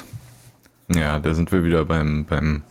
Ja, 0.94 1.20
da 1.20 1.34
sind 1.34 1.52
wir 1.52 1.64
wieder 1.64 1.86
beim, 1.86 2.26
beim 2.26 2.64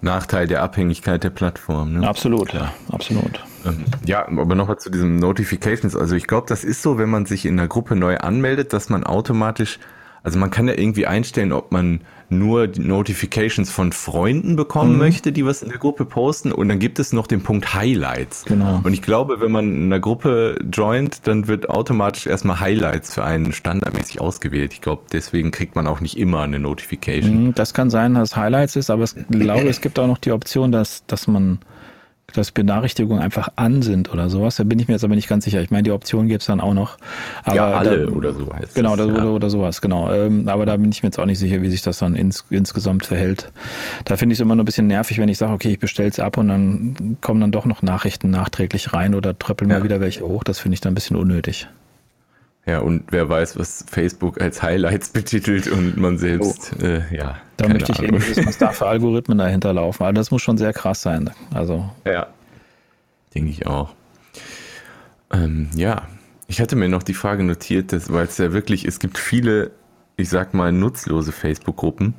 Nachteil 0.00 0.46
der 0.46 0.62
Abhängigkeit 0.62 1.24
der 1.24 1.30
Plattform. 1.30 1.94
Ne? 1.94 2.06
Absolut, 2.06 2.52
ja, 2.52 2.72
absolut. 2.92 3.40
Ähm, 3.66 3.84
ja, 4.04 4.28
aber 4.28 4.54
nochmal 4.54 4.78
zu 4.78 4.90
diesen 4.90 5.16
Notifications. 5.16 5.96
Also 5.96 6.14
ich 6.14 6.26
glaube, 6.26 6.46
das 6.48 6.62
ist 6.62 6.82
so, 6.82 6.98
wenn 6.98 7.08
man 7.08 7.26
sich 7.26 7.46
in 7.46 7.56
der 7.56 7.66
Gruppe 7.66 7.96
neu 7.96 8.18
anmeldet, 8.18 8.72
dass 8.72 8.90
man 8.90 9.04
automatisch, 9.04 9.80
also 10.24 10.38
man 10.38 10.50
kann 10.50 10.66
ja 10.66 10.74
irgendwie 10.74 11.06
einstellen, 11.06 11.52
ob 11.52 11.70
man 11.70 12.00
nur 12.30 12.66
die 12.66 12.80
Notifications 12.80 13.70
von 13.70 13.92
Freunden 13.92 14.56
bekommen 14.56 14.94
mhm. 14.94 14.98
möchte, 14.98 15.32
die 15.32 15.44
was 15.44 15.62
in 15.62 15.68
der 15.68 15.78
Gruppe 15.78 16.06
posten. 16.06 16.50
Und 16.50 16.68
dann 16.68 16.78
gibt 16.78 16.98
es 16.98 17.12
noch 17.12 17.26
den 17.26 17.42
Punkt 17.42 17.74
Highlights. 17.74 18.46
Genau. 18.46 18.80
Und 18.82 18.94
ich 18.94 19.02
glaube, 19.02 19.42
wenn 19.42 19.52
man 19.52 19.74
in 19.74 19.84
einer 19.84 20.00
Gruppe 20.00 20.58
joint, 20.72 21.26
dann 21.26 21.46
wird 21.46 21.68
automatisch 21.68 22.26
erstmal 22.26 22.58
Highlights 22.58 23.12
für 23.12 23.22
einen 23.22 23.52
standardmäßig 23.52 24.22
ausgewählt. 24.22 24.72
Ich 24.72 24.80
glaube, 24.80 25.02
deswegen 25.12 25.50
kriegt 25.50 25.76
man 25.76 25.86
auch 25.86 26.00
nicht 26.00 26.16
immer 26.16 26.40
eine 26.40 26.58
Notification. 26.58 27.48
Mhm, 27.48 27.54
das 27.54 27.74
kann 27.74 27.90
sein, 27.90 28.14
dass 28.14 28.34
Highlights 28.34 28.76
ist, 28.76 28.88
aber 28.88 29.04
ich 29.04 29.14
glaube, 29.28 29.68
es 29.68 29.82
gibt 29.82 29.98
auch 29.98 30.06
noch 30.06 30.18
die 30.18 30.32
Option, 30.32 30.72
dass, 30.72 31.04
dass 31.06 31.26
man 31.26 31.58
dass 32.34 32.50
Benachrichtigungen 32.50 33.22
einfach 33.22 33.48
an 33.56 33.82
sind 33.82 34.12
oder 34.12 34.28
sowas. 34.28 34.56
Da 34.56 34.64
bin 34.64 34.78
ich 34.78 34.88
mir 34.88 34.94
jetzt 34.94 35.04
aber 35.04 35.14
nicht 35.14 35.28
ganz 35.28 35.44
sicher. 35.44 35.60
Ich 35.60 35.70
meine, 35.70 35.84
die 35.84 35.92
Option 35.92 36.28
gibt's 36.28 36.46
dann 36.46 36.60
auch 36.60 36.74
noch. 36.74 36.98
Aber 37.44 37.56
ja, 37.56 37.70
alle 37.72 38.06
da, 38.06 38.12
oder 38.12 38.32
so 38.32 38.52
heißt 38.52 38.74
Genau, 38.74 38.96
das, 38.96 39.06
ja. 39.06 39.14
oder, 39.14 39.32
oder 39.32 39.50
sowas, 39.50 39.80
genau. 39.80 40.12
Ähm, 40.12 40.48
aber 40.48 40.66
da 40.66 40.76
bin 40.76 40.90
ich 40.90 41.02
mir 41.02 41.08
jetzt 41.08 41.18
auch 41.18 41.26
nicht 41.26 41.38
sicher, 41.38 41.62
wie 41.62 41.70
sich 41.70 41.82
das 41.82 41.98
dann 41.98 42.16
ins, 42.16 42.44
insgesamt 42.50 43.06
verhält. 43.06 43.52
Da 44.04 44.16
finde 44.16 44.32
ich 44.32 44.38
es 44.38 44.42
immer 44.42 44.54
nur 44.54 44.64
ein 44.64 44.66
bisschen 44.66 44.86
nervig, 44.86 45.18
wenn 45.18 45.28
ich 45.28 45.38
sage, 45.38 45.52
okay, 45.52 45.70
ich 45.70 45.78
bestelle 45.78 46.08
es 46.08 46.20
ab 46.20 46.36
und 46.36 46.48
dann 46.48 47.16
kommen 47.20 47.40
dann 47.40 47.52
doch 47.52 47.64
noch 47.64 47.82
Nachrichten 47.82 48.30
nachträglich 48.30 48.92
rein 48.92 49.14
oder 49.14 49.38
tröppeln 49.38 49.70
ja. 49.70 49.78
mal 49.78 49.84
wieder 49.84 50.00
welche 50.00 50.26
hoch. 50.26 50.44
Das 50.44 50.58
finde 50.58 50.74
ich 50.74 50.80
dann 50.80 50.92
ein 50.92 50.94
bisschen 50.94 51.16
unnötig. 51.16 51.68
Ja, 52.66 52.78
und 52.78 53.04
wer 53.10 53.28
weiß, 53.28 53.58
was 53.58 53.84
Facebook 53.88 54.40
als 54.40 54.62
Highlights 54.62 55.08
betitelt 55.12 55.68
und 55.68 55.96
man 55.96 56.16
selbst, 56.18 56.72
oh. 56.80 56.84
äh, 56.84 57.02
ja. 57.14 57.36
Da 57.56 57.68
möchte 57.68 57.92
ich 57.92 57.98
Ahnung. 57.98 58.14
irgendwie 58.14 58.30
wissen, 58.30 58.46
was 58.46 58.58
da 58.58 58.70
für 58.72 58.86
Algorithmen 58.86 59.38
dahinter 59.38 59.72
laufen. 59.72 60.02
Also 60.02 60.14
das 60.14 60.30
muss 60.30 60.42
schon 60.42 60.58
sehr 60.58 60.72
krass 60.72 61.02
sein. 61.02 61.30
Also. 61.52 61.90
Ja. 62.04 62.28
Denke 63.34 63.50
ich 63.50 63.66
auch. 63.66 63.94
Ähm, 65.32 65.68
ja, 65.74 66.02
ich 66.46 66.60
hatte 66.60 66.76
mir 66.76 66.88
noch 66.88 67.02
die 67.02 67.14
Frage 67.14 67.44
notiert, 67.44 67.92
dass, 67.92 68.12
weil 68.12 68.26
es 68.26 68.38
ja 68.38 68.52
wirklich, 68.52 68.84
es 68.84 68.98
gibt 68.98 69.18
viele, 69.18 69.72
ich 70.16 70.28
sag 70.28 70.54
mal, 70.54 70.72
nutzlose 70.72 71.32
Facebook-Gruppen. 71.32 72.14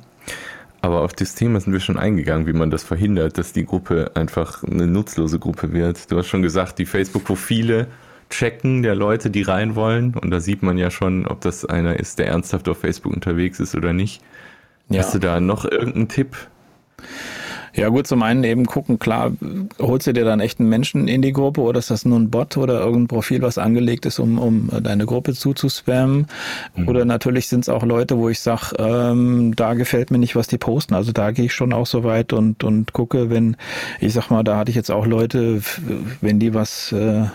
Aber 0.80 1.02
auf 1.02 1.12
das 1.12 1.34
Thema 1.34 1.58
sind 1.60 1.72
wir 1.72 1.80
schon 1.80 1.98
eingegangen, 1.98 2.46
wie 2.46 2.52
man 2.52 2.70
das 2.70 2.84
verhindert, 2.84 3.38
dass 3.38 3.52
die 3.52 3.64
Gruppe 3.64 4.12
einfach 4.14 4.62
eine 4.62 4.86
nutzlose 4.86 5.38
Gruppe 5.38 5.72
wird. 5.72 6.10
Du 6.12 6.18
hast 6.18 6.28
schon 6.28 6.42
gesagt, 6.42 6.78
die 6.78 6.86
Facebook-Profile 6.86 7.88
Checken 8.30 8.82
der 8.82 8.94
Leute, 8.94 9.30
die 9.30 9.42
rein 9.42 9.74
wollen. 9.74 10.14
Und 10.14 10.30
da 10.30 10.40
sieht 10.40 10.62
man 10.62 10.78
ja 10.78 10.90
schon, 10.90 11.26
ob 11.26 11.40
das 11.40 11.64
einer 11.64 11.98
ist, 11.98 12.18
der 12.18 12.28
ernsthaft 12.28 12.68
auf 12.68 12.78
Facebook 12.78 13.12
unterwegs 13.12 13.60
ist 13.60 13.74
oder 13.74 13.92
nicht. 13.92 14.22
Ja. 14.88 15.00
Hast 15.00 15.14
du 15.14 15.18
da 15.18 15.40
noch 15.40 15.64
irgendeinen 15.64 16.08
Tipp? 16.08 16.36
Ja 17.76 17.90
gut, 17.90 18.06
zum 18.06 18.22
einen 18.22 18.42
eben 18.42 18.64
gucken, 18.64 18.98
klar, 18.98 19.32
holst 19.78 20.06
du 20.06 20.14
dir 20.14 20.24
dann 20.24 20.40
echten 20.40 20.66
Menschen 20.66 21.08
in 21.08 21.20
die 21.20 21.34
Gruppe 21.34 21.60
oder 21.60 21.78
ist 21.78 21.90
das 21.90 22.06
nur 22.06 22.18
ein 22.18 22.30
Bot 22.30 22.56
oder 22.56 22.80
irgendein 22.80 23.08
Profil, 23.08 23.42
was 23.42 23.58
angelegt 23.58 24.06
ist, 24.06 24.18
um, 24.18 24.38
um 24.38 24.70
deine 24.82 25.04
Gruppe 25.04 25.34
zuzuspammen? 25.34 26.26
Mhm. 26.74 26.88
Oder 26.88 27.04
natürlich 27.04 27.48
sind 27.48 27.60
es 27.60 27.68
auch 27.68 27.84
Leute, 27.84 28.16
wo 28.16 28.30
ich 28.30 28.40
sage, 28.40 28.76
ähm, 28.78 29.54
da 29.56 29.74
gefällt 29.74 30.10
mir 30.10 30.18
nicht, 30.18 30.36
was 30.36 30.46
die 30.46 30.56
posten. 30.56 30.94
Also 30.94 31.12
da 31.12 31.32
gehe 31.32 31.44
ich 31.44 31.52
schon 31.52 31.74
auch 31.74 31.86
so 31.86 32.02
weit 32.02 32.32
und, 32.32 32.64
und 32.64 32.94
gucke, 32.94 33.28
wenn, 33.28 33.58
ich 34.00 34.14
sag 34.14 34.30
mal, 34.30 34.42
da 34.42 34.56
hatte 34.56 34.70
ich 34.70 34.76
jetzt 34.76 34.90
auch 34.90 35.06
Leute, 35.06 35.60
wenn 36.22 36.38
die 36.38 36.54
was... 36.54 36.92
Äh, 36.92 37.26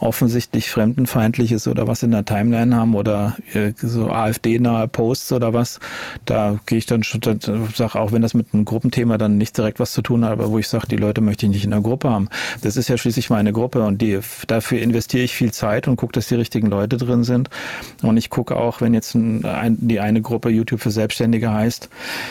offensichtlich 0.00 0.70
fremdenfeindliches 0.70 1.68
oder 1.68 1.86
was 1.86 2.02
in 2.02 2.10
der 2.10 2.24
Timeline 2.24 2.74
haben 2.74 2.94
oder 2.94 3.36
äh, 3.54 3.72
so 3.76 4.10
AfD-nahe 4.10 4.88
Posts 4.88 5.32
oder 5.32 5.52
was, 5.52 5.80
da 6.24 6.58
gehe 6.66 6.78
ich 6.78 6.86
dann 6.86 7.02
schon, 7.02 7.20
sage 7.74 8.00
auch, 8.00 8.12
wenn 8.12 8.22
das 8.22 8.34
mit 8.34 8.48
einem 8.52 8.64
Gruppenthema 8.64 9.18
dann 9.18 9.38
nicht 9.38 9.56
direkt 9.56 9.80
was 9.80 9.92
zu 9.92 10.02
tun 10.02 10.24
hat, 10.24 10.32
aber 10.32 10.50
wo 10.50 10.58
ich 10.58 10.68
sage, 10.68 10.86
die 10.88 10.96
Leute 10.96 11.20
möchte 11.20 11.46
ich 11.46 11.52
nicht 11.52 11.64
in 11.64 11.70
der 11.70 11.80
Gruppe 11.80 12.10
haben. 12.10 12.28
Das 12.62 12.76
ist 12.76 12.88
ja 12.88 12.96
schließlich 12.96 13.30
meine 13.30 13.52
Gruppe 13.52 13.84
und 13.84 14.00
die, 14.02 14.20
dafür 14.46 14.80
investiere 14.80 15.24
ich 15.24 15.34
viel 15.34 15.52
Zeit 15.52 15.88
und 15.88 15.96
gucke, 15.96 16.12
dass 16.12 16.28
die 16.28 16.34
richtigen 16.34 16.68
Leute 16.68 16.96
drin 16.96 17.24
sind. 17.24 17.50
Und 18.02 18.16
ich 18.16 18.30
gucke 18.30 18.56
auch, 18.56 18.80
wenn 18.80 18.94
jetzt 18.94 19.14
ein, 19.14 19.76
die 19.80 20.00
eine 20.00 20.22
Gruppe 20.22 20.50
YouTube 20.50 20.80
für 20.80 20.90
Selbstständige 20.90 21.52
heißt, 21.52 21.88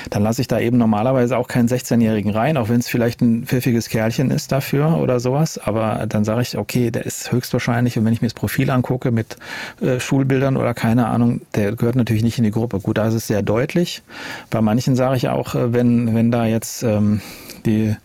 dann 0.09 0.23
lasse 0.23 0.41
ich 0.41 0.47
da 0.47 0.59
eben 0.59 0.77
normalerweise 0.77 1.37
auch 1.37 1.47
keinen 1.47 1.67
16-Jährigen 1.67 2.31
rein, 2.31 2.57
auch 2.57 2.69
wenn 2.69 2.79
es 2.79 2.87
vielleicht 2.87 3.21
ein 3.21 3.45
pfiffiges 3.45 3.89
Kerlchen 3.89 4.31
ist 4.31 4.51
dafür 4.51 4.97
oder 4.97 5.19
sowas. 5.19 5.57
Aber 5.57 6.05
dann 6.07 6.23
sage 6.23 6.41
ich, 6.41 6.57
okay, 6.57 6.91
der 6.91 7.05
ist 7.05 7.16
ist 7.21 7.31
höchstwahrscheinlich, 7.31 7.97
und 7.97 8.05
wenn 8.05 8.13
ich 8.13 8.21
mir 8.21 8.27
das 8.27 8.33
Profil 8.33 8.69
angucke 8.69 9.11
mit 9.11 9.37
äh, 9.81 9.99
Schulbildern 9.99 10.57
oder 10.57 10.73
keine 10.73 11.07
Ahnung, 11.07 11.41
der 11.55 11.75
gehört 11.75 11.95
natürlich 11.95 12.23
nicht 12.23 12.37
in 12.37 12.43
die 12.43 12.51
Gruppe. 12.51 12.79
Gut, 12.79 12.97
da 12.97 13.07
ist 13.07 13.13
es 13.13 13.27
sehr 13.27 13.41
deutlich. 13.41 14.03
Bei 14.49 14.61
manchen 14.61 14.95
sage 14.95 15.17
ich 15.17 15.29
auch, 15.29 15.55
äh, 15.55 15.73
wenn, 15.73 16.15
wenn 16.15 16.31
da 16.31 16.45
jetzt 16.45 16.83
ähm, 16.83 17.21
die, 17.65 17.95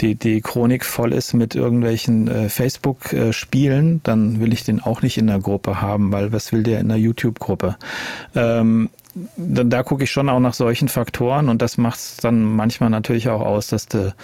die, 0.00 0.14
die 0.14 0.40
Chronik 0.40 0.84
voll 0.84 1.12
ist 1.12 1.32
mit 1.32 1.54
irgendwelchen 1.54 2.28
äh, 2.28 2.48
Facebook-Spielen, 2.48 4.00
dann 4.02 4.40
will 4.40 4.52
ich 4.52 4.64
den 4.64 4.80
auch 4.80 5.02
nicht 5.02 5.18
in 5.18 5.26
der 5.26 5.38
Gruppe 5.38 5.80
haben, 5.80 6.12
weil 6.12 6.32
was 6.32 6.52
will 6.52 6.62
der 6.62 6.80
in 6.80 6.88
der 6.88 6.98
YouTube-Gruppe? 6.98 7.76
Ähm, 8.34 8.90
da, 9.36 9.64
da 9.64 9.82
gucke 9.82 10.04
ich 10.04 10.10
schon 10.10 10.28
auch 10.28 10.40
nach 10.40 10.54
solchen 10.54 10.88
Faktoren 10.88 11.48
und 11.48 11.62
das 11.62 11.78
macht 11.78 11.98
es 11.98 12.16
dann 12.18 12.44
manchmal 12.44 12.90
natürlich 12.90 13.28
auch 13.28 13.40
aus, 13.40 13.68
dass 13.68 13.86
du, 13.86 14.14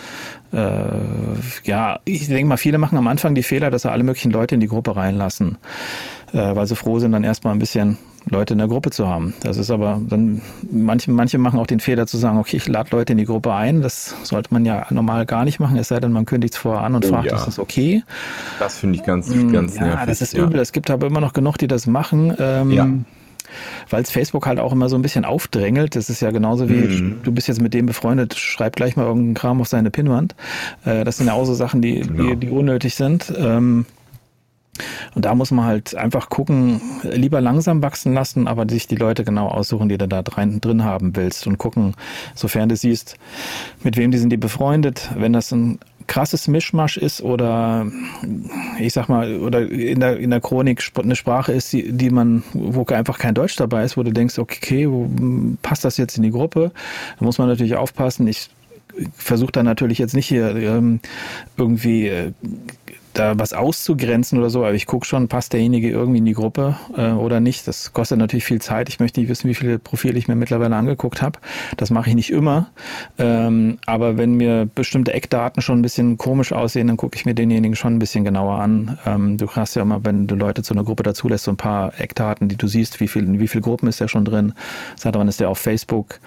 äh, 0.53 1.69
ja, 1.69 2.01
ich 2.05 2.29
denke 2.29 2.47
mal, 2.47 2.59
viele 2.59 2.79
machen 2.79 2.99
am 2.99 3.07
Anfang 3.07 3.35
die 3.35 3.43
Fehler, 3.43 3.71
dass 3.71 3.83
sie 3.83 3.91
alle 3.91 4.05
möglichen 4.05 4.31
Leute 4.31 4.55
in 4.55 4.61
die 4.61 4.69
Gruppe 4.69 4.95
reinlassen, 4.95 5.57
äh, 6.33 6.55
weil 6.55 6.67
sie 6.67 6.77
froh 6.77 6.99
sind, 6.99 7.13
dann 7.13 7.25
erstmal 7.25 7.55
ein 7.55 7.59
bisschen 7.59 7.97
Leute 8.29 8.53
in 8.53 8.59
der 8.59 8.69
Gruppe 8.69 8.91
zu 8.91 9.09
haben. 9.09 9.35
Das 9.43 9.57
ist 9.57 9.71
aber 9.71 10.01
dann, 10.09 10.43
manche, 10.71 11.11
manche 11.11 11.39
machen 11.39 11.59
auch 11.59 11.67
den 11.67 11.81
Fehler 11.81 12.07
zu 12.07 12.19
sagen, 12.19 12.39
okay, 12.39 12.59
ich 12.59 12.69
lade 12.69 12.91
Leute 12.93 13.13
in 13.13 13.19
die 13.19 13.25
Gruppe 13.25 13.53
ein. 13.53 13.81
Das 13.81 14.15
sollte 14.23 14.53
man 14.53 14.65
ja 14.65 14.87
normal 14.91 15.27
gar 15.27 15.45
nicht 15.45 15.59
machen, 15.59 15.77
es 15.77 15.89
sei 15.89 16.01
denn, 16.01 16.13
man 16.13 16.27
kündigt 16.27 16.55
es 16.55 16.61
vorher 16.61 16.83
an 16.83 16.95
und 16.95 17.07
oh, 17.07 17.09
fragt, 17.09 17.27
ja. 17.27 17.37
ist 17.37 17.47
das 17.47 17.59
okay? 17.59 18.05
Das 18.59 18.79
finde 18.79 18.97
ich 18.97 19.05
ganz, 19.05 19.29
mm, 19.29 19.51
ganz 19.51 19.77
ja, 19.77 19.87
nervig. 19.87 20.07
Das 20.07 20.21
ist 20.21 20.35
übel. 20.35 20.61
Es 20.61 20.73
gibt 20.73 20.91
aber 20.91 21.07
immer 21.07 21.21
noch 21.21 21.33
genug, 21.33 21.57
die 21.57 21.67
das 21.67 21.87
machen. 21.87 22.37
Ähm, 22.39 22.71
ja 22.71 22.89
weil 23.91 24.03
es 24.03 24.11
Facebook 24.11 24.47
halt 24.47 24.59
auch 24.59 24.73
immer 24.73 24.89
so 24.89 24.97
ein 24.97 25.03
bisschen 25.03 25.25
aufdrängelt. 25.25 25.97
Das 25.97 26.11
ist 26.11 26.21
ja 26.21 26.31
genauso 26.31 26.69
wie, 26.69 26.75
mhm. 26.75 27.21
du 27.23 27.33
bist 27.33 27.49
jetzt 27.49 27.61
mit 27.61 27.75
dem 27.75 27.87
befreundet, 27.87 28.35
schreib 28.35 28.77
gleich 28.77 28.97
mal 28.97 29.05
irgendeinen 29.05 29.35
Kram 29.35 29.61
auf 29.61 29.69
seine 29.69 29.91
Pinwand. 29.91 30.35
Äh, 30.85 31.05
das 31.05 31.19
sind 31.19 31.27
ja 31.27 31.35
auch 31.35 31.45
so 31.45 31.55
Sachen, 31.55 31.83
die, 31.83 32.01
genau. 32.01 32.31
die, 32.31 32.37
die 32.37 32.49
unnötig 32.49 32.95
sind. 32.95 33.33
Ähm, 33.37 33.87
und 35.15 35.27
da 35.27 35.35
muss 35.35 35.51
man 35.51 35.67
halt 35.67 35.95
einfach 35.95 36.31
gucken, 36.31 36.81
lieber 37.03 37.43
langsam 37.43 37.83
wachsen 37.83 38.15
lassen, 38.15 38.49
aber 38.49 38.65
sich 38.69 38.87
die 38.87 38.97
Leute 38.97 39.23
genau 39.23 39.49
aussuchen, 39.49 39.91
die 39.91 39.99
du 39.99 40.09
da 40.09 40.23
drin 40.23 40.85
haben 40.85 41.15
willst 41.15 41.47
und 41.47 41.59
gucken, 41.59 41.95
sofern 42.35 42.71
du 42.71 42.77
siehst, 42.77 43.17
mit 43.83 43.99
wem 43.99 44.11
die 44.11 44.19
sind 44.19 44.31
die 44.31 44.39
befreundet. 44.39 45.11
Wenn 45.15 45.35
das 45.35 45.53
ein 45.53 45.79
krasses 46.07 46.49
Mischmasch 46.49 46.97
ist 46.97 47.23
oder 47.23 47.87
ich 48.79 48.93
sag 48.93 49.09
mal, 49.09 49.37
oder 49.39 49.69
in 49.71 50.01
der, 50.01 50.19
in 50.19 50.31
der 50.31 50.41
Chronik 50.41 50.83
eine 50.97 51.17
Sprache 51.17 51.53
ist, 51.53 51.73
die, 51.73 51.93
die 51.93 52.11
man, 52.11 52.43
wo 52.53 52.85
einfach 52.87 53.19
kein 53.19 53.35
Deutsch 53.35 53.57
dabei 53.57 53.85
ist, 53.85 53.97
wo 53.97 54.03
du 54.03 54.13
denkst, 54.13 54.39
okay, 54.39 54.89
passt 55.63 55.85
das 55.85 55.97
jetzt 55.97 56.17
in 56.17 56.23
die 56.23 56.31
Gruppe? 56.31 56.73
Da 57.19 57.25
muss 57.25 57.39
man 57.39 57.49
natürlich 57.49 57.77
aufpassen. 57.77 58.27
Ich 58.27 58.51
versuche 59.17 59.53
da 59.53 59.63
natürlich 59.63 59.99
jetzt 59.99 60.15
nicht 60.15 60.27
hier 60.27 60.55
ähm, 60.57 61.01
irgendwie 61.57 62.09
äh, 62.09 62.33
da 63.15 63.39
was 63.39 63.53
auszugrenzen 63.53 64.39
oder 64.39 64.51
so, 64.51 64.65
aber 64.65 64.75
ich 64.75 64.87
gucke 64.87 65.07
schon, 65.07 65.29
passt 65.29 65.53
derjenige 65.53 65.91
irgendwie 65.91 66.19
in 66.19 66.25
die 66.25 66.33
Gruppe 66.33 66.77
äh, 66.97 67.11
oder 67.11 67.41
nicht. 67.41 67.69
Das 67.69 67.93
kostet 67.93 68.19
natürlich 68.19 68.45
viel 68.45 68.61
Zeit. 68.61 68.89
Ich 68.89 69.01
möchte 69.01 69.21
nicht 69.21 69.29
wissen, 69.29 69.49
wie 69.49 69.55
viele 69.55 69.79
Profile 69.79 70.19
ich 70.19 70.29
mir 70.29 70.35
mittlerweile 70.35 70.75
angeguckt 70.77 71.21
habe. 71.21 71.39
Das 71.77 71.91
mache 71.91 72.09
ich 72.11 72.15
nicht 72.15 72.31
immer. 72.31 72.71
Ähm, 73.19 73.79
aber 73.87 74.17
wenn 74.17 74.35
mir 74.35 74.69
bestimmte 74.75 75.13
Eckdaten 75.13 75.63
schon 75.63 75.79
ein 75.79 75.83
bisschen 75.83 76.17
komisch 76.17 76.53
aussehen, 76.53 76.87
dann 76.87 76.97
gucke 76.97 77.17
ich 77.17 77.27
mir 77.27 77.35
denjenigen 77.35 77.77
schon 77.77 77.97
ein 77.97 77.99
bisschen 77.99 78.25
genauer 78.25 78.59
an. 78.61 78.99
Ähm, 79.05 79.37
du 79.37 79.49
hast 79.51 79.75
ja 79.75 79.83
immer, 79.83 80.05
wenn 80.05 80.27
du 80.27 80.35
Leute 80.35 80.63
zu 80.63 80.73
einer 80.73 80.85
Gruppe 80.85 81.03
dazulässt, 81.03 81.45
so 81.45 81.51
ein 81.51 81.57
paar 81.57 81.99
Eckdaten, 82.01 82.49
die 82.49 82.57
du 82.57 82.67
siehst, 82.67 83.01
wie 83.01 83.09
viel, 83.09 83.25
in 83.25 83.41
wie 83.41 83.49
viele 83.49 83.63
Gruppen 83.63 83.89
ist 83.89 84.01
der 84.01 84.09
schon 84.09 84.25
drin, 84.25 84.55
seit 84.97 85.15
wann 85.15 85.29
ist 85.29 85.41
der 85.41 85.51
auf 85.51 85.59
Facebook. 85.59 86.21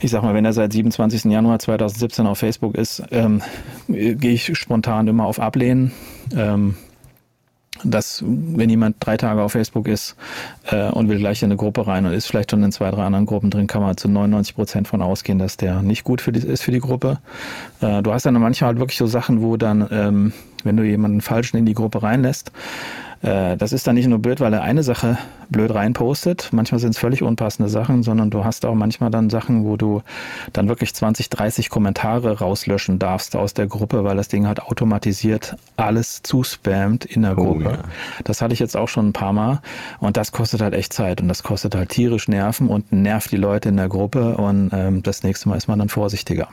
Ich 0.00 0.10
sag 0.10 0.22
mal, 0.22 0.34
wenn 0.34 0.44
er 0.44 0.52
seit 0.52 0.72
27. 0.72 1.24
Januar 1.24 1.58
2017 1.58 2.26
auf 2.26 2.38
Facebook 2.38 2.76
ist, 2.76 3.02
ähm, 3.10 3.42
gehe 3.88 4.32
ich 4.32 4.56
spontan 4.56 5.08
immer 5.08 5.24
auf 5.24 5.40
Ablehnen 5.40 5.92
ähm, 6.34 6.76
dass 7.84 8.22
wenn 8.26 8.70
jemand 8.70 8.96
drei 9.00 9.16
Tage 9.16 9.42
auf 9.42 9.52
Facebook 9.52 9.88
ist 9.88 10.16
äh, 10.70 10.90
und 10.90 11.08
will 11.08 11.18
gleich 11.18 11.42
in 11.42 11.48
eine 11.48 11.56
Gruppe 11.56 11.86
rein 11.86 12.06
und 12.06 12.12
ist 12.12 12.26
vielleicht 12.26 12.50
schon 12.50 12.62
in 12.62 12.72
zwei, 12.72 12.90
drei 12.90 13.04
anderen 13.04 13.26
Gruppen 13.26 13.50
drin, 13.50 13.66
kann 13.66 13.82
man 13.82 13.96
zu 13.96 14.08
99 14.08 14.54
Prozent 14.54 14.88
von 14.88 15.02
ausgehen, 15.02 15.38
dass 15.38 15.56
der 15.56 15.82
nicht 15.82 16.04
gut 16.04 16.20
für 16.20 16.32
die, 16.32 16.46
ist 16.46 16.62
für 16.62 16.70
die 16.72 16.80
Gruppe. 16.80 17.18
Äh, 17.80 18.02
du 18.02 18.12
hast 18.12 18.26
dann 18.26 18.34
manchmal 18.34 18.68
halt 18.68 18.78
wirklich 18.78 18.98
so 18.98 19.06
Sachen, 19.06 19.42
wo 19.42 19.56
dann, 19.56 19.88
ähm, 19.90 20.32
wenn 20.64 20.76
du 20.76 20.84
jemanden 20.84 21.20
falschen 21.20 21.56
in 21.56 21.66
die 21.66 21.74
Gruppe 21.74 22.02
reinlässt, 22.02 22.52
äh, 23.22 23.56
das 23.56 23.72
ist 23.72 23.86
dann 23.86 23.94
nicht 23.94 24.08
nur 24.08 24.18
blöd, 24.18 24.40
weil 24.40 24.52
er 24.52 24.62
eine 24.62 24.82
Sache 24.82 25.16
blöd 25.48 25.72
reinpostet. 25.72 26.48
Manchmal 26.52 26.80
sind 26.80 26.90
es 26.90 26.98
völlig 26.98 27.22
unpassende 27.22 27.68
Sachen, 27.68 28.02
sondern 28.02 28.30
du 28.30 28.44
hast 28.44 28.66
auch 28.66 28.74
manchmal 28.74 29.10
dann 29.10 29.30
Sachen, 29.30 29.64
wo 29.64 29.76
du 29.76 30.02
dann 30.52 30.68
wirklich 30.68 30.94
20, 30.94 31.30
30 31.30 31.70
Kommentare 31.70 32.38
rauslöschen 32.38 32.98
darfst 32.98 33.36
aus 33.36 33.54
der 33.54 33.66
Gruppe, 33.66 34.04
weil 34.04 34.16
das 34.16 34.28
Ding 34.28 34.46
halt 34.46 34.60
automatisiert 34.60 35.56
alles 35.76 36.22
zuspammt 36.22 37.04
in 37.04 37.22
der 37.22 37.38
oh 37.38 37.44
Gruppe. 37.44 37.66
Oh, 37.66 37.70
ja. 37.70 37.84
Das 38.24 38.42
hatte 38.42 38.54
ich 38.54 38.60
jetzt 38.60 38.76
auch 38.76 38.88
schon 38.88 39.08
ein 39.08 39.12
paar 39.12 39.32
Mal 39.32 39.60
und 40.00 40.16
das 40.16 40.32
kostet 40.32 40.60
halt 40.60 40.74
echt 40.74 40.92
Zeit 40.92 41.20
und 41.20 41.28
das 41.28 41.42
kostet 41.42 41.74
halt 41.74 41.90
tierisch 41.90 42.28
Nerven 42.28 42.68
und 42.68 42.92
nervt 42.92 43.30
die 43.30 43.36
Leute 43.36 43.68
in 43.68 43.76
der 43.76 43.88
Gruppe 43.88 44.36
und 44.36 44.70
ähm, 44.72 45.02
das 45.02 45.22
nächste 45.22 45.48
Mal 45.48 45.56
ist 45.56 45.68
man 45.68 45.78
dann 45.78 45.88
vorsichtiger. 45.88 46.48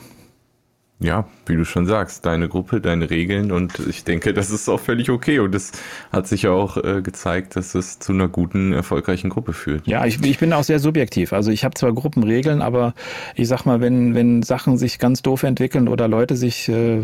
Ja, 1.01 1.25
wie 1.45 1.55
du 1.55 1.63
schon 1.63 1.85
sagst, 1.85 2.25
deine 2.25 2.49
Gruppe, 2.49 2.81
deine 2.81 3.09
Regeln 3.09 3.53
und 3.53 3.79
ich 3.87 4.03
denke, 4.03 4.33
das 4.33 4.51
ist 4.51 4.67
auch 4.67 4.81
völlig 4.81 5.09
okay 5.09 5.39
und 5.39 5.55
es 5.55 5.71
hat 6.11 6.27
sich 6.27 6.41
ja 6.41 6.51
auch 6.51 6.75
äh, 6.75 7.01
gezeigt, 7.01 7.55
dass 7.55 7.73
es 7.73 7.99
zu 7.99 8.11
einer 8.11 8.27
guten, 8.27 8.73
erfolgreichen 8.73 9.29
Gruppe 9.29 9.53
führt. 9.53 9.87
Ja, 9.87 10.05
ich, 10.05 10.21
ich 10.21 10.39
bin 10.39 10.51
auch 10.51 10.63
sehr 10.63 10.79
subjektiv. 10.79 11.31
Also 11.31 11.51
ich 11.51 11.63
habe 11.63 11.73
zwar 11.75 11.93
Gruppenregeln, 11.93 12.61
aber 12.61 12.93
ich 13.35 13.47
sag 13.47 13.65
mal, 13.65 13.79
wenn, 13.79 14.13
wenn 14.13 14.43
Sachen 14.43 14.77
sich 14.77 14.99
ganz 14.99 15.21
doof 15.21 15.43
entwickeln 15.43 15.87
oder 15.87 16.09
Leute 16.09 16.35
sich 16.35 16.67
äh, 16.67 17.03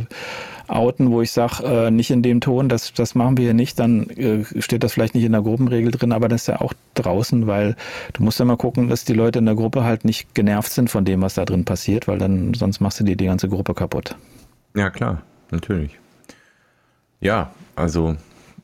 outen, 0.68 1.12
wo 1.12 1.22
ich 1.22 1.32
sage, 1.32 1.64
äh, 1.64 1.92
nicht 1.92 2.12
in 2.12 2.22
dem 2.22 2.42
Ton, 2.42 2.70
das, 2.70 2.94
das 2.94 3.16
machen 3.16 3.38
wir 3.38 3.46
hier 3.46 3.54
nicht, 3.54 3.80
dann 3.80 4.10
äh, 4.10 4.44
steht 4.62 4.84
das 4.84 4.94
vielleicht 4.94 5.16
nicht 5.16 5.24
in 5.24 5.32
der 5.32 5.42
Gruppenregel 5.42 5.92
drin, 5.92 6.12
aber 6.12 6.28
das 6.28 6.42
ist 6.42 6.48
ja 6.48 6.62
auch 6.62 6.74
draußen, 6.94 7.48
weil 7.48 7.76
du 8.14 8.24
musst 8.24 8.40
ja 8.40 8.46
mal 8.46 8.58
gucken, 8.58 8.90
dass 8.90 9.06
die 9.06 9.14
Leute 9.14 9.40
in 9.40 9.46
der 9.46 9.56
Gruppe 9.56 9.84
halt 9.84 10.06
nicht 10.06 10.34
genervt 10.34 10.72
sind 10.72 10.90
von 10.90 11.06
dem, 11.06 11.22
was 11.22 11.36
da 11.36 11.46
drin 11.46 11.66
passiert, 11.66 12.08
weil 12.08 12.18
dann 12.18 12.54
sonst 12.54 12.80
machst 12.80 13.00
du 13.00 13.04
dir 13.04 13.16
die 13.16 13.26
ganze 13.26 13.50
Gruppe 13.50 13.74
kaputt. 13.74 14.16
Ja, 14.76 14.90
klar, 14.90 15.22
natürlich. 15.52 15.98
Ja, 17.22 17.52
also 17.76 18.16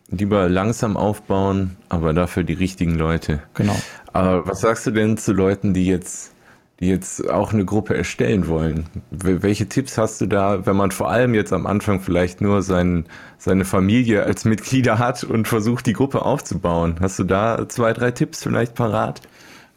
lieber 0.09 0.49
langsam 0.49 0.97
aufbauen, 0.97 1.77
aber 1.89 2.13
dafür 2.13 2.43
die 2.43 2.53
richtigen 2.53 2.95
Leute. 2.95 3.41
Genau. 3.53 3.75
Aber 4.13 4.45
was 4.45 4.61
sagst 4.61 4.85
du 4.85 4.91
denn 4.91 5.17
zu 5.17 5.33
Leuten, 5.33 5.73
die 5.73 5.85
jetzt 5.85 6.33
die 6.81 6.87
jetzt 6.87 7.29
auch 7.29 7.53
eine 7.53 7.63
Gruppe 7.63 7.95
erstellen 7.95 8.47
wollen. 8.47 8.85
Welche 9.11 9.69
Tipps 9.69 9.99
hast 9.99 10.19
du 10.19 10.25
da, 10.25 10.65
wenn 10.65 10.75
man 10.75 10.89
vor 10.89 11.11
allem 11.11 11.35
jetzt 11.35 11.53
am 11.53 11.67
Anfang 11.67 12.01
vielleicht 12.01 12.41
nur 12.41 12.63
sein, 12.63 13.05
seine 13.37 13.65
Familie 13.65 14.23
als 14.23 14.45
Mitglieder 14.45 14.97
hat 14.99 15.23
und 15.23 15.47
versucht, 15.47 15.85
die 15.85 15.93
Gruppe 15.93 16.23
aufzubauen? 16.25 16.95
Hast 16.99 17.19
du 17.19 17.23
da 17.23 17.69
zwei, 17.69 17.93
drei 17.93 18.09
Tipps 18.11 18.43
vielleicht 18.43 18.73
parat? 18.73 19.21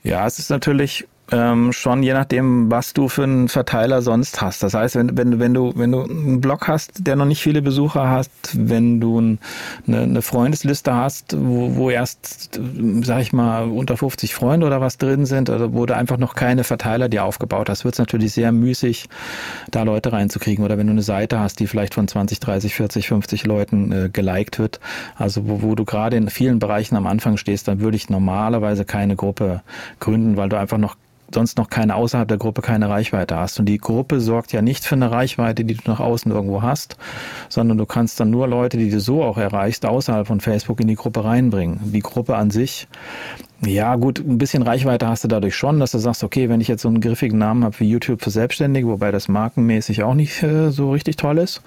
Ja, 0.03 0.27
es 0.27 0.39
ist 0.39 0.49
natürlich 0.49 1.07
ähm, 1.33 1.73
schon 1.73 2.03
je 2.03 2.13
nachdem, 2.13 2.71
was 2.71 2.93
du 2.93 3.09
für 3.09 3.23
einen 3.23 3.49
Verteiler 3.49 4.03
sonst 4.03 4.43
hast. 4.43 4.63
Das 4.63 4.75
heißt, 4.75 4.95
wenn, 4.97 5.17
wenn, 5.17 5.41
wenn, 5.41 5.55
du, 5.55 5.73
wenn 5.75 5.93
du 5.93 6.03
einen 6.03 6.41
Blog 6.41 6.69
hast, 6.69 7.07
der 7.07 7.17
noch 7.17 7.25
nicht 7.25 7.43
viele 7.43 7.63
Besucher 7.63 8.09
hast, 8.09 8.31
wenn 8.53 9.01
du 9.01 9.21
ein, 9.21 9.39
eine, 9.87 10.03
eine 10.03 10.23
Freundesliste 10.23 10.95
hast, 10.95 11.35
wo, 11.39 11.77
wo 11.77 11.91
erst, 11.91 12.61
sag 13.03 13.23
ich 13.23 13.33
mal, 13.33 13.69
unter 13.69 13.97
50 13.97 14.35
Freunde 14.35 14.67
oder 14.67 14.81
was 14.81 14.99
drin 14.99 15.25
sind, 15.25 15.49
oder 15.49 15.73
wo 15.73 15.87
du 15.87 15.97
einfach 15.97 16.19
noch 16.19 16.35
keine 16.35 16.63
Verteiler 16.63 17.09
dir 17.09 17.25
aufgebaut 17.25 17.71
hast, 17.71 17.85
wird 17.85 17.95
es 17.95 17.99
natürlich 17.99 18.33
sehr 18.33 18.53
müßig, 18.53 19.09
da 19.71 19.83
Leute 19.83 20.13
reinzukriegen. 20.13 20.65
Oder 20.65 20.77
wenn 20.77 20.87
du 20.87 20.93
eine 20.93 21.03
Seite 21.03 21.39
hast, 21.39 21.59
die 21.59 21.67
vielleicht 21.67 21.95
von 21.95 22.07
20, 22.07 22.39
30, 22.39 22.75
40, 22.75 23.09
50 23.09 23.47
Leuten 23.47 23.93
äh, 23.93 24.11
geliked 24.13 24.59
wird, 24.59 24.79
also 25.17 25.49
wo, 25.49 25.63
wo 25.63 25.75
du 25.75 25.87
gerade 25.87 26.17
in 26.17 26.29
vielen 26.29 26.59
Bereichen 26.59 26.97
am 26.97 27.07
Anfang 27.07 27.39
stehst, 27.39 27.67
dann 27.67 27.81
würde 27.81 27.97
ich 27.97 28.11
normalerweise 28.11 28.85
keine 28.85 29.17
Gruppe 29.17 29.63
gründen, 30.01 30.37
weil 30.37 30.51
du 30.51 30.59
einfach 30.59 30.79
noch 30.79 30.97
sonst 31.33 31.59
noch 31.59 31.69
keine 31.69 31.95
außerhalb 31.95 32.29
der 32.29 32.39
Gruppe 32.39 32.63
keine 32.63 32.89
Reichweite 32.89 33.37
hast. 33.37 33.59
Und 33.59 33.67
die 33.67 33.79
Gruppe 33.79 34.21
sorgt 34.21 34.53
ja 34.53 34.63
nicht 34.63 34.85
für 34.85 34.95
eine 34.95 35.11
Reichweite, 35.11 35.65
die 35.65 35.75
du 35.75 35.83
nach 35.87 36.01
außen 36.01 36.31
irgendwo 36.31 36.63
hast, 36.63 36.97
sondern 37.49 37.79
du 37.79 37.87
kannst 37.87 38.21
dann 38.21 38.31
nur 38.31 38.49
Leute, 38.49 38.77
die 38.77 38.91
du 38.91 39.01
so 39.01 39.23
auch 39.23 39.39
erreichst, 39.39 39.87
außerhalb 39.87 40.27
von 40.27 40.41
Facebook 40.41 40.81
in 40.81 40.89
die 40.89 40.95
Gruppe 40.95 41.25
reinbringen. 41.25 41.81
Die 41.93 42.01
Gruppe 42.01 42.37
an 42.37 42.51
sich, 42.51 42.89
ja 43.65 43.97
gut, 43.97 44.19
ein 44.19 44.39
bisschen 44.39 44.63
Reichweite 44.63 45.09
hast 45.09 45.25
du 45.25 45.29
dadurch 45.29 45.55
schon, 45.55 45.81
dass 45.81 45.93
du 45.93 45.99
sagst, 45.99 46.25
okay, 46.25 46.49
wenn 46.49 46.61
ich 46.61 46.69
jetzt 46.69 46.83
so 46.83 46.89
einen 46.89 47.01
griffigen 47.01 47.39
Namen 47.39 47.65
habe 47.65 47.79
wie 47.81 47.89
YouTube 47.89 48.23
für 48.23 48.31
Selbstständige, 48.31 48.89
wobei 48.89 49.11
das 49.11 49.29
markenmäßig 49.29 50.03
auch 50.03 50.15
nicht 50.15 50.43
äh, 50.43 50.71
so 50.71 50.91
richtig 50.93 51.17
toll 51.17 51.39
ist, 51.39 51.63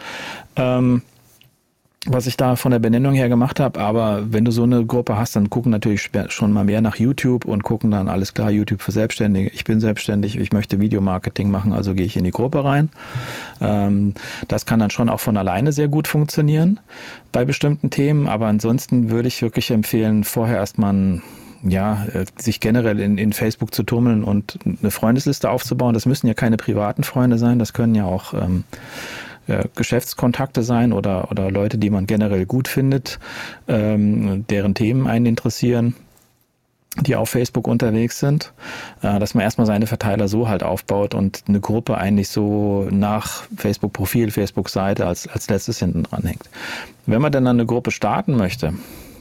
ähm, 0.56 1.02
was 2.06 2.28
ich 2.28 2.38
da 2.38 2.56
von 2.56 2.72
der 2.72 2.80
Benennung 2.80 3.14
her 3.14 3.28
gemacht 3.28 3.60
habe. 3.60 3.80
Aber 3.80 4.32
wenn 4.32 4.46
du 4.46 4.52
so 4.52 4.64
eine 4.64 4.86
Gruppe 4.86 5.18
hast, 5.18 5.36
dann 5.36 5.50
gucken 5.50 5.72
natürlich 5.72 6.10
schon 6.30 6.52
mal 6.52 6.64
mehr 6.64 6.82
nach 6.82 6.96
YouTube 6.96 7.46
und 7.46 7.64
gucken 7.64 7.92
dann 7.92 8.08
alles 8.08 8.34
klar, 8.34 8.52
YouTube 8.52 8.82
für 8.82 8.92
Selbstständige. 8.92 9.50
Ich 9.50 9.64
bin 9.64 9.80
selbstständig, 9.80 10.38
ich 10.38 10.54
möchte 10.54 10.80
Videomarketing 10.80 11.50
machen, 11.50 11.74
also 11.74 11.94
gehe 11.94 12.06
ich 12.06 12.16
in 12.16 12.24
die 12.24 12.32
Gruppe 12.32 12.64
rein. 12.64 12.90
Ähm, 13.60 14.14
das 14.48 14.66
kann 14.66 14.80
dann 14.80 14.90
schon 14.90 15.10
auch 15.10 15.20
von 15.20 15.38
alleine 15.38 15.72
sehr 15.72 15.88
gut 15.88 16.08
funktionieren 16.08 16.80
bei 17.32 17.46
bestimmten 17.46 17.90
Themen. 17.90 18.28
Aber 18.28 18.48
ansonsten 18.48 19.10
würde 19.10 19.28
ich 19.28 19.42
wirklich 19.42 19.72
empfehlen, 19.72 20.24
vorher 20.24 20.58
erstmal 20.58 21.22
ja, 21.64 22.06
äh, 22.14 22.26
sich 22.38 22.60
generell 22.60 23.00
in, 23.00 23.18
in 23.18 23.34
Facebook 23.34 23.74
zu 23.74 23.84
tummeln 23.84 24.24
und 24.24 24.60
eine 24.66 24.92
Freundesliste 24.92 25.50
aufzubauen. 25.50 25.94
Das 25.94 26.06
müssen 26.06 26.28
ja 26.28 26.34
keine 26.34 26.58
privaten 26.58 27.04
Freunde 27.04 27.38
sein, 27.38 27.60
das 27.60 27.74
können 27.74 27.96
ja 27.96 28.06
auch 28.06 28.34
ähm, 28.34 28.64
äh, 29.48 29.66
Geschäftskontakte 29.76 30.64
sein 30.64 30.94
oder, 30.94 31.32
oder 31.32 31.52
Leute, 31.52 31.78
die 31.78 31.90
man 31.90 32.06
generell 32.08 32.46
gut 32.46 32.68
findet, 32.68 33.20
ähm, 33.68 34.46
deren 34.48 34.74
Themen 34.74 35.08
einen 35.08 35.26
interessieren 35.26 35.96
die 37.02 37.16
auf 37.16 37.30
Facebook 37.30 37.68
unterwegs 37.68 38.20
sind, 38.20 38.54
äh, 39.02 39.20
dass 39.20 39.34
man 39.34 39.44
erstmal 39.44 39.68
seine 39.68 39.88
Verteiler 39.88 40.28
so 40.28 40.48
halt 40.48 40.64
aufbaut 40.64 41.14
und 41.14 41.44
eine 41.48 41.60
Gruppe 41.60 41.98
eigentlich 41.98 42.30
so 42.30 42.88
nach 42.90 43.44
Facebook-Profil, 43.56 44.32
Facebook-Seite 44.32 45.06
als, 45.06 45.28
als 45.28 45.50
letztes 45.50 45.80
hinten 45.80 46.04
dran 46.04 46.24
hängt. 46.24 46.50
Wenn 47.06 47.22
man 47.22 47.32
dann 47.32 47.46
eine 47.46 47.66
Gruppe 47.66 47.92
starten 47.92 48.36
möchte, 48.36 48.74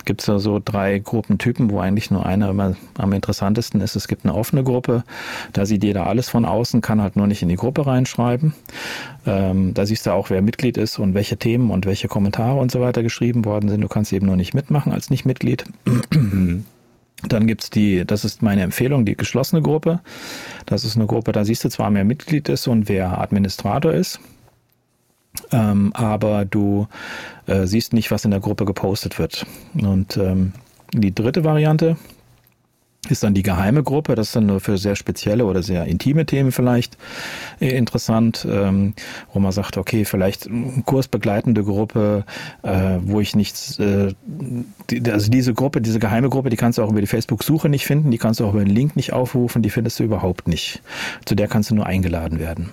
gibt 0.06 0.22
es 0.22 0.26
da 0.26 0.38
so 0.38 0.60
drei 0.64 0.98
Gruppentypen, 0.98 1.70
wo 1.70 1.78
eigentlich 1.80 2.10
nur 2.10 2.24
einer 2.24 2.48
immer 2.48 2.74
am 2.96 3.12
interessantesten 3.12 3.80
ist. 3.80 3.96
Es 3.96 4.08
gibt 4.08 4.24
eine 4.24 4.34
offene 4.34 4.64
Gruppe, 4.64 5.04
da 5.52 5.66
sieht 5.66 5.84
jeder 5.84 6.06
alles 6.06 6.28
von 6.28 6.44
außen, 6.44 6.80
kann 6.80 7.02
halt 7.02 7.16
nur 7.16 7.26
nicht 7.26 7.42
in 7.42 7.48
die 7.48 7.56
Gruppe 7.56 7.86
reinschreiben. 7.86 8.54
Ähm, 9.26 9.74
da 9.74 9.84
siehst 9.84 10.06
du 10.06 10.12
auch, 10.12 10.30
wer 10.30 10.40
Mitglied 10.40 10.78
ist 10.78 10.98
und 10.98 11.14
welche 11.14 11.36
Themen 11.36 11.70
und 11.70 11.84
welche 11.84 12.08
Kommentare 12.08 12.58
und 12.58 12.70
so 12.70 12.80
weiter 12.80 13.02
geschrieben 13.02 13.44
worden 13.44 13.68
sind. 13.68 13.82
Du 13.82 13.88
kannst 13.88 14.12
eben 14.12 14.26
nur 14.26 14.36
nicht 14.36 14.54
mitmachen 14.54 14.92
als 14.92 15.10
Nicht-Mitglied. 15.10 15.64
Dann 17.22 17.46
gibt's 17.46 17.70
die, 17.70 18.04
das 18.04 18.24
ist 18.24 18.42
meine 18.42 18.62
Empfehlung, 18.62 19.04
die 19.04 19.16
geschlossene 19.16 19.62
Gruppe. 19.62 20.00
Das 20.66 20.84
ist 20.84 20.96
eine 20.96 21.06
Gruppe, 21.06 21.32
da 21.32 21.44
siehst 21.44 21.64
du 21.64 21.70
zwar, 21.70 21.92
wer 21.92 22.04
Mitglied 22.04 22.48
ist 22.48 22.66
und 22.68 22.88
wer 22.88 23.20
Administrator 23.20 23.92
ist. 23.92 24.20
Ähm, 25.52 25.92
aber 25.94 26.44
du 26.44 26.88
äh, 27.46 27.66
siehst 27.66 27.92
nicht, 27.92 28.10
was 28.10 28.24
in 28.24 28.30
der 28.30 28.40
Gruppe 28.40 28.64
gepostet 28.64 29.18
wird. 29.18 29.46
Und 29.74 30.16
ähm, 30.16 30.52
die 30.92 31.14
dritte 31.14 31.44
Variante 31.44 31.96
ist 33.10 33.22
dann 33.22 33.34
die 33.34 33.42
geheime 33.42 33.82
Gruppe. 33.82 34.14
Das 34.14 34.28
ist 34.28 34.36
dann 34.36 34.46
nur 34.46 34.60
für 34.60 34.78
sehr 34.78 34.96
spezielle 34.96 35.44
oder 35.44 35.62
sehr 35.62 35.84
intime 35.84 36.26
Themen 36.26 36.52
vielleicht 36.52 36.96
äh, 37.60 37.68
interessant, 37.76 38.46
ähm, 38.50 38.94
wo 39.32 39.40
man 39.40 39.52
sagt, 39.52 39.76
okay, 39.76 40.04
vielleicht 40.04 40.46
eine 40.46 40.82
kursbegleitende 40.84 41.64
Gruppe, 41.64 42.24
äh, 42.62 42.98
wo 43.00 43.20
ich 43.20 43.34
nichts, 43.36 43.78
äh, 43.78 44.14
also 45.10 45.30
diese 45.30 45.54
Gruppe, 45.54 45.80
diese 45.80 45.98
geheime 45.98 46.28
Gruppe, 46.28 46.50
die 46.50 46.56
kannst 46.56 46.78
du 46.78 46.82
auch 46.82 46.90
über 46.90 47.00
die 47.00 47.06
Facebook-Suche 47.06 47.68
nicht 47.68 47.86
finden, 47.86 48.10
die 48.10 48.18
kannst 48.18 48.40
du 48.40 48.46
auch 48.46 48.52
über 48.52 48.64
den 48.64 48.74
Link 48.74 48.96
nicht 48.96 49.12
aufrufen, 49.12 49.62
die 49.62 49.70
findest 49.70 49.98
du 49.98 50.04
überhaupt 50.04 50.48
nicht. 50.48 50.82
Zu 51.24 51.34
der 51.34 51.48
kannst 51.48 51.70
du 51.70 51.74
nur 51.74 51.86
eingeladen 51.86 52.38
werden. 52.38 52.70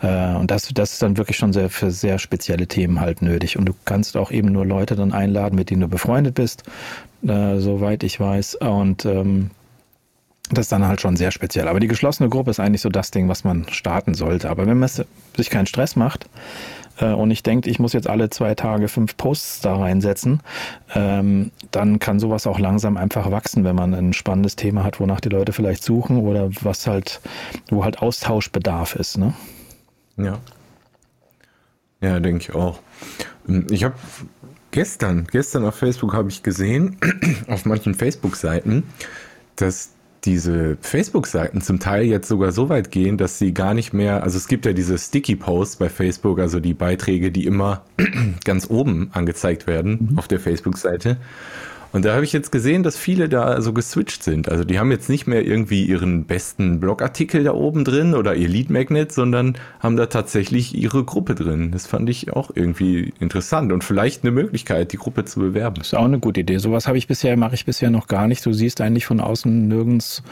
Und 0.00 0.50
das, 0.50 0.68
das 0.74 0.94
ist 0.94 1.02
dann 1.02 1.16
wirklich 1.16 1.36
schon 1.36 1.52
sehr, 1.52 1.70
für 1.70 1.90
sehr 1.90 2.18
spezielle 2.18 2.66
Themen 2.66 3.00
halt 3.00 3.22
nötig. 3.22 3.56
Und 3.56 3.66
du 3.66 3.74
kannst 3.84 4.16
auch 4.16 4.30
eben 4.30 4.50
nur 4.50 4.66
Leute 4.66 4.96
dann 4.96 5.12
einladen, 5.12 5.54
mit 5.54 5.70
denen 5.70 5.82
du 5.82 5.88
befreundet 5.88 6.34
bist, 6.34 6.64
soweit 7.22 8.02
ich 8.02 8.18
weiß. 8.18 8.56
Und 8.56 9.04
ähm, 9.04 9.50
das 10.52 10.66
ist 10.66 10.72
dann 10.72 10.86
halt 10.86 11.00
schon 11.00 11.16
sehr 11.16 11.30
speziell. 11.30 11.68
Aber 11.68 11.80
die 11.80 11.88
geschlossene 11.88 12.28
Gruppe 12.28 12.50
ist 12.50 12.60
eigentlich 12.60 12.82
so 12.82 12.88
das 12.88 13.10
Ding, 13.10 13.28
was 13.28 13.44
man 13.44 13.66
starten 13.70 14.14
sollte. 14.14 14.50
Aber 14.50 14.66
wenn 14.66 14.78
man 14.78 14.88
sich 15.36 15.50
keinen 15.50 15.66
Stress 15.66 15.96
macht 15.96 16.26
äh, 16.98 17.12
und 17.12 17.30
ich 17.30 17.42
denke, 17.42 17.70
ich 17.70 17.78
muss 17.78 17.92
jetzt 17.92 18.08
alle 18.08 18.30
zwei 18.30 18.54
Tage 18.54 18.88
fünf 18.88 19.16
Posts 19.16 19.62
da 19.62 19.76
reinsetzen, 19.76 20.40
ähm, 20.94 21.50
dann 21.70 21.98
kann 21.98 22.20
sowas 22.20 22.46
auch 22.46 22.58
langsam 22.58 22.96
einfach 22.96 23.30
wachsen, 23.30 23.64
wenn 23.64 23.76
man 23.76 23.94
ein 23.94 24.12
spannendes 24.12 24.56
Thema 24.56 24.84
hat, 24.84 25.00
wonach 25.00 25.20
die 25.20 25.30
Leute 25.30 25.52
vielleicht 25.52 25.82
suchen 25.82 26.18
oder 26.18 26.50
was 26.62 26.86
halt, 26.86 27.20
wo 27.70 27.84
halt 27.84 28.00
Austauschbedarf 28.00 28.94
ist. 28.96 29.18
Ne? 29.18 29.32
Ja. 30.16 30.38
Ja, 32.00 32.18
denke 32.18 32.42
ich 32.42 32.54
auch. 32.54 32.80
Ich 33.70 33.84
habe 33.84 33.94
gestern, 34.72 35.26
gestern 35.30 35.64
auf 35.64 35.76
Facebook 35.76 36.12
habe 36.12 36.28
ich 36.28 36.42
gesehen, 36.42 36.96
auf 37.46 37.64
manchen 37.64 37.94
Facebook-Seiten, 37.94 38.82
dass 39.56 39.90
diese 40.24 40.76
Facebook-Seiten 40.80 41.60
zum 41.60 41.80
Teil 41.80 42.04
jetzt 42.04 42.28
sogar 42.28 42.52
so 42.52 42.68
weit 42.68 42.90
gehen, 42.90 43.18
dass 43.18 43.38
sie 43.38 43.52
gar 43.52 43.74
nicht 43.74 43.92
mehr, 43.92 44.22
also 44.22 44.36
es 44.36 44.46
gibt 44.46 44.66
ja 44.66 44.72
diese 44.72 44.96
Sticky-Posts 44.96 45.76
bei 45.76 45.88
Facebook, 45.88 46.38
also 46.38 46.60
die 46.60 46.74
Beiträge, 46.74 47.32
die 47.32 47.44
immer 47.44 47.82
ganz 48.44 48.70
oben 48.70 49.10
angezeigt 49.12 49.66
werden 49.66 50.08
mhm. 50.10 50.18
auf 50.18 50.28
der 50.28 50.38
Facebook-Seite. 50.38 51.16
Und 51.92 52.06
da 52.06 52.14
habe 52.14 52.24
ich 52.24 52.32
jetzt 52.32 52.50
gesehen, 52.50 52.82
dass 52.82 52.96
viele 52.96 53.28
da 53.28 53.60
so 53.60 53.72
geswitcht 53.72 54.22
sind. 54.22 54.48
Also 54.48 54.64
die 54.64 54.78
haben 54.78 54.90
jetzt 54.90 55.10
nicht 55.10 55.26
mehr 55.26 55.44
irgendwie 55.44 55.84
ihren 55.84 56.24
besten 56.24 56.80
Blogartikel 56.80 57.44
da 57.44 57.52
oben 57.52 57.84
drin 57.84 58.14
oder 58.14 58.34
ihr 58.34 58.48
Lead 58.48 58.70
Magnet, 58.70 59.12
sondern 59.12 59.58
haben 59.78 59.96
da 59.96 60.06
tatsächlich 60.06 60.74
ihre 60.74 61.04
Gruppe 61.04 61.34
drin. 61.34 61.70
Das 61.70 61.86
fand 61.86 62.08
ich 62.08 62.32
auch 62.32 62.50
irgendwie 62.54 63.12
interessant 63.20 63.72
und 63.72 63.84
vielleicht 63.84 64.24
eine 64.24 64.32
Möglichkeit, 64.32 64.92
die 64.92 64.96
Gruppe 64.96 65.26
zu 65.26 65.40
bewerben. 65.40 65.76
Das 65.76 65.88
ist 65.88 65.94
auch 65.94 66.04
eine 66.04 66.18
gute 66.18 66.40
Idee. 66.40 66.58
Sowas 66.58 66.88
habe 66.88 66.96
ich 66.96 67.06
bisher, 67.06 67.36
mache 67.36 67.54
ich 67.54 67.66
bisher 67.66 67.90
noch 67.90 68.06
gar 68.06 68.26
nicht. 68.26 68.44
Du 68.46 68.52
siehst 68.52 68.80
eigentlich 68.80 69.04
von 69.04 69.20
außen 69.20 69.68
nirgends 69.68 70.22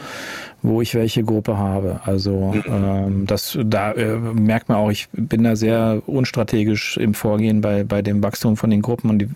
wo 0.63 0.81
ich 0.81 0.93
welche 0.93 1.23
Gruppe 1.23 1.57
habe. 1.57 2.01
Also 2.05 2.53
ähm, 2.67 3.25
das 3.25 3.57
da 3.63 3.91
äh, 3.93 4.17
merkt 4.17 4.69
man 4.69 4.77
auch, 4.77 4.91
ich 4.91 5.07
bin 5.11 5.43
da 5.43 5.55
sehr 5.55 6.01
unstrategisch 6.05 6.97
im 6.97 7.13
Vorgehen 7.13 7.61
bei, 7.61 7.83
bei 7.83 8.01
dem 8.01 8.21
Wachstum 8.21 8.57
von 8.57 8.69
den 8.69 8.81
Gruppen 8.81 9.09
und 9.09 9.19
die 9.19 9.29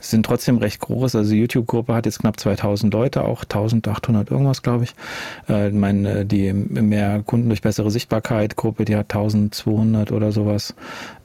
sind 0.00 0.26
trotzdem 0.26 0.58
recht 0.58 0.80
groß. 0.80 1.16
Also 1.16 1.32
die 1.32 1.40
YouTube-Gruppe 1.40 1.94
hat 1.94 2.06
jetzt 2.06 2.20
knapp 2.20 2.38
2000 2.38 2.92
Leute, 2.92 3.24
auch 3.24 3.42
1800 3.42 4.30
irgendwas, 4.30 4.62
glaube 4.62 4.84
ich. 4.84 4.94
Äh, 5.48 5.70
meine, 5.70 6.26
die 6.26 6.52
mehr 6.52 7.22
Kunden 7.24 7.48
durch 7.48 7.62
bessere 7.62 7.90
Sichtbarkeit 7.90 8.56
Gruppe, 8.56 8.84
die 8.84 8.96
hat 8.96 9.06
1200 9.14 10.12
oder 10.12 10.32
sowas. 10.32 10.74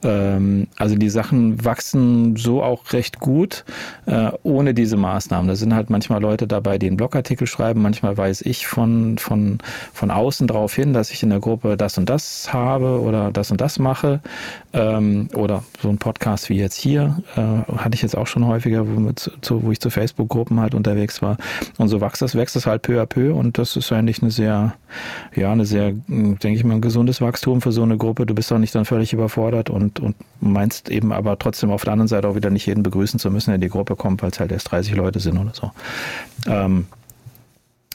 Ähm, 0.04 0.68
also 0.76 0.94
die 0.96 1.08
Sachen 1.08 1.64
wachsen 1.64 2.36
so 2.36 2.62
auch 2.62 2.92
recht 2.92 3.20
gut, 3.20 3.64
äh, 4.06 4.30
ohne 4.42 4.74
diese 4.74 4.96
Maßnahmen. 4.96 5.48
Da 5.48 5.56
sind 5.56 5.74
halt 5.74 5.90
manchmal 5.90 6.20
Leute 6.20 6.46
dabei, 6.46 6.78
die 6.78 6.86
einen 6.86 6.96
Blogartikel 6.96 7.46
schreiben, 7.46 7.82
manchmal 7.82 8.16
weiß 8.16 8.42
ich 8.42 8.66
von, 8.66 9.18
von 9.18 9.54
von, 9.92 10.10
außen 10.10 10.46
darauf 10.46 10.74
hin, 10.74 10.92
dass 10.92 11.10
ich 11.10 11.22
in 11.22 11.30
der 11.30 11.40
Gruppe 11.40 11.76
das 11.76 11.98
und 11.98 12.08
das 12.08 12.52
habe 12.52 13.00
oder 13.00 13.30
das 13.30 13.50
und 13.50 13.60
das 13.60 13.78
mache. 13.78 14.20
Ähm, 14.72 15.28
oder 15.34 15.64
so 15.80 15.88
ein 15.88 15.98
Podcast 15.98 16.48
wie 16.50 16.56
jetzt 16.56 16.76
hier, 16.76 17.22
äh, 17.36 17.72
hatte 17.76 17.94
ich 17.94 18.02
jetzt 18.02 18.16
auch 18.16 18.26
schon 18.26 18.46
häufiger, 18.46 18.86
wo, 18.86 19.00
mit, 19.00 19.30
zu, 19.40 19.62
wo 19.62 19.70
ich 19.70 19.80
zu 19.80 19.90
Facebook-Gruppen 19.90 20.60
halt 20.60 20.74
unterwegs 20.74 21.22
war. 21.22 21.36
Und 21.78 21.88
so 21.88 22.00
wächst 22.00 22.22
das, 22.22 22.34
wächst 22.34 22.56
das 22.56 22.66
halt 22.66 22.82
peu 22.82 23.00
à 23.00 23.06
peu 23.06 23.34
und 23.34 23.58
das 23.58 23.76
ist 23.76 23.92
eigentlich 23.92 24.22
eine 24.22 24.30
sehr, 24.30 24.74
ja, 25.34 25.52
eine 25.52 25.64
sehr, 25.64 25.92
denke 26.08 26.54
ich 26.54 26.64
mal, 26.64 26.74
ein 26.74 26.80
gesundes 26.80 27.20
Wachstum 27.20 27.60
für 27.60 27.72
so 27.72 27.82
eine 27.82 27.96
Gruppe. 27.96 28.26
Du 28.26 28.34
bist 28.34 28.52
auch 28.52 28.58
nicht 28.58 28.74
dann 28.74 28.84
völlig 28.84 29.12
überfordert 29.12 29.70
und, 29.70 29.93
und 30.00 30.16
meinst 30.40 30.88
eben 30.88 31.12
aber 31.12 31.38
trotzdem 31.38 31.70
auf 31.70 31.84
der 31.84 31.92
anderen 31.92 32.08
Seite 32.08 32.28
auch 32.28 32.34
wieder 32.34 32.50
nicht 32.50 32.66
jeden 32.66 32.82
begrüßen 32.82 33.18
zu 33.18 33.30
müssen, 33.30 33.50
der 33.50 33.56
in 33.56 33.60
die 33.60 33.68
Gruppe 33.68 33.96
kommt, 33.96 34.22
weil 34.22 34.30
es 34.30 34.40
halt 34.40 34.52
erst 34.52 34.70
30 34.70 34.94
Leute 34.94 35.20
sind 35.20 35.38
oder 35.38 35.52
so. 35.54 35.70
Ähm, 36.46 36.86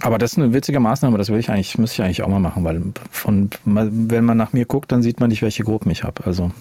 aber 0.02 0.18
das 0.18 0.34
ist 0.34 0.38
eine 0.38 0.54
witzige 0.54 0.80
Maßnahme, 0.80 1.18
das 1.18 1.30
will 1.30 1.40
ich 1.40 1.50
eigentlich, 1.50 1.78
müsste 1.78 1.96
ich 1.96 2.06
eigentlich 2.06 2.24
auch 2.24 2.30
mal 2.30 2.40
machen, 2.40 2.64
weil 2.64 2.82
von, 3.12 3.50
wenn 3.66 4.24
man 4.24 4.38
nach 4.38 4.54
mir 4.54 4.66
guckt, 4.66 4.92
dann 4.92 5.02
sieht 5.02 5.20
man 5.20 5.30
nicht, 5.30 5.42
welche 5.42 5.64
Gruppen 5.64 5.92
ich 5.92 6.04
habe. 6.04 6.26
Also 6.26 6.52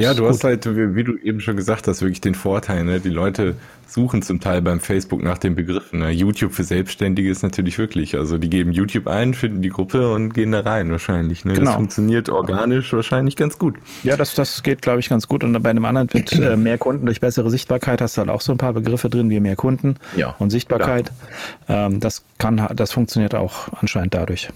ja, 0.00 0.14
du 0.14 0.26
hast 0.26 0.44
halt, 0.44 0.66
wie 0.66 1.04
du 1.04 1.16
eben 1.16 1.40
schon 1.40 1.56
gesagt 1.56 1.86
hast, 1.86 2.02
wirklich 2.02 2.20
den 2.20 2.34
Vorteil, 2.34 2.84
ne? 2.84 3.00
Die 3.00 3.10
Leute 3.10 3.56
suchen 3.90 4.22
zum 4.22 4.40
Teil 4.40 4.62
beim 4.62 4.80
Facebook 4.80 5.22
nach 5.22 5.38
den 5.38 5.54
Begriffen. 5.54 6.00
Ne? 6.00 6.10
YouTube 6.10 6.52
für 6.52 6.64
Selbstständige 6.64 7.30
ist 7.30 7.42
natürlich 7.42 7.78
wirklich, 7.78 8.16
also 8.16 8.38
die 8.38 8.48
geben 8.48 8.72
YouTube 8.72 9.08
ein, 9.08 9.34
finden 9.34 9.62
die 9.62 9.68
Gruppe 9.68 10.12
und 10.12 10.32
gehen 10.32 10.52
da 10.52 10.60
rein 10.60 10.90
wahrscheinlich. 10.90 11.44
Ne? 11.44 11.54
Genau. 11.54 11.66
Das 11.66 11.74
funktioniert 11.74 12.28
organisch 12.28 12.92
wahrscheinlich 12.92 13.36
ganz 13.36 13.58
gut. 13.58 13.76
Ja, 14.02 14.16
das, 14.16 14.34
das 14.34 14.62
geht, 14.62 14.82
glaube 14.82 15.00
ich, 15.00 15.08
ganz 15.08 15.26
gut. 15.26 15.44
Und 15.44 15.60
bei 15.62 15.70
einem 15.70 15.84
anderen 15.84 16.08
mit 16.12 16.32
äh, 16.32 16.56
mehr 16.56 16.78
Kunden 16.78 17.06
durch 17.06 17.20
bessere 17.20 17.50
Sichtbarkeit 17.50 18.00
hast 18.00 18.16
du 18.16 18.20
halt 18.20 18.30
auch 18.30 18.40
so 18.40 18.52
ein 18.52 18.58
paar 18.58 18.72
Begriffe 18.72 19.10
drin, 19.10 19.30
wie 19.30 19.40
mehr 19.40 19.56
Kunden 19.56 19.96
ja, 20.16 20.34
und 20.38 20.50
Sichtbarkeit. 20.50 21.10
Ähm, 21.68 22.00
das 22.00 22.24
kann, 22.38 22.68
das 22.74 22.92
funktioniert 22.92 23.34
auch 23.34 23.68
anscheinend 23.80 24.14
dadurch. 24.14 24.48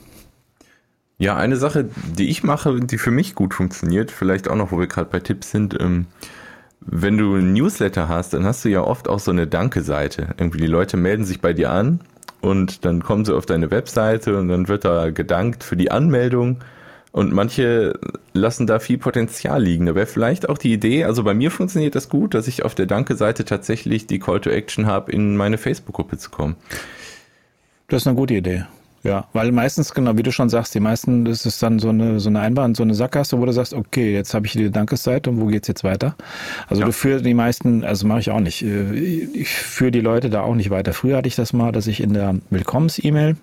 Ja, 1.19 1.37
eine 1.37 1.57
Sache, 1.57 1.89
die 2.19 2.29
ich 2.29 2.43
mache, 2.43 2.81
die 2.81 2.99
für 2.99 3.13
mich 3.13 3.35
gut 3.35 3.55
funktioniert, 3.55 4.11
vielleicht 4.11 4.49
auch 4.49 4.57
noch, 4.57 4.73
wo 4.73 4.79
wir 4.79 4.89
gerade 4.89 5.11
bei 5.11 5.21
Tipps 5.21 5.51
sind, 5.51 5.81
ähm, 5.81 6.07
wenn 6.81 7.17
du 7.17 7.37
ein 7.37 7.53
Newsletter 7.53 8.09
hast, 8.09 8.35
dann 8.35 8.45
hast 8.45 8.65
du 8.65 8.69
ja 8.69 8.83
oft 8.83 9.09
auch 9.09 9.19
so 9.19 9.31
eine 9.31 9.47
Danke-Seite. 9.47 10.35
Irgendwie 10.37 10.59
die 10.59 10.67
Leute 10.67 10.97
melden 10.97 11.25
sich 11.25 11.41
bei 11.41 11.53
dir 11.53 11.71
an 11.71 12.01
und 12.41 12.85
dann 12.85 13.03
kommen 13.03 13.25
sie 13.25 13.35
auf 13.35 13.47
deine 13.47 13.71
Webseite 13.71 14.39
und 14.39 14.49
dann 14.49 14.69
wird 14.69 14.85
da 14.85 15.11
gedankt 15.11 15.65
für 15.65 15.77
die 15.77 15.91
Anmeldung. 15.91 16.59
Und 17.11 17.33
manche 17.33 17.99
lassen 18.33 18.67
da 18.67 18.81
viel 18.81 18.99
Potenzial 18.99 19.63
liegen. 19.63 19.87
Da 19.87 19.95
wäre 19.95 20.07
vielleicht 20.07 20.49
auch 20.49 20.59
die 20.59 20.73
Idee, 20.73 21.05
also 21.05 21.23
bei 21.23 21.33
mir 21.33 21.53
funktioniert 21.53 21.95
das 21.95 22.09
gut, 22.09 22.35
dass 22.35 22.49
ich 22.49 22.65
auf 22.65 22.75
der 22.75 22.87
Danke-Seite 22.87 23.45
tatsächlich 23.45 24.09
die 24.09 24.19
Call 24.19 24.41
to 24.41 24.51
Action 24.51 24.87
habe, 24.87 25.13
in 25.13 25.37
meine 25.37 25.57
Facebook-Gruppe 25.57 26.19
zu 26.19 26.31
kommen. 26.31 26.57
Das 27.89 28.03
ist 28.03 28.09
eine 28.09 28.17
gute 28.17 28.35
Idee. 28.35 28.65
Ja, 29.05 29.27
weil 29.35 29.53
meistens, 29.53 29.93
genau, 29.93 30.17
wie 30.17 30.23
du 30.23 30.33
schon 30.33 30.49
sagst, 30.49 30.75
die 30.75 30.81
meisten, 30.81 31.27
das 31.27 31.45
ist 31.45 31.63
dann 31.63 31.79
so 31.79 31.91
eine, 31.91 32.21
so 32.21 32.31
eine 32.31 32.41
Einbahn, 32.41 32.75
so 32.75 32.83
eine 32.83 32.95
Sackgasse, 32.95 33.39
wo 33.39 33.45
du 33.45 33.53
sagst, 33.53 33.75
okay, 33.75 34.15
jetzt 34.15 34.33
habe 34.33 34.47
ich 34.47 34.53
die 34.53 34.71
Dankesseite 34.71 35.29
und 35.29 35.43
wo 35.43 35.47
geht's 35.47 35.69
jetzt 35.69 35.85
weiter? 35.85 36.17
Also 36.69 36.81
ja. 36.81 36.87
du 36.87 36.93
führst 36.93 37.27
die 37.27 37.35
meisten, 37.35 37.85
also 37.85 38.07
mache 38.07 38.21
ich 38.21 38.31
auch 38.31 38.41
nicht, 38.41 38.63
äh, 38.63 38.95
ich 38.95 39.51
führe 39.51 39.91
die 39.91 40.01
Leute 40.01 40.31
da 40.31 40.41
auch 40.41 40.55
nicht 40.55 40.71
weiter. 40.71 40.95
Früher 40.95 41.19
hatte 41.19 41.29
ich 41.29 41.37
das 41.37 41.53
mal, 41.53 41.71
dass 41.71 41.87
ich 41.87 42.01
in 42.01 42.15
der 42.15 42.37
Willkommens-E-Mail 42.49 43.37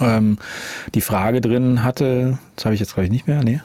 ähm, 0.00 0.38
die 0.94 1.00
Frage 1.00 1.40
drin 1.40 1.82
hatte, 1.82 2.38
das 2.56 2.64
habe 2.64 2.74
ich 2.74 2.80
jetzt 2.80 2.94
glaube 2.94 3.06
ich 3.06 3.10
nicht 3.10 3.26
mehr, 3.26 3.42
nee, 3.42 3.60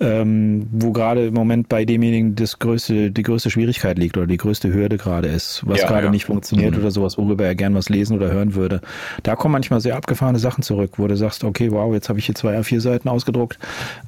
ähm, 0.00 0.66
wo 0.72 0.92
gerade 0.92 1.26
im 1.28 1.34
Moment 1.34 1.68
bei 1.68 1.84
demjenigen 1.84 2.34
das 2.34 2.58
größte, 2.58 3.10
die 3.10 3.22
größte 3.22 3.50
Schwierigkeit 3.50 3.98
liegt 3.98 4.16
oder 4.16 4.26
die 4.26 4.36
größte 4.36 4.72
Hürde 4.72 4.98
gerade 4.98 5.28
ist, 5.28 5.62
was 5.64 5.80
ja, 5.80 5.88
gerade 5.88 6.06
ja. 6.06 6.10
nicht 6.10 6.26
funktioniert 6.26 6.72
mhm. 6.74 6.80
oder 6.80 6.90
sowas, 6.90 7.16
worüber 7.16 7.44
er 7.44 7.54
gern 7.54 7.74
was 7.74 7.88
lesen 7.88 8.16
oder 8.16 8.30
hören 8.30 8.54
würde. 8.54 8.80
Da 9.22 9.36
kommen 9.36 9.52
manchmal 9.52 9.80
sehr 9.80 9.96
abgefahrene 9.96 10.38
Sachen 10.38 10.62
zurück, 10.62 10.92
wo 10.96 11.06
du 11.06 11.16
sagst, 11.16 11.44
okay, 11.44 11.70
wow, 11.70 11.92
jetzt 11.94 12.08
habe 12.08 12.18
ich 12.18 12.26
hier 12.26 12.34
zwei 12.34 12.58
A4 12.58 12.80
Seiten 12.80 13.08
ausgedruckt, 13.08 13.58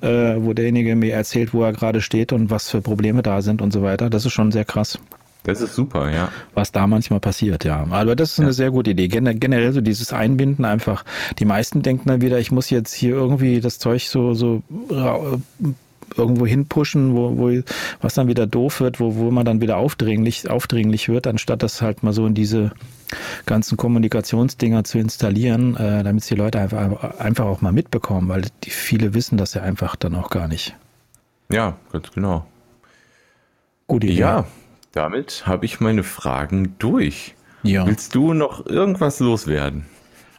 äh, 0.01 0.35
wo 0.37 0.53
derjenige 0.53 0.95
mir 0.97 1.15
erzählt, 1.15 1.55
wo 1.55 1.63
er 1.63 1.73
gerade 1.73 2.01
steht 2.01 2.33
und 2.33 2.51
was 2.51 2.71
für 2.71 2.83
Probleme 2.83 3.23
da 3.23 3.43
sind 3.43 3.63
und 3.63 3.73
so 3.73 3.83
weiter. 3.83 4.11
Das 4.11 4.27
ist 4.27 4.33
schon 4.33 4.53
sehr 4.53 4.65
krass. 4.65 4.99
Das 5.45 5.61
ist 5.61 5.75
super, 5.75 6.11
ja. 6.11 6.31
Was 6.55 6.71
da 6.71 6.87
manchmal 6.87 7.19
passiert, 7.19 7.65
ja. 7.65 7.85
Aber 7.91 8.15
das 8.15 8.33
ist 8.33 8.39
eine 8.39 8.49
ja. 8.49 8.53
sehr 8.53 8.71
gute 8.71 8.93
Idee. 8.93 9.09
generell 9.09 9.73
so 9.73 9.81
dieses 9.81 10.13
Einbinden 10.13 10.65
einfach. 10.65 11.05
Die 11.39 11.45
meisten 11.45 11.83
denken 11.83 12.09
dann 12.09 12.21
wieder, 12.21 12.39
ich 12.39 12.53
muss 12.53 12.71
jetzt 12.71 12.95
hier 12.95 13.15
irgendwie 13.15 13.61
das 13.61 13.79
Zeug 13.79 14.09
so, 14.09 14.35
so 14.35 14.63
irgendwo 16.17 16.47
hinpushen, 16.47 17.15
wo, 17.15 17.37
wo, 17.39 17.63
was 18.01 18.15
dann 18.15 18.29
wieder 18.29 18.47
doof 18.47 18.81
wird, 18.81 19.01
wo, 19.01 19.17
wo 19.17 19.31
man 19.31 19.45
dann 19.45 19.61
wieder 19.61 19.77
aufdringlich, 19.77 20.49
aufdringlich 20.49 21.09
wird, 21.09 21.27
anstatt 21.27 21.63
das 21.63 21.83
halt 21.83 22.03
mal 22.03 22.13
so 22.13 22.27
in 22.27 22.35
diese 22.35 22.73
ganzen 23.47 23.77
Kommunikationsdinger 23.77 24.85
zu 24.85 24.99
installieren, 24.99 25.77
äh, 25.77 26.03
damit 26.03 26.29
die 26.29 26.35
Leute 26.35 26.61
einfach, 26.61 27.19
einfach 27.19 27.47
auch 27.47 27.61
mal 27.61 27.73
mitbekommen, 27.73 28.29
weil 28.29 28.43
die 28.65 28.71
viele 28.71 29.15
wissen 29.15 29.39
das 29.39 29.55
ja 29.55 29.63
einfach 29.63 29.97
dann 29.97 30.15
auch 30.15 30.31
gar 30.31 30.49
nicht. 30.49 30.77
Ja, 31.51 31.77
ganz 31.93 32.11
genau. 32.13 32.47
Gute 33.87 34.07
Idee. 34.07 34.21
Ja, 34.21 34.47
damit 34.93 35.45
habe 35.47 35.65
ich 35.65 35.81
meine 35.81 36.03
Fragen 36.03 36.77
durch. 36.79 37.35
Ja. 37.63 37.87
Willst 37.87 38.15
du 38.15 38.35
noch 38.35 38.67
irgendwas 38.67 39.21
loswerden? 39.21 39.87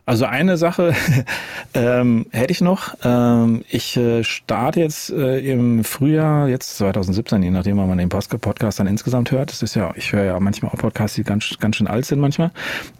Also 0.06 0.26
eine 0.26 0.58
Sache 0.58 0.94
ähm, 1.74 2.26
hätte 2.32 2.52
ich 2.52 2.60
noch. 2.60 2.96
Ähm, 3.04 3.64
ich 3.70 3.96
äh, 3.96 4.24
starte 4.24 4.82
jetzt 4.82 5.10
äh, 5.10 5.40
im 5.40 5.86
Frühjahr, 5.86 6.50
jetzt 6.50 6.78
2017, 6.78 7.42
je 7.42 7.52
nachdem, 7.52 7.78
wann 7.78 7.88
man 7.88 7.98
den 7.98 8.10
Podcast 8.10 8.80
dann 8.80 8.88
insgesamt 8.88 9.32
hört. 9.32 9.52
Das 9.52 9.64
ist 9.64 9.76
ja, 9.76 9.94
ich 9.96 10.12
höre 10.12 10.26
ja 10.26 10.40
manchmal 10.42 10.72
auch 10.72 10.78
Podcasts, 10.78 11.16
die 11.16 11.24
ganz, 11.24 11.56
ganz 11.60 11.78
schön 11.78 11.88
alt 11.88 12.06
sind 12.06 12.20
manchmal. 12.20 12.52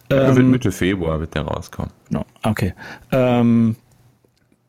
Ähm, 0.10 0.36
wird 0.36 0.48
Mitte 0.48 0.72
Februar 0.72 1.20
wird 1.20 1.36
der 1.36 1.42
rauskommen. 1.42 1.92
No, 2.10 2.26
okay. 2.44 2.74
Ähm, 3.12 3.76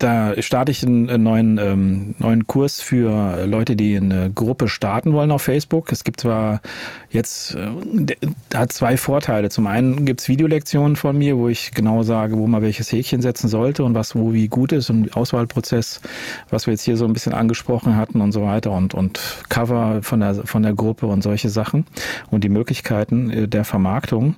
da 0.05 0.35
starte 0.43 0.71
ich 0.71 0.85
einen 0.85 1.23
neuen, 1.23 1.57
ähm, 1.57 2.15
neuen 2.19 2.47
Kurs 2.47 2.83
für 2.83 3.47
Leute, 3.47 3.75
die 3.75 3.97
eine 3.97 4.31
Gruppe 4.31 4.69
starten 4.69 5.15
wollen 5.15 5.31
auf 5.31 5.41
Facebook. 5.41 5.91
Es 5.93 6.05
gibt 6.05 6.21
zwar 6.21 6.61
jetzt, 7.09 7.55
äh, 7.55 8.17
hat 8.55 8.71
zwei 8.73 8.99
Vorteile. 8.99 9.49
Zum 9.49 9.67
einen 9.67 10.05
gibt's 10.05 10.29
Videolektionen 10.29 10.97
von 10.97 11.17
mir, 11.17 11.39
wo 11.39 11.49
ich 11.49 11.73
genau 11.73 12.03
sage, 12.03 12.37
wo 12.37 12.47
man 12.47 12.61
welches 12.61 12.93
Häkchen 12.93 13.23
setzen 13.23 13.49
sollte 13.49 13.83
und 13.83 13.95
was 13.95 14.15
wo 14.15 14.35
wie 14.35 14.49
gut 14.49 14.73
ist 14.73 14.91
und 14.91 15.17
Auswahlprozess, 15.17 16.03
was 16.51 16.67
wir 16.67 16.73
jetzt 16.73 16.83
hier 16.83 16.99
so 16.99 17.07
ein 17.07 17.15
bisschen 17.15 17.33
angesprochen 17.33 17.97
hatten 17.97 18.21
und 18.21 18.33
so 18.33 18.43
weiter 18.43 18.73
und, 18.73 18.93
und 18.93 19.21
Cover 19.49 20.03
von 20.03 20.21
der, 20.21 20.35
von 20.35 20.63
der 20.63 20.75
Gruppe 20.75 21.07
und 21.07 21.23
solche 21.23 21.49
Sachen 21.49 21.87
und 22.31 22.45
die 22.45 22.51
Möglichkeiten 22.51 23.31
äh, 23.31 23.49
der 23.49 23.65
Vermarktung. 23.65 24.35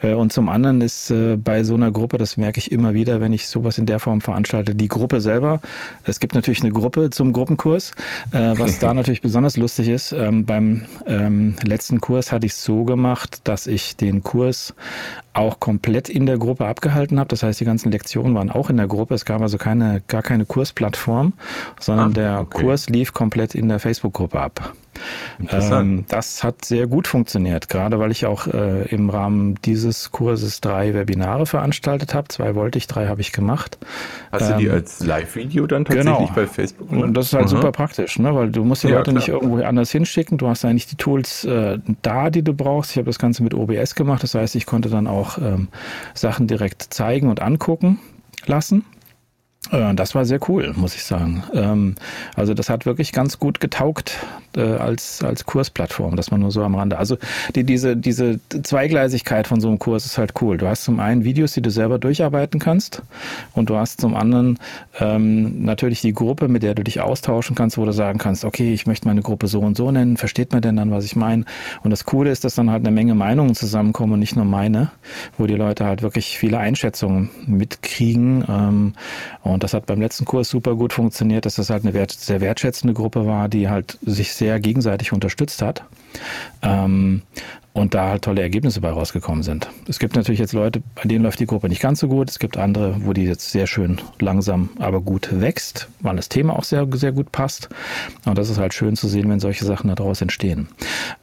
Äh, 0.00 0.12
und 0.12 0.32
zum 0.32 0.48
anderen 0.48 0.80
ist 0.80 1.10
äh, 1.10 1.36
bei 1.36 1.64
so 1.64 1.74
einer 1.74 1.90
Gruppe, 1.90 2.18
das 2.18 2.36
merke 2.36 2.58
ich 2.58 2.70
immer 2.70 2.94
wieder, 2.94 3.20
wenn 3.20 3.32
ich 3.32 3.48
sowas 3.48 3.78
in 3.78 3.86
der 3.86 3.98
Form 3.98 4.20
veranstalte, 4.20 4.76
die 4.76 4.88
Gruppe 4.88 5.07
selber. 5.16 5.60
Es 6.04 6.20
gibt 6.20 6.34
natürlich 6.34 6.62
eine 6.62 6.72
Gruppe 6.72 7.10
zum 7.10 7.32
Gruppenkurs, 7.32 7.92
äh, 8.32 8.54
was 8.56 8.78
da 8.78 8.94
natürlich 8.98 9.22
besonders 9.22 9.56
lustig 9.56 9.88
ist. 9.88 10.12
Ähm, 10.12 10.44
beim 10.44 10.82
ähm, 11.06 11.56
letzten 11.64 12.00
Kurs 12.00 12.32
hatte 12.32 12.46
ich 12.46 12.52
es 12.52 12.62
so 12.62 12.84
gemacht, 12.84 13.40
dass 13.44 13.66
ich 13.66 13.96
den 13.96 14.22
Kurs 14.22 14.74
auch 15.32 15.60
komplett 15.60 16.08
in 16.08 16.26
der 16.26 16.38
Gruppe 16.38 16.66
abgehalten 16.66 17.18
habe. 17.18 17.28
Das 17.28 17.42
heißt, 17.42 17.60
die 17.60 17.64
ganzen 17.64 17.92
Lektionen 17.92 18.34
waren 18.34 18.50
auch 18.50 18.70
in 18.70 18.76
der 18.76 18.88
Gruppe. 18.88 19.14
Es 19.14 19.24
gab 19.24 19.40
also 19.40 19.56
keine, 19.56 20.02
gar 20.08 20.22
keine 20.22 20.44
Kursplattform, 20.44 21.32
sondern 21.80 22.10
ah, 22.10 22.14
der 22.14 22.40
okay. 22.40 22.62
Kurs 22.62 22.88
lief 22.88 23.12
komplett 23.12 23.54
in 23.54 23.68
der 23.68 23.78
Facebook-Gruppe 23.78 24.40
ab. 24.40 24.74
Ähm, 25.50 26.04
das 26.08 26.44
hat 26.44 26.64
sehr 26.64 26.86
gut 26.86 27.06
funktioniert, 27.06 27.68
gerade 27.68 27.98
weil 27.98 28.10
ich 28.10 28.26
auch 28.26 28.46
äh, 28.46 28.86
im 28.88 29.10
Rahmen 29.10 29.56
dieses 29.64 30.10
Kurses 30.10 30.60
drei 30.60 30.94
Webinare 30.94 31.46
veranstaltet 31.46 32.14
habe. 32.14 32.28
Zwei 32.28 32.54
wollte 32.54 32.78
ich, 32.78 32.86
drei 32.86 33.08
habe 33.08 33.20
ich 33.20 33.32
gemacht. 33.32 33.78
Hast 34.32 34.42
ähm, 34.42 34.52
du 34.52 34.58
die 34.58 34.66
ähm, 34.66 34.74
als 34.74 35.00
Live-Video 35.00 35.66
dann 35.66 35.84
tatsächlich 35.84 36.14
genau. 36.14 36.30
bei 36.34 36.46
Facebook 36.46 36.88
gemacht? 36.88 37.04
Und 37.04 37.14
das 37.14 37.26
ist 37.26 37.32
halt 37.34 37.44
Aha. 37.44 37.50
super 37.50 37.72
praktisch, 37.72 38.18
ne? 38.18 38.34
weil 38.34 38.50
du 38.50 38.64
musst 38.64 38.82
die 38.82 38.88
ja, 38.88 38.96
Leute 38.96 39.10
klar. 39.10 39.14
nicht 39.14 39.28
irgendwo 39.28 39.62
anders 39.62 39.90
hinschicken. 39.90 40.38
Du 40.38 40.48
hast 40.48 40.64
eigentlich 40.64 40.86
die 40.86 40.96
Tools 40.96 41.44
äh, 41.44 41.78
da, 42.02 42.30
die 42.30 42.42
du 42.42 42.54
brauchst. 42.54 42.92
Ich 42.92 42.96
habe 42.96 43.06
das 43.06 43.18
Ganze 43.18 43.42
mit 43.42 43.54
OBS 43.54 43.94
gemacht, 43.94 44.22
das 44.22 44.34
heißt, 44.34 44.54
ich 44.56 44.66
konnte 44.66 44.88
dann 44.88 45.06
auch 45.06 45.38
ähm, 45.38 45.68
Sachen 46.14 46.46
direkt 46.46 46.82
zeigen 46.82 47.28
und 47.28 47.40
angucken 47.40 47.98
lassen. 48.46 48.84
Äh, 49.70 49.94
das 49.94 50.14
war 50.14 50.24
sehr 50.24 50.40
cool, 50.48 50.72
muss 50.76 50.94
ich 50.94 51.04
sagen. 51.04 51.42
Ähm, 51.54 51.94
also 52.34 52.54
das 52.54 52.68
hat 52.68 52.86
wirklich 52.86 53.12
ganz 53.12 53.38
gut 53.38 53.60
getaugt 53.60 54.16
äh, 54.56 54.60
als, 54.60 55.22
als 55.22 55.44
Kursplattform, 55.46 56.16
dass 56.16 56.30
man 56.30 56.40
nur 56.40 56.50
so 56.50 56.62
am 56.62 56.74
Rande. 56.74 56.98
Also 56.98 57.16
die, 57.54 57.64
diese, 57.64 57.96
diese 57.96 58.40
Zweigleisigkeit 58.48 59.46
von 59.46 59.60
so 59.60 59.68
einem 59.68 59.78
Kurs 59.78 60.06
ist 60.06 60.18
halt 60.18 60.34
cool. 60.40 60.56
Du 60.56 60.66
hast 60.66 60.84
zum 60.84 61.00
einen 61.00 61.24
Videos, 61.24 61.52
die 61.52 61.62
du 61.62 61.70
selber 61.70 61.98
durcharbeiten 61.98 62.60
kannst 62.60 63.02
und 63.54 63.70
du 63.70 63.76
hast 63.76 64.00
zum 64.00 64.14
anderen 64.14 64.58
ähm, 65.00 65.64
natürlich 65.64 66.00
die 66.00 66.12
Gruppe, 66.12 66.48
mit 66.48 66.62
der 66.62 66.74
du 66.74 66.82
dich 66.82 67.00
austauschen 67.00 67.54
kannst, 67.54 67.78
wo 67.78 67.84
du 67.84 67.92
sagen 67.92 68.18
kannst, 68.18 68.44
okay, 68.44 68.72
ich 68.72 68.86
möchte 68.86 69.06
meine 69.06 69.22
Gruppe 69.22 69.48
so 69.48 69.60
und 69.60 69.76
so 69.76 69.90
nennen, 69.90 70.16
versteht 70.16 70.52
man 70.52 70.62
denn 70.62 70.76
dann, 70.76 70.90
was 70.90 71.04
ich 71.04 71.16
meine? 71.16 71.44
Und 71.82 71.90
das 71.90 72.04
Coole 72.04 72.30
ist, 72.30 72.44
dass 72.44 72.54
dann 72.54 72.70
halt 72.70 72.84
eine 72.84 72.94
Menge 72.94 73.14
Meinungen 73.14 73.54
zusammenkommen 73.54 74.14
und 74.14 74.20
nicht 74.20 74.36
nur 74.36 74.44
meine, 74.44 74.90
wo 75.36 75.46
die 75.46 75.54
Leute 75.54 75.84
halt 75.84 76.02
wirklich 76.02 76.38
viele 76.38 76.58
Einschätzungen 76.58 77.30
mitkriegen 77.46 78.44
ähm, 78.48 78.92
und 79.42 79.57
das 79.62 79.74
hat 79.74 79.86
beim 79.86 80.00
letzten 80.00 80.24
Kurs 80.24 80.48
super 80.48 80.74
gut 80.74 80.92
funktioniert, 80.92 81.46
dass 81.46 81.56
das 81.56 81.70
halt 81.70 81.84
eine 81.84 81.94
wert, 81.94 82.12
sehr 82.12 82.40
wertschätzende 82.40 82.94
Gruppe 82.94 83.26
war, 83.26 83.48
die 83.48 83.68
halt 83.68 83.98
sich 84.02 84.32
sehr 84.32 84.60
gegenseitig 84.60 85.12
unterstützt 85.12 85.62
hat. 85.62 85.84
Ähm, 86.62 87.22
und 87.78 87.94
da 87.94 88.08
halt 88.08 88.22
tolle 88.22 88.42
Ergebnisse 88.42 88.80
bei 88.80 88.90
rausgekommen 88.90 89.42
sind. 89.42 89.68
Es 89.86 89.98
gibt 89.98 90.16
natürlich 90.16 90.40
jetzt 90.40 90.52
Leute, 90.52 90.82
bei 90.96 91.02
denen 91.04 91.24
läuft 91.24 91.38
die 91.38 91.46
Gruppe 91.46 91.68
nicht 91.68 91.80
ganz 91.80 92.00
so 92.00 92.08
gut. 92.08 92.28
Es 92.28 92.38
gibt 92.38 92.56
andere, 92.56 92.96
wo 93.04 93.12
die 93.12 93.24
jetzt 93.24 93.50
sehr 93.50 93.66
schön 93.66 94.00
langsam, 94.18 94.70
aber 94.78 95.00
gut 95.00 95.28
wächst, 95.40 95.88
weil 96.00 96.16
das 96.16 96.28
Thema 96.28 96.58
auch 96.58 96.64
sehr, 96.64 96.86
sehr 96.92 97.12
gut 97.12 97.30
passt. 97.30 97.68
Und 98.24 98.36
das 98.36 98.50
ist 98.50 98.58
halt 98.58 98.74
schön 98.74 98.96
zu 98.96 99.06
sehen, 99.06 99.30
wenn 99.30 99.38
solche 99.40 99.64
Sachen 99.64 99.94
daraus 99.94 100.20
entstehen. 100.20 100.68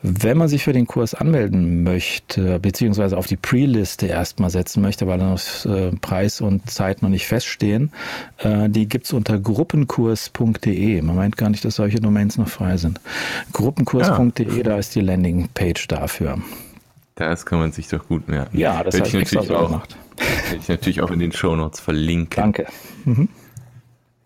Wenn 0.02 0.38
man 0.38 0.48
sich 0.48 0.64
für 0.64 0.74
den 0.74 0.88
Kurs 0.88 1.14
anmelden 1.14 1.84
möchte, 1.84 2.60
beziehungsweise 2.60 3.18
auf 3.18 3.28
die 3.28 3.38
Pre-Liste 3.38 4.08
erstmal 4.08 4.50
setzen 4.50 4.82
möchte, 4.82 5.08
weil 5.08 5.20
dann 5.20 5.32
noch 5.32 5.66
äh, 5.66 5.92
Preis 6.00 6.40
und 6.40 6.70
Zeit 6.70 7.02
noch 7.02 7.10
nicht 7.10 7.28
feststehen, 7.28 7.92
äh, 8.38 8.70
die 8.70 8.88
gibt's 8.88 9.12
unter 9.12 9.40
gruppenkurs.de. 9.40 11.02
Man 11.02 11.16
meint 11.16 11.38
gar 11.38 11.50
nicht, 11.50 11.66
dass 11.66 11.76
solche 11.76 12.00
Domains 12.00 12.38
noch 12.38 12.48
frei 12.48 12.78
sind. 12.78 13.02
Gruppenkurs.de, 13.52 14.58
ja. 14.58 14.64
da 14.64 14.78
ist 14.78 14.96
die 14.96 15.02
Landingpage 15.02 15.88
dafür. 15.88 16.38
Das 17.16 17.46
kann 17.46 17.60
man 17.60 17.72
sich 17.72 17.88
doch 17.88 18.08
gut 18.08 18.28
merken. 18.28 18.58
Ja, 18.58 18.84
das 18.84 18.96
habe 19.00 19.08
ich 19.08 19.14
natürlich 19.14 19.50
auch 19.50 19.70
gemacht. 19.70 19.98
Werde 20.18 20.58
ich 20.62 20.68
natürlich 20.68 21.02
auch 21.02 21.12
in 21.12 21.20
den 21.20 21.32
Shownotes 21.32 21.80
verlinken. 21.80 22.36
Danke. 22.36 22.68
Mhm. 23.06 23.30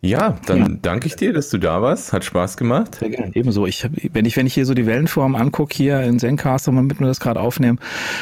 Ja, 0.01 0.37
dann 0.45 0.59
ja. 0.59 0.67
danke 0.81 1.07
ich 1.07 1.17
dir, 1.17 1.33
dass 1.33 1.49
du 1.49 1.57
da 1.57 1.81
warst. 1.81 2.13
Hat 2.13 2.23
Spaß 2.23 2.55
gemacht. 2.55 2.95
Sehr 2.95 3.09
gerne. 3.09 3.35
Ebenso. 3.35 3.65
Ich, 3.65 3.87
wenn 4.13 4.25
ich, 4.25 4.37
wenn 4.37 4.47
ich 4.47 4.53
hier 4.53 4.65
so 4.65 4.73
die 4.73 4.85
Wellenform 4.85 5.35
angucke 5.35 5.75
hier 5.75 6.01
in 6.03 6.19
Zencaster, 6.19 6.71
damit 6.71 6.99
wir 7.01 7.07
das 7.07 7.19
gerade 7.19 7.41
aufnehmen, 7.41 7.79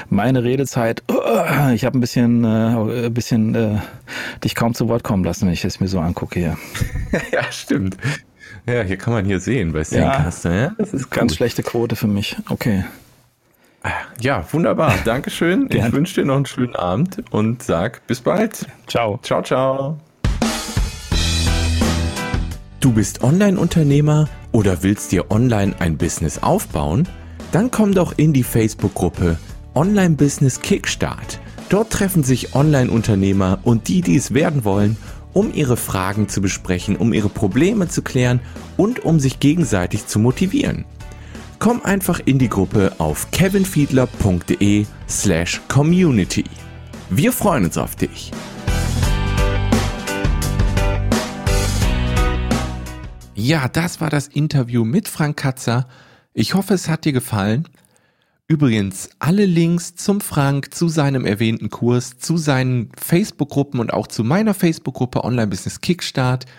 meine 0.10 0.44
Redezeit, 0.44 1.04
ich 1.74 1.86
habe 1.86 1.98
ein 1.98 2.02
bisschen, 2.02 2.44
äh, 2.44 3.06
ein 3.06 3.14
bisschen 3.14 3.54
äh, 3.54 3.78
dich 4.44 4.56
kaum 4.56 4.74
zu 4.74 4.88
Wort 4.88 5.04
kommen 5.04 5.24
lassen, 5.24 5.46
wenn 5.46 5.54
ich 5.54 5.64
es 5.64 5.80
mir 5.80 5.88
so 5.88 6.00
angucke 6.00 6.40
hier. 6.40 6.58
ja, 7.32 7.44
stimmt. 7.52 7.96
Ja, 8.68 8.82
hier 8.82 8.98
kann 8.98 9.14
man 9.14 9.26
hier 9.26 9.40
sehen 9.40 9.72
bei 9.72 9.84
Zencaster. 9.84 10.52
Ja, 10.52 10.62
ja, 10.62 10.76
das 10.80 10.94
ist 10.94 11.12
ganz 11.12 11.34
gut. 11.34 11.38
schlechte 11.38 11.62
Quote 11.62 11.96
für 11.96 12.08
mich. 12.08 12.38
Okay. 12.50 12.86
Ja, 14.20 14.44
wunderbar. 14.52 14.94
Dankeschön. 15.06 15.68
ich 15.72 15.92
wünsche 15.92 16.22
dir 16.22 16.26
noch 16.26 16.36
einen 16.36 16.46
schönen 16.46 16.76
Abend 16.76 17.24
und 17.32 17.64
sag 17.64 18.06
bis 18.08 18.22
bald. 18.22 18.66
Ciao. 18.88 19.20
Ciao, 19.22 19.42
ciao. 19.42 19.98
Du 22.80 22.94
bist 22.94 23.24
Online-Unternehmer 23.24 24.28
oder 24.52 24.84
willst 24.84 25.12
dir 25.12 25.32
online 25.32 25.76
ein 25.80 25.98
Business 25.98 26.42
aufbauen? 26.42 27.08
Dann 27.52 27.72
komm 27.72 27.94
doch 27.94 28.18
in 28.18 28.34
die 28.34 28.44
Facebook-Gruppe 28.44 29.38
Online 29.74 30.16
Business 30.16 30.62
Kickstart. 30.62 31.40
Dort 31.70 31.92
treffen 31.92 32.24
sich 32.24 32.56
Online-Unternehmer 32.56 33.60
und 33.64 33.88
die, 33.88 34.02
die 34.02 34.16
es 34.16 34.34
werden 34.34 34.64
wollen, 34.64 34.96
um 35.34 35.54
ihre 35.54 35.78
Fragen 35.78 36.30
zu 36.30 36.42
besprechen, 36.42 36.96
um 36.96 37.14
ihre 37.14 37.30
Probleme 37.30 37.88
zu 37.88 38.02
klären 38.02 38.40
und 38.78 39.04
um 39.04 39.20
sich 39.20 39.40
gegenseitig 39.40 40.08
zu 40.08 40.20
motivieren 40.20 40.86
komm 41.60 41.82
einfach 41.82 42.20
in 42.26 42.40
die 42.40 42.50
Gruppe 42.50 42.94
auf 42.98 43.32
kevinfiedler.de 43.32 44.86
slash 45.08 45.62
community. 45.68 46.46
Wir 47.10 47.32
freuen 47.32 47.66
uns 47.66 47.78
auf 47.78 47.96
dich. 47.96 48.32
Ja, 53.36 53.68
das 53.68 54.02
war 54.02 54.10
das 54.10 54.28
Interview 54.28 54.84
mit 54.84 55.08
Frank 55.08 55.38
Katzer. 55.38 55.88
Ich 56.34 56.54
hoffe, 56.54 56.74
es 56.74 56.90
hat 56.90 57.06
dir 57.06 57.14
gefallen. 57.14 57.68
Übrigens, 58.48 59.10
alle 59.20 59.46
Links 59.46 59.96
zum 59.96 60.22
Frank, 60.22 60.74
zu 60.74 60.88
seinem 60.88 61.26
erwähnten 61.26 61.70
Kurs, 61.70 62.18
zu 62.18 62.38
seinen 62.38 62.92
Facebook-Gruppen 62.98 63.80
und 63.80 63.94
auch 63.94 64.08
zu 64.08 64.24
meiner 64.24 64.54
Facebook-Gruppe 64.54 65.24
Online 65.24 65.48
Business 65.48 65.82
Kickstart– 65.82 66.46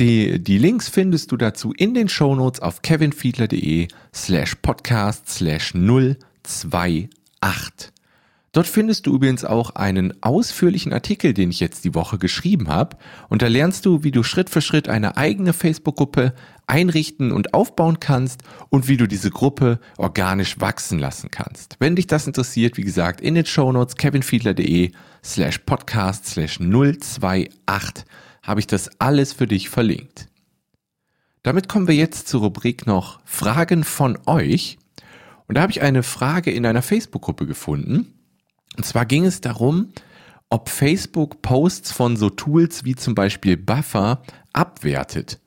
die, 0.00 0.42
die 0.42 0.58
Links 0.58 0.88
findest 0.88 1.30
du 1.30 1.36
dazu 1.36 1.72
in 1.72 1.94
den 1.94 2.08
Shownotes 2.08 2.60
auf 2.60 2.82
kevinfiedler.de 2.82 3.88
slash 4.14 4.56
podcast 4.56 5.28
slash 5.28 5.74
028. 5.74 7.10
Dort 8.52 8.66
findest 8.66 9.06
du 9.06 9.14
übrigens 9.14 9.44
auch 9.44 9.70
einen 9.76 10.12
ausführlichen 10.24 10.92
Artikel, 10.92 11.34
den 11.34 11.50
ich 11.50 11.60
jetzt 11.60 11.84
die 11.84 11.94
Woche 11.94 12.18
geschrieben 12.18 12.66
habe. 12.66 12.96
Und 13.28 13.42
da 13.42 13.46
lernst 13.46 13.86
du, 13.86 14.02
wie 14.02 14.10
du 14.10 14.24
Schritt 14.24 14.50
für 14.50 14.60
Schritt 14.60 14.88
eine 14.88 15.16
eigene 15.16 15.52
Facebook-Gruppe 15.52 16.34
einrichten 16.66 17.30
und 17.30 17.54
aufbauen 17.54 18.00
kannst 18.00 18.42
und 18.68 18.88
wie 18.88 18.96
du 18.96 19.06
diese 19.06 19.30
Gruppe 19.30 19.78
organisch 19.98 20.60
wachsen 20.60 20.98
lassen 20.98 21.30
kannst. 21.30 21.76
Wenn 21.78 21.94
dich 21.94 22.08
das 22.08 22.26
interessiert, 22.26 22.76
wie 22.76 22.82
gesagt, 22.82 23.20
in 23.20 23.36
den 23.36 23.46
Shownotes 23.46 23.94
kevinfiedler.de 23.94 24.90
slash 25.22 25.58
podcast 25.58 26.26
slash 26.26 26.58
028 26.58 28.04
habe 28.42 28.60
ich 28.60 28.66
das 28.66 29.00
alles 29.00 29.32
für 29.32 29.46
dich 29.46 29.68
verlinkt. 29.68 30.28
Damit 31.42 31.68
kommen 31.68 31.88
wir 31.88 31.94
jetzt 31.94 32.28
zur 32.28 32.42
Rubrik 32.42 32.86
noch 32.86 33.20
Fragen 33.24 33.84
von 33.84 34.18
euch. 34.26 34.78
Und 35.46 35.54
da 35.56 35.62
habe 35.62 35.72
ich 35.72 35.80
eine 35.80 36.02
Frage 36.02 36.50
in 36.50 36.66
einer 36.66 36.82
Facebook-Gruppe 36.82 37.46
gefunden. 37.46 38.14
Und 38.76 38.84
zwar 38.84 39.06
ging 39.06 39.24
es 39.24 39.40
darum, 39.40 39.92
ob 40.48 40.68
Facebook 40.68 41.42
Posts 41.42 41.92
von 41.92 42.16
so 42.16 42.28
Tools 42.28 42.84
wie 42.84 42.94
zum 42.94 43.14
Beispiel 43.14 43.56
Buffer 43.56 44.22
abwertet. 44.52 45.40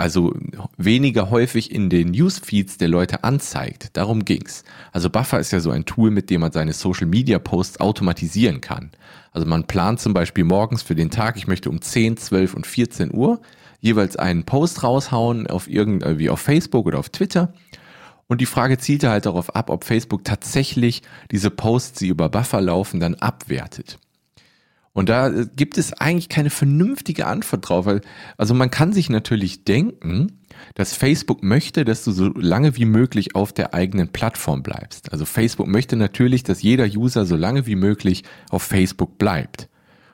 Also 0.00 0.32
weniger 0.78 1.28
häufig 1.28 1.70
in 1.70 1.90
den 1.90 2.12
Newsfeeds 2.12 2.78
der 2.78 2.88
Leute 2.88 3.22
anzeigt. 3.22 3.90
Darum 3.98 4.24
ging's. 4.24 4.64
Also 4.92 5.10
Buffer 5.10 5.38
ist 5.38 5.52
ja 5.52 5.60
so 5.60 5.70
ein 5.70 5.84
Tool, 5.84 6.10
mit 6.10 6.30
dem 6.30 6.40
man 6.40 6.52
seine 6.52 6.72
Social 6.72 7.06
Media 7.06 7.38
Posts 7.38 7.80
automatisieren 7.80 8.62
kann. 8.62 8.92
Also 9.32 9.46
man 9.46 9.66
plant 9.66 10.00
zum 10.00 10.14
Beispiel 10.14 10.44
morgens 10.44 10.82
für 10.82 10.94
den 10.94 11.10
Tag, 11.10 11.36
ich 11.36 11.46
möchte 11.46 11.68
um 11.68 11.82
10, 11.82 12.16
12 12.16 12.54
und 12.54 12.66
14 12.66 13.12
Uhr 13.12 13.42
jeweils 13.80 14.16
einen 14.16 14.44
Post 14.44 14.82
raushauen 14.82 15.46
auf 15.48 15.68
irgendwie 15.68 16.30
auf 16.30 16.40
Facebook 16.40 16.86
oder 16.86 16.98
auf 16.98 17.10
Twitter. 17.10 17.52
Und 18.26 18.40
die 18.40 18.46
Frage 18.46 18.78
zielte 18.78 19.10
halt 19.10 19.26
darauf 19.26 19.54
ab, 19.54 19.68
ob 19.68 19.84
Facebook 19.84 20.24
tatsächlich 20.24 21.02
diese 21.30 21.50
Posts, 21.50 21.98
die 21.98 22.08
über 22.08 22.30
Buffer 22.30 22.62
laufen, 22.62 23.00
dann 23.00 23.16
abwertet. 23.16 23.98
Und 24.92 25.08
da 25.08 25.28
äh, 25.28 25.46
gibt 25.54 25.78
es 25.78 25.92
eigentlich 25.92 26.28
keine 26.28 26.50
vernünftige 26.50 27.26
Antwort 27.26 27.68
drauf. 27.68 27.86
Weil, 27.86 28.00
also 28.36 28.54
man 28.54 28.70
kann 28.70 28.92
sich 28.92 29.08
natürlich 29.08 29.64
denken, 29.64 30.40
dass 30.74 30.94
Facebook 30.94 31.42
möchte, 31.42 31.84
dass 31.84 32.04
du 32.04 32.12
so 32.12 32.28
lange 32.28 32.76
wie 32.76 32.84
möglich 32.84 33.34
auf 33.34 33.52
der 33.52 33.72
eigenen 33.74 34.08
Plattform 34.08 34.62
bleibst. 34.62 35.12
Also 35.12 35.24
Facebook 35.24 35.68
möchte 35.68 35.96
natürlich, 35.96 36.42
dass 36.42 36.62
jeder 36.62 36.86
User 36.86 37.24
so 37.24 37.36
lange 37.36 37.66
wie 37.66 37.76
möglich 37.76 38.24
auf 38.50 38.62
Facebook 38.62 39.18
bleibt. 39.18 39.68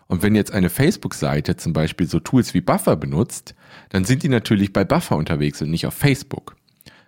Und 0.08 0.22
wenn 0.22 0.36
jetzt 0.36 0.52
eine 0.52 0.70
Facebook-Seite 0.70 1.56
zum 1.56 1.72
Beispiel 1.72 2.06
so 2.06 2.20
Tools 2.20 2.54
wie 2.54 2.60
Buffer 2.60 2.94
benutzt, 2.96 3.54
dann 3.88 4.04
sind 4.04 4.22
die 4.22 4.28
natürlich 4.28 4.72
bei 4.72 4.84
Buffer 4.84 5.16
unterwegs 5.16 5.60
und 5.62 5.70
nicht 5.70 5.86
auf 5.86 5.94
Facebook. 5.94 6.54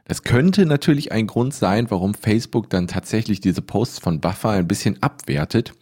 Das 0.05 0.25
könnte 0.25 0.67
natürlich 0.67 1.13
ein 1.13 1.27
Grund 1.27 1.55
sein, 1.55 1.91
warum 1.91 2.15
Facebook 2.15 2.71
dann 2.71 2.89
tatsächlich 2.89 3.41
diese 3.41 3.63
Posts 3.63 4.01
von 4.01 4.21
Buffer 4.21 4.51
ein 4.51 4.67
bisschen 4.67 5.01
abwertet 5.03 5.75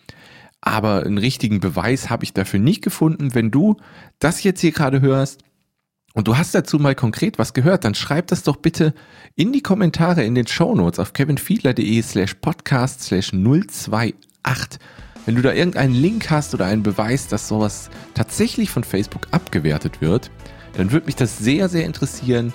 aber 0.61 1.05
einen 1.05 1.19
richtigen 1.19 1.61
Beweis 1.61 2.11
habe 2.11 2.25
ich 2.25 2.33
dafür 2.33 2.61
nicht 2.61 2.83
gefunden. 2.83 3.35
Wenn 3.35 3.51
du 3.51 3.77
das 4.19 4.43
jetzt 4.43 4.61
hier 4.61 4.73
gerade 4.73 5.01
hörst 5.01 5.43
und 6.15 6.29
du 6.29 6.37
hast 6.37 6.55
dazu 6.55 6.79
mal 6.79 6.95
konkret 6.95 7.39
was 7.39 7.55
gehört, 7.55 7.85
dann 7.85 7.95
schreib 7.95 8.29
das 8.29 8.43
doch 8.43 8.57
bitte 8.57 8.95
in 9.35 9.53
die 9.53 9.63
Kommentare 9.63 10.25
in 10.25 10.35
den 10.35 10.47
Shownotes 10.47 10.99
auf 10.99 11.13
kevinfiedler.de 11.13 12.03
slash 12.03 12.35
podcast 12.35 13.03
slash 13.03 13.33
028. 13.33 14.17
Wenn 15.27 15.35
du 15.35 15.43
da 15.43 15.53
irgendeinen 15.53 15.95
Link 15.95 16.31
hast 16.31 16.55
oder 16.55 16.67
einen 16.67 16.83
Beweis, 16.83 17.29
dass 17.29 17.49
sowas 17.49 17.91
tatsächlich 18.15 18.71
von 18.71 18.85
Facebook 18.85 19.27
abgewertet 19.33 20.01
wird, 20.01 20.31
dann 20.77 20.93
würde 20.93 21.07
mich 21.07 21.17
das 21.17 21.39
sehr, 21.39 21.69
sehr 21.69 21.85
interessieren. 21.85 22.53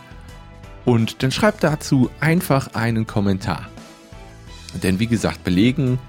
Und 0.86 1.22
dann 1.22 1.32
schreib 1.32 1.60
dazu 1.60 2.10
einfach 2.20 2.74
einen 2.74 3.06
Kommentar. 3.06 3.70
Denn 4.82 5.00
wie 5.00 5.08
gesagt, 5.08 5.44
belegen 5.44 6.00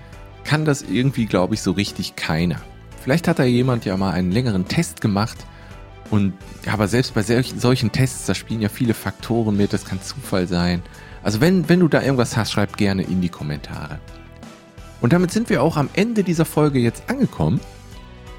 kann 0.45 0.65
das 0.65 0.83
irgendwie, 0.83 1.27
glaube 1.27 1.55
ich, 1.55 1.63
so 1.63 1.73
richtig 1.73 2.17
keiner. 2.17 2.61
Vielleicht 3.03 3.29
hat 3.29 3.39
da 3.39 3.45
jemand 3.45 3.85
ja 3.85 3.97
mal 3.97 4.13
einen 4.13 4.31
längeren 4.31 4.69
Test 4.69 5.01
gemacht 5.01 5.39
und 6.11 6.35
aber 6.67 6.89
selbst 6.89 7.15
bei 7.15 7.23
solch, 7.23 7.55
solchen 7.57 7.91
Tests, 7.91 8.27
da 8.27 8.35
spielen 8.35 8.61
ja 8.61 8.69
viele 8.69 8.95
Faktoren 8.95 9.57
mit, 9.57 9.73
das 9.73 9.85
kann 9.85 10.01
Zufall 10.03 10.47
sein. 10.47 10.83
Also 11.23 11.41
wenn, 11.41 11.69
wenn 11.69 11.81
du 11.81 11.89
da 11.89 12.03
irgendwas 12.03 12.37
hast, 12.37 12.53
schreib 12.53 12.77
gerne 12.77 13.03
in 13.03 13.21
die 13.21 13.29
Kommentare. 13.29 13.99
Und 15.01 15.13
damit 15.13 15.33
sind 15.33 15.51
wir 15.51 15.63
auch 15.63 15.77
am 15.77 15.89
Ende 15.95 16.23
dieser 16.23 16.45
Folge 16.45 16.79
jetzt 16.79 17.05
angekommen. 17.09 17.61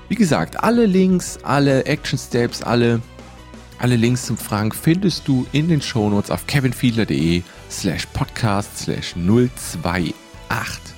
Wie 0.08 0.16
gesagt, 0.16 0.64
alle 0.64 0.86
Links, 0.86 1.39
alle 1.43 1.86
Action 1.86 2.20
Steps, 2.20 2.62
alle, 2.62 3.01
alle 3.80 3.95
Links 3.95 4.28
zum 4.28 4.38
Frank 4.38 4.76
findest 4.76 5.28
du 5.28 5.45
in 5.51 5.68
den 5.68 5.82
Shownotes 5.82 6.32
auf 6.32 6.45
kevinfiedler.de 6.47 7.41
slash 7.70 8.06
podcast 8.14 8.78
slash 8.78 9.16
028. 9.16 10.92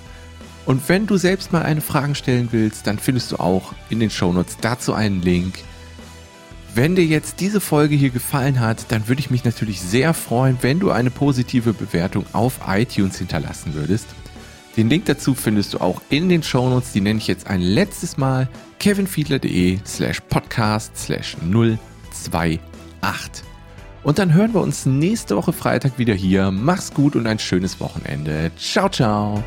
Und 0.65 0.87
wenn 0.89 1.05
du 1.05 1.17
selbst 1.17 1.53
mal 1.53 1.61
eine 1.61 1.81
Frage 1.81 2.15
stellen 2.15 2.49
willst, 2.51 2.87
dann 2.87 2.97
findest 2.97 3.31
du 3.31 3.37
auch 3.37 3.73
in 3.89 3.99
den 3.99 4.09
Shownotes 4.09 4.57
dazu 4.61 4.93
einen 4.93 5.21
Link. 5.21 5.55
Wenn 6.73 6.95
dir 6.95 7.05
jetzt 7.05 7.39
diese 7.39 7.61
Folge 7.61 7.95
hier 7.95 8.09
gefallen 8.09 8.59
hat, 8.59 8.91
dann 8.91 9.07
würde 9.07 9.21
ich 9.21 9.29
mich 9.29 9.45
natürlich 9.45 9.79
sehr 9.79 10.13
freuen, 10.13 10.57
wenn 10.61 10.79
du 10.79 10.91
eine 10.91 11.11
positive 11.11 11.73
Bewertung 11.73 12.25
auf 12.33 12.59
iTunes 12.67 13.17
hinterlassen 13.17 13.75
würdest. 13.75 14.07
Den 14.75 14.89
Link 14.89 15.05
dazu 15.05 15.35
findest 15.35 15.73
du 15.73 15.79
auch 15.79 16.01
in 16.09 16.27
den 16.27 16.43
Shownotes, 16.43 16.91
die 16.91 16.99
nenne 16.99 17.19
ich 17.19 17.27
jetzt 17.27 17.47
ein 17.47 17.61
letztes 17.61 18.17
Mal 18.17 18.49
kevinfiedler.de 18.79 19.79
slash 19.85 20.19
podcast 20.27 20.97
slash 20.97 21.37
028. 21.41 22.59
Und 24.03 24.19
dann 24.19 24.33
hören 24.33 24.53
wir 24.53 24.61
uns 24.61 24.85
nächste 24.85 25.37
Woche 25.37 25.53
Freitag 25.53 25.97
wieder 25.97 26.13
hier. 26.13 26.51
Mach's 26.51 26.93
gut 26.93 27.15
und 27.15 27.25
ein 27.25 27.39
schönes 27.39 27.79
Wochenende. 27.79 28.51
Ciao, 28.57 28.89
ciao. 28.89 29.41